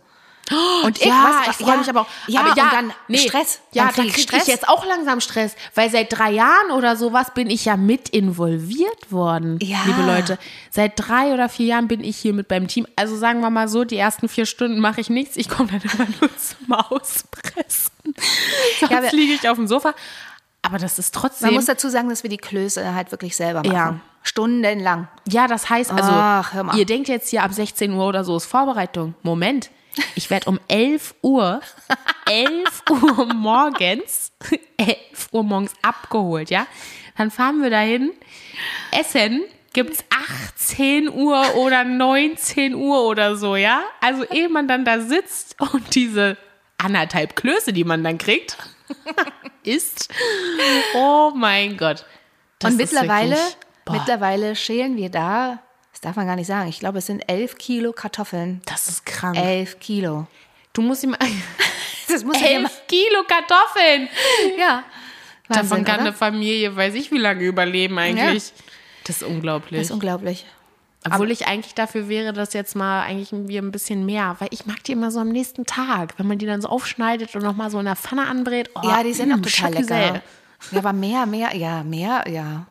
Und 0.86 0.98
ich, 1.00 1.06
ja, 1.06 1.42
was, 1.46 1.60
ich 1.60 1.66
freue 1.66 1.78
mich 1.80 1.90
aber 1.90 2.02
auch. 2.02 2.08
Ja, 2.28 2.40
aber 2.40 2.52
und 2.52 2.58
dann 2.58 2.94
Stress. 3.18 3.60
Ja, 3.74 3.88
dann 3.88 4.08
da 4.08 4.14
krieg 4.14 4.28
kriege 4.30 4.38
ich 4.38 4.48
jetzt 4.48 4.70
auch 4.70 4.86
langsam 4.86 5.20
Stress, 5.20 5.56
weil 5.76 5.90
seit 5.90 6.18
drei 6.18 6.32
Jahren 6.32 6.72
oder 6.72 6.96
sowas 6.96 7.34
bin 7.34 7.50
ich 7.50 7.66
ja 7.66 7.76
mit 7.76 8.08
involviert 8.08 9.12
worden, 9.12 9.60
Ja. 9.62 9.80
liebe 9.86 10.04
Leute. 10.04 10.40
Seit 10.72 10.94
drei 10.96 11.34
oder 11.34 11.50
vier 11.50 11.66
Jahren 11.66 11.90
bin 11.90 12.02
ich 12.02 12.16
hier 12.16 12.32
mit 12.34 12.48
beim 12.48 12.70
Team. 12.70 12.88
Also 12.96 13.18
sagen 13.18 13.42
wir 13.42 13.50
mal 13.50 13.68
so, 13.68 13.84
die 13.84 13.98
ersten 13.98 14.30
vier 14.30 14.46
Stunden 14.46 14.80
mache 14.80 15.02
ich 15.02 15.10
nichts. 15.10 15.36
Ich 15.36 15.50
komme 15.50 15.68
dann 15.70 15.82
immer 15.82 16.08
nur 16.22 16.30
zum 16.38 16.72
Auspressen. 16.72 17.92
Sonst 18.80 18.92
Ja, 18.92 19.00
liege 19.12 19.34
ich 19.34 19.50
auf 19.50 19.58
dem 19.58 19.68
Sofa. 19.68 19.94
Aber 20.68 20.80
das 20.80 21.00
ist 21.00 21.16
trotzdem. 21.16 21.48
Man 21.48 21.56
muss 21.56 21.66
dazu 21.66 21.88
sagen, 21.88 22.10
dass 22.10 22.24
wir 22.24 22.30
die 22.30 22.38
Klöße 22.38 22.94
halt 22.94 23.12
wirklich 23.12 23.38
selber 23.38 23.60
machen. 23.60 23.74
Ja. 23.74 24.00
Stundenlang. 24.22 25.08
Ja, 25.30 25.48
das 25.48 25.70
heißt 25.70 25.92
also, 25.92 26.12
Ach, 26.12 26.76
ihr 26.76 26.86
denkt 26.86 27.08
jetzt 27.08 27.30
hier 27.30 27.44
ab 27.44 27.54
16 27.54 27.94
Uhr 27.94 28.06
oder 28.06 28.26
so 28.26 28.36
ist 28.36 28.46
Vorbereitung. 28.46 29.16
Moment. 29.24 29.70
Ich 30.16 30.30
werde 30.30 30.50
um 30.50 30.60
11 30.68 31.16
Uhr, 31.22 31.62
11 32.26 32.84
Uhr 32.90 33.34
morgens, 33.34 34.34
11 34.78 35.30
Uhr 35.32 35.44
morgens 35.44 35.72
abgeholt, 35.82 36.50
ja? 36.50 36.68
Dann 37.18 37.32
fahren 37.32 37.64
wir 37.64 37.70
dahin, 37.70 38.12
essen, 38.92 39.44
gibt's 39.72 40.04
18 40.54 41.10
Uhr 41.10 41.56
oder 41.56 41.86
19 41.86 42.76
Uhr 42.76 43.06
oder 43.06 43.38
so, 43.38 43.56
ja? 43.56 43.84
Also 44.02 44.26
ehe 44.26 44.50
man 44.50 44.68
dann 44.68 44.84
da 44.84 45.00
sitzt 45.00 45.56
und 45.62 45.96
diese 45.96 46.38
anderthalb 46.78 47.36
Klöße, 47.36 47.74
die 47.74 47.84
man 47.84 48.04
dann 48.04 48.18
kriegt, 48.18 48.58
isst. 49.64 50.10
Oh 50.96 51.32
mein 51.36 51.78
Gott. 51.78 52.06
Das 52.60 52.74
Und 52.74 52.80
ist 52.82 52.92
mittlerweile, 52.94 53.36
wirklich- 53.36 53.56
mittlerweile 53.92 54.56
schälen 54.56 54.98
wir 54.98 55.10
da, 55.10 55.60
das 55.92 56.02
darf 56.02 56.16
man 56.16 56.28
gar 56.28 56.36
nicht 56.36 56.48
sagen, 56.48 56.70
ich 56.70 56.80
glaube, 56.80 57.00
es 57.00 57.06
sind 57.08 57.22
elf 57.28 57.58
Kilo 57.58 57.92
Kartoffeln. 57.94 58.62
Das 58.66 58.88
ist 58.88 59.06
krank. 59.06 59.38
Elf 59.38 59.80
Kilo. 59.80 60.28
Du 60.74 60.82
musst 60.82 61.04
ihm 61.04 61.16
Das 62.10 62.24
muss 62.24 62.42
elf 62.42 62.82
Kilo 62.88 63.24
Kartoffeln. 63.28 64.08
Ja. 64.58 64.84
Davon 65.50 65.70
Wahnsinn, 65.70 65.86
kann 65.86 65.96
oder? 65.96 66.04
eine 66.10 66.14
Familie, 66.14 66.76
weiß 66.76 66.94
ich 66.96 67.12
wie 67.12 67.18
lange 67.18 67.44
überleben 67.44 67.98
eigentlich. 68.00 68.52
Das 69.06 69.18
ist 69.18 69.24
unglaublich. 69.24 69.80
Das 69.80 69.88
ist 69.88 69.94
unglaublich. 69.94 70.46
Obwohl 71.14 71.32
ich 71.32 71.48
eigentlich 71.48 71.74
dafür 71.74 72.10
wäre, 72.10 72.34
dass 72.34 72.54
jetzt 72.54 72.76
mal 72.76 73.02
eigentlich 73.02 73.32
mir 73.32 73.62
ein 73.62 73.72
bisschen 73.72 74.06
mehr, 74.06 74.36
weil 74.40 74.50
ich 74.52 74.66
mag 74.66 74.84
die 74.84 74.92
immer 74.92 75.12
so 75.12 75.20
am 75.20 75.30
nächsten 75.30 75.66
Tag, 75.66 76.14
wenn 76.18 76.28
man 76.28 76.38
die 76.38 76.46
dann 76.46 76.62
so 76.62 76.70
aufschneidet 76.70 77.36
und 77.36 77.44
nochmal 77.44 77.70
so 77.70 77.80
in 77.80 77.86
der 77.86 77.96
Pfanne 77.96 78.28
anbrät. 78.28 78.70
Oh, 78.76 78.82
Ja, 78.84 79.04
die 79.04 79.14
sind 79.14 79.32
auch 79.32 79.38
mm, 79.38 79.44
total 79.44 79.74
lecker. 79.74 80.22
Ja, 80.72 80.80
aber 80.80 80.94
mehr, 80.94 81.26
mehr, 81.26 81.56
ja, 81.56 81.84
mehr, 81.84 82.26
ja. 82.28 82.66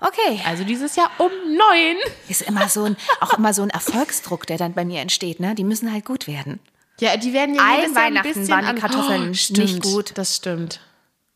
Okay. 0.00 0.40
Also 0.46 0.64
dieses 0.64 0.96
Jahr 0.96 1.10
um 1.18 1.30
neun. 1.30 1.96
Ist 2.28 2.42
immer 2.42 2.68
so 2.68 2.84
ein, 2.84 2.96
auch 3.20 3.38
immer 3.38 3.54
so 3.54 3.62
ein 3.62 3.70
Erfolgsdruck, 3.70 4.46
der 4.46 4.58
dann 4.58 4.74
bei 4.74 4.84
mir 4.84 5.00
entsteht, 5.00 5.40
ne? 5.40 5.54
Die 5.54 5.64
müssen 5.64 5.92
halt 5.92 6.04
gut 6.04 6.26
werden. 6.26 6.60
Ja, 7.00 7.16
die 7.16 7.32
werden 7.32 7.54
ja 7.54 7.62
Ein 7.62 7.80
jedes 7.80 7.94
Jahr 7.94 8.04
ein 8.04 8.14
Weihnachten 8.14 8.28
bisschen 8.28 8.48
waren 8.48 8.74
die 8.74 8.80
Kartoffeln 8.80 9.22
Oh, 9.22 9.26
nicht 9.26 9.44
stimmt, 9.44 9.82
gut. 9.82 10.12
Das 10.14 10.36
stimmt. 10.36 10.80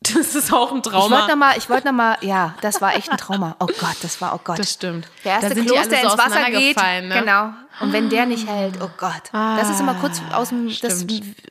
Das 0.14 0.34
ist 0.34 0.52
auch 0.52 0.70
ein 0.72 0.78
Ich 0.78 0.82
Trauma. 0.84 1.16
wollte 1.16 1.30
nochmal, 1.30 1.58
ich 1.58 1.68
wollte 1.70 1.86
nochmal, 1.88 2.16
ja, 2.22 2.54
das 2.60 2.80
war 2.80 2.94
echt 2.96 3.10
ein 3.10 3.16
Trauma. 3.18 3.56
Oh 3.60 3.66
Gott, 3.66 3.96
das 4.02 4.20
war, 4.20 4.34
oh 4.34 4.40
Gott. 4.42 4.58
das 4.58 4.72
stimmt. 4.72 5.08
Der 5.24 5.32
erste 5.40 5.54
Kloß, 5.54 5.88
der 5.88 6.00
so 6.02 6.08
ins 6.12 6.18
Wasser 6.18 6.50
geht. 6.50 6.76
Ne? 6.76 7.20
Genau. 7.20 7.50
Und 7.80 7.92
wenn 7.92 8.08
der 8.10 8.26
nicht 8.26 8.48
hält, 8.48 8.74
oh 8.82 8.90
Gott. 8.96 9.22
das 9.32 9.70
ist 9.70 9.80
immer 9.80 9.94
kurz 9.94 10.20
aus 10.32 10.48
dem, 10.48 10.68
das, 10.82 11.06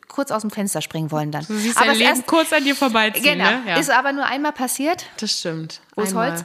kurz 0.07 0.31
aus 0.31 0.41
dem 0.41 0.51
Fenster 0.51 0.81
springen 0.81 1.09
wollen 1.11 1.31
dann. 1.31 1.45
Du 1.47 1.55
siehst 1.55 1.77
aber 1.77 1.85
dein 1.87 1.93
es 1.93 1.99
Leben 1.99 2.09
erst, 2.15 2.27
kurz 2.27 2.51
an 2.53 2.63
dir 2.63 2.75
vorbeiziehen. 2.75 3.23
genau, 3.37 3.49
Ne? 3.49 3.61
Ja. 3.67 3.75
ist 3.77 3.89
aber 3.89 4.11
nur 4.11 4.25
einmal 4.25 4.51
passiert. 4.51 5.05
Das 5.19 5.31
stimmt. 5.39 5.79
Wo 5.95 6.01
ist. 6.01 6.13
Holz? 6.15 6.43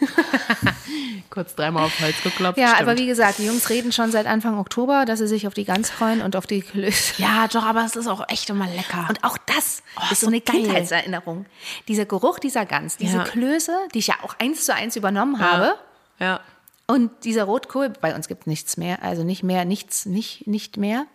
Kurz 1.30 1.54
dreimal 1.54 1.84
auf 1.84 2.00
Holz 2.00 2.22
geklopft. 2.22 2.58
Ja, 2.58 2.74
stimmt. 2.74 2.82
aber 2.88 2.98
wie 2.98 3.06
gesagt, 3.06 3.38
die 3.38 3.46
Jungs 3.46 3.68
reden 3.68 3.92
schon 3.92 4.10
seit 4.12 4.26
Anfang 4.26 4.58
Oktober, 4.58 5.04
dass 5.04 5.18
sie 5.18 5.26
sich 5.26 5.46
auf 5.46 5.54
die 5.54 5.64
Gans 5.64 5.90
freuen 5.90 6.22
und 6.22 6.36
auf 6.36 6.46
die 6.46 6.62
Klöße. 6.62 7.14
ja, 7.22 7.46
doch, 7.48 7.64
aber 7.64 7.84
es 7.84 7.96
ist 7.96 8.06
auch 8.06 8.28
echt 8.28 8.48
immer 8.50 8.66
lecker. 8.66 9.06
Und 9.08 9.22
auch 9.24 9.36
das 9.38 9.82
ist 10.10 10.20
so 10.20 10.28
eine 10.28 10.40
geil. 10.40 10.56
Kindheitserinnerung. 10.62 11.46
Dieser 11.88 12.06
Geruch 12.06 12.38
dieser 12.38 12.64
Gans, 12.66 12.96
diese 12.96 13.18
Ja. 13.18 13.24
Klöße, 13.24 13.76
die 13.94 13.98
ich 13.98 14.06
ja 14.08 14.14
auch 14.22 14.34
eins 14.38 14.64
zu 14.64 14.74
eins 14.74 14.96
übernommen 14.96 15.40
habe. 15.40 15.74
ja. 16.18 16.40
Und 16.88 17.24
dieser 17.24 17.42
Rotkohl, 17.42 17.88
bei 18.00 18.14
uns 18.14 18.28
gibt 18.28 18.46
nichts 18.46 18.76
mehr, 18.76 19.02
also 19.02 19.24
nicht 19.24 19.42
mehr, 19.42 19.64
nichts, 19.64 20.06
nicht, 20.06 20.46
nicht 20.46 20.76
mehr. 20.76 21.06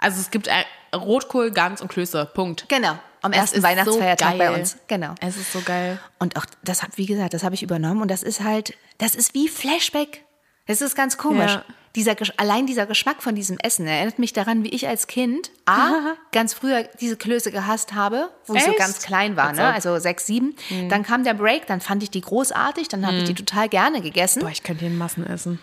Also 0.00 0.20
es 0.20 0.32
gibt 0.32 0.48
ein 0.48 0.64
Rotkohl, 0.92 1.52
Gans 1.52 1.80
und 1.80 1.86
Klöße. 1.92 2.28
Punkt. 2.34 2.68
Genau, 2.68 2.98
am 3.22 3.32
ersten 3.32 3.62
Weihnachtsfeiertag 3.62 4.32
so 4.32 4.38
bei 4.38 4.50
uns. 4.54 4.76
Genau. 4.88 5.14
Es 5.20 5.36
ist 5.36 5.52
so 5.52 5.60
geil. 5.60 5.98
Und 6.18 6.36
auch 6.36 6.44
das 6.62 6.82
habe, 6.82 6.92
wie 6.96 7.06
gesagt, 7.06 7.34
das 7.34 7.44
habe 7.44 7.54
ich 7.54 7.62
übernommen 7.62 8.02
und 8.02 8.10
das 8.10 8.22
ist 8.22 8.42
halt, 8.42 8.74
das 8.98 9.14
ist 9.14 9.34
wie 9.34 9.48
Flashback. 9.48 10.24
Das 10.66 10.80
ist 10.80 10.94
ganz 10.94 11.16
komisch. 11.18 11.52
Ja. 11.52 11.64
Dieser, 11.94 12.16
allein 12.38 12.66
dieser 12.66 12.86
Geschmack 12.86 13.22
von 13.22 13.34
diesem 13.34 13.58
Essen 13.58 13.86
erinnert 13.86 14.18
mich 14.18 14.32
daran, 14.32 14.64
wie 14.64 14.70
ich 14.70 14.88
als 14.88 15.06
Kind 15.06 15.50
A, 15.66 16.14
ganz 16.32 16.54
früher 16.54 16.88
diese 17.00 17.16
Klöße 17.16 17.52
gehasst 17.52 17.92
habe, 17.92 18.30
wo 18.46 18.54
ich 18.54 18.62
so 18.62 18.70
Echt? 18.70 18.78
ganz 18.78 19.02
klein 19.02 19.36
war, 19.36 19.52
ne? 19.52 19.66
also 19.66 19.98
sechs, 19.98 20.24
sieben. 20.26 20.56
Dann 20.88 21.02
kam 21.02 21.22
der 21.22 21.34
Break, 21.34 21.66
dann 21.66 21.82
fand 21.82 22.02
ich 22.02 22.10
die 22.10 22.22
großartig, 22.22 22.88
dann 22.88 23.06
habe 23.06 23.18
ich 23.18 23.24
die 23.24 23.34
total 23.34 23.68
gerne 23.68 24.00
gegessen. 24.00 24.40
Boah, 24.40 24.48
ich 24.48 24.62
könnte 24.62 24.84
den 24.84 24.96
Massen 24.96 25.26
essen. 25.26 25.58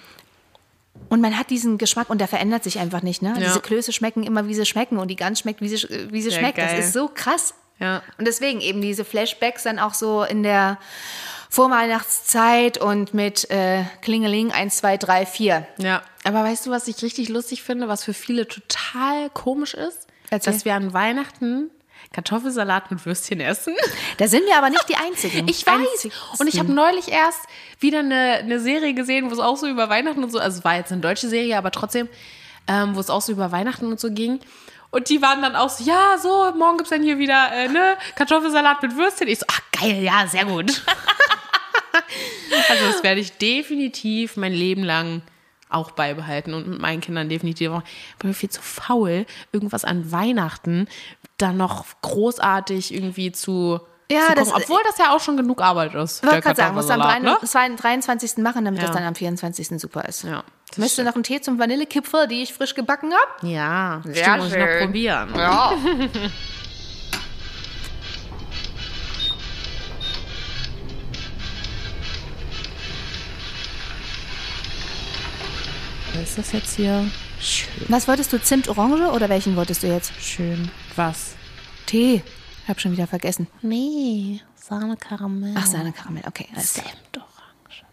Und 1.07 1.21
man 1.21 1.37
hat 1.37 1.49
diesen 1.49 1.77
Geschmack 1.77 2.09
und 2.09 2.19
der 2.19 2.27
verändert 2.27 2.63
sich 2.63 2.79
einfach 2.79 3.01
nicht. 3.01 3.21
Ne? 3.21 3.33
Ja. 3.35 3.45
Diese 3.45 3.61
Klöße 3.61 3.93
schmecken 3.93 4.23
immer, 4.23 4.47
wie 4.47 4.53
sie 4.53 4.65
schmecken 4.65 4.97
und 4.97 5.07
die 5.07 5.15
Gans 5.15 5.39
schmeckt, 5.39 5.61
wie 5.61 5.69
sie, 5.69 5.87
wie 6.11 6.21
sie 6.21 6.31
schmeckt. 6.31 6.57
geil. 6.57 6.75
Das 6.75 6.85
ist 6.85 6.93
so 6.93 7.07
krass. 7.07 7.53
Ja. 7.79 8.03
Und 8.17 8.27
deswegen 8.27 8.61
eben 8.61 8.81
diese 8.81 9.05
Flashbacks 9.05 9.63
dann 9.63 9.79
auch 9.79 9.93
so 9.93 10.23
in 10.23 10.43
der 10.43 10.77
Vorweihnachtszeit 11.49 12.77
und 12.77 13.13
mit 13.13 13.49
äh, 13.49 13.83
Klingeling 14.01 14.51
1, 14.51 14.77
2, 14.77 14.97
3, 14.97 15.25
4. 15.25 15.67
Ja, 15.77 16.03
aber 16.23 16.43
weißt 16.43 16.67
du, 16.67 16.71
was 16.71 16.87
ich 16.87 17.01
richtig 17.01 17.29
lustig 17.29 17.63
finde, 17.63 17.87
was 17.87 18.03
für 18.03 18.13
viele 18.13 18.47
total 18.47 19.29
komisch 19.31 19.73
ist? 19.73 20.07
Erzähl. 20.29 20.53
Dass 20.53 20.65
wir 20.65 20.75
an 20.75 20.93
Weihnachten 20.93 21.71
Kartoffelsalat 22.11 22.89
mit 22.89 23.05
Würstchen 23.05 23.39
essen. 23.39 23.75
Da 24.17 24.27
sind 24.27 24.45
wir 24.45 24.57
aber 24.57 24.69
nicht 24.69 24.87
die 24.89 24.95
Einzigen. 24.95 25.47
Ich 25.47 25.65
weiß. 25.65 25.75
Einzigsten. 25.75 26.11
Und 26.39 26.47
ich 26.47 26.59
habe 26.59 26.71
neulich 26.71 27.09
erst 27.09 27.41
wieder 27.79 27.99
eine, 27.99 28.39
eine 28.39 28.59
Serie 28.59 28.93
gesehen, 28.93 29.29
wo 29.29 29.33
es 29.33 29.39
auch 29.39 29.57
so 29.57 29.67
über 29.67 29.89
Weihnachten 29.89 30.23
und 30.23 30.31
so, 30.31 30.39
also 30.39 30.59
es 30.59 30.65
war 30.65 30.75
jetzt 30.75 30.91
eine 30.91 31.01
deutsche 31.01 31.29
Serie, 31.29 31.57
aber 31.57 31.71
trotzdem, 31.71 32.09
ähm, 32.67 32.95
wo 32.95 32.99
es 32.99 33.09
auch 33.09 33.21
so 33.21 33.31
über 33.31 33.51
Weihnachten 33.51 33.85
und 33.85 33.99
so 33.99 34.11
ging. 34.11 34.39
Und 34.91 35.09
die 35.09 35.21
waren 35.21 35.41
dann 35.43 35.55
auch 35.55 35.69
so, 35.69 35.83
ja, 35.83 36.17
so, 36.17 36.51
morgen 36.57 36.77
gibt's 36.77 36.89
dann 36.89 37.03
hier 37.03 37.19
wieder 37.19 37.51
äh, 37.51 37.67
ne, 37.67 37.95
Kartoffelsalat 38.15 38.81
mit 38.81 38.95
Würstchen. 38.97 39.27
Ich 39.27 39.39
so, 39.39 39.45
ach 39.47 39.61
geil, 39.79 40.01
ja, 40.01 40.25
sehr 40.27 40.45
gut. 40.45 40.81
also 42.69 42.85
das 42.87 43.03
werde 43.03 43.21
ich 43.21 43.33
definitiv 43.33 44.35
mein 44.35 44.53
Leben 44.53 44.83
lang 44.83 45.21
auch 45.69 45.91
beibehalten 45.91 46.53
und 46.53 46.67
mit 46.67 46.79
meinen 46.81 46.99
Kindern 47.01 47.29
definitiv 47.29 47.71
auch. 47.71 47.83
Ich 48.11 48.15
bin 48.17 48.33
viel 48.33 48.49
zu 48.49 48.61
faul, 48.61 49.25
irgendwas 49.51 49.85
an 49.85 50.11
Weihnachten 50.11 50.87
dann 51.37 51.57
noch 51.57 51.85
großartig 52.01 52.93
irgendwie 52.93 53.31
zu, 53.31 53.79
Ja, 54.11 54.27
zu 54.29 54.35
das- 54.35 54.53
obwohl 54.53 54.79
das 54.85 54.97
ja 54.97 55.15
auch 55.15 55.19
schon 55.21 55.37
genug 55.37 55.61
Arbeit 55.61 55.93
ist. 55.95 56.23
Ich 56.23 56.29
wollte 56.29 56.41
gerade 56.41 56.55
sagen, 56.57 56.75
muss 56.75 56.89
am 56.89 56.99
Kartoffelsalat, 57.01 57.79
23. 57.81 57.81
23. 57.81 58.43
machen, 58.43 58.65
damit 58.65 58.81
Ja. 58.81 58.87
das 58.87 58.95
dann 58.95 59.05
am 59.05 59.15
24. 59.15 59.79
super 59.79 60.03
ist. 60.05 60.23
ne? 60.25 60.31
Ja, 60.31 60.43
das 60.69 60.77
Möchtest 60.79 60.97
du 60.99 61.03
noch 61.03 61.15
einen 61.15 61.23
Tee 61.23 61.39
zum 61.39 61.59
Vanillekipferl, 61.59 62.27
die 62.27 62.41
ich 62.43 62.53
frisch 62.53 62.73
gebacken 62.75 63.11
habe? 63.13 63.47
Ja, 63.47 64.01
Sehr 64.05 64.15
stimmt, 64.15 64.37
muss 64.39 64.51
ich 64.53 64.57
noch 64.59 64.79
probieren. 64.81 65.29
Ja. 65.37 65.73
Ist 76.23 76.37
das 76.37 76.51
jetzt 76.51 76.75
hier 76.75 77.09
schön? 77.39 77.85
Was 77.87 78.07
wolltest 78.07 78.33
du? 78.33 78.41
Zimt 78.41 78.67
Orange 78.67 79.11
oder 79.11 79.29
welchen 79.29 79.55
wolltest 79.55 79.83
du 79.83 79.87
jetzt? 79.87 80.11
Schön. 80.21 80.69
Was? 80.95 81.35
Tee. 81.85 82.21
Ich 82.63 82.69
hab 82.69 82.79
schon 82.79 82.91
wieder 82.91 83.07
vergessen. 83.07 83.47
Nee, 83.61 84.41
Sahne 84.55 84.97
Karamell. 84.97 85.55
Ach, 85.57 85.65
Sahne 85.65 85.91
Karamell. 85.91 86.23
Okay, 86.27 86.47
alles. 86.53 86.75
Senf 86.75 86.87
Orange. 87.15 87.85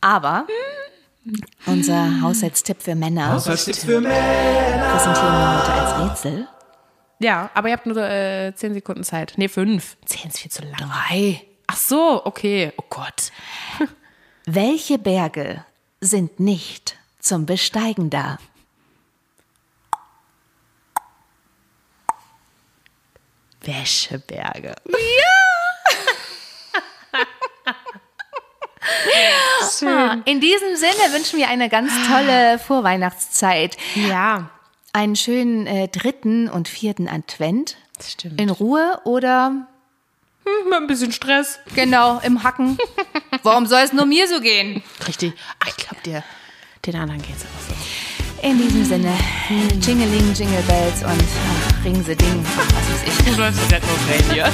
Aber 0.00 0.46
unser 1.66 2.20
Haushaltstipp 2.22 2.82
für 2.82 2.94
Männer 2.94 3.32
Haushaltstipps 3.32 3.84
für 3.84 4.00
Männer. 4.00 4.90
präsentieren 4.90 5.32
wir 5.32 5.58
heute 5.58 5.72
als 5.72 6.10
Rätsel. 6.10 6.48
Ja, 7.20 7.50
aber 7.54 7.68
ihr 7.68 7.74
habt 7.74 7.86
nur 7.86 7.96
äh, 7.96 8.54
10 8.54 8.74
Sekunden 8.74 9.04
Zeit. 9.04 9.34
Nee, 9.36 9.48
5. 9.48 9.96
10 10.06 10.30
ist 10.30 10.38
viel 10.38 10.50
zu 10.50 10.62
lang. 10.62 10.76
Drei. 10.76 11.42
Ach 11.66 11.76
so, 11.76 12.24
okay. 12.24 12.72
Oh 12.76 12.84
Gott. 12.88 13.32
Welche 14.46 14.98
Berge 14.98 15.64
sind 16.00 16.40
nicht 16.40 16.96
zum 17.20 17.46
Besteigen 17.46 18.10
da? 18.10 18.38
Wäscheberge. 23.60 24.74
In 30.24 30.40
diesem 30.40 30.76
Sinne 30.76 31.12
wünschen 31.12 31.38
wir 31.38 31.48
eine 31.48 31.68
ganz 31.68 31.92
tolle 32.08 32.58
Vorweihnachtszeit. 32.58 33.76
Ja, 33.94 34.50
Einen 34.92 35.16
schönen 35.16 35.66
äh, 35.66 35.88
dritten 35.88 36.48
und 36.48 36.68
vierten 36.68 37.08
Advent. 37.08 37.76
das 37.96 38.12
stimmt. 38.12 38.40
In 38.40 38.50
Ruhe 38.50 39.00
oder 39.04 39.67
Mit 40.64 40.74
ein 40.74 40.86
bisschen 40.86 41.12
Stress. 41.12 41.58
genau 41.74 42.20
im 42.20 42.42
Hacken. 42.42 42.78
Warum 43.42 43.66
soll 43.66 43.80
es 43.80 43.92
nur 43.92 44.06
mir 44.06 44.28
so 44.28 44.40
gehen? 44.40 44.82
Richtig. 45.06 45.32
Ach, 45.60 45.68
ich 45.68 45.76
glaube 45.76 46.02
dir, 46.04 46.22
den 46.86 46.96
anderen 46.96 47.22
geht's 47.22 47.42
auch 47.44 47.68
so. 47.68 48.46
In 48.46 48.56
diesem 48.56 48.84
Sinne, 48.84 49.12
Jingeling, 49.80 50.32
Jingle 50.32 50.62
Bells 50.62 51.02
und 51.02 51.10
ach, 51.10 51.84
Ring 51.84 52.04
the 52.04 52.14
Ding, 52.14 52.44
was 52.56 52.66
weiß 52.66 53.02
ich. 53.26 53.34
Du 53.34 53.40
läufst 53.40 53.60
noch 53.60 54.10
Reindeer. 54.10 54.52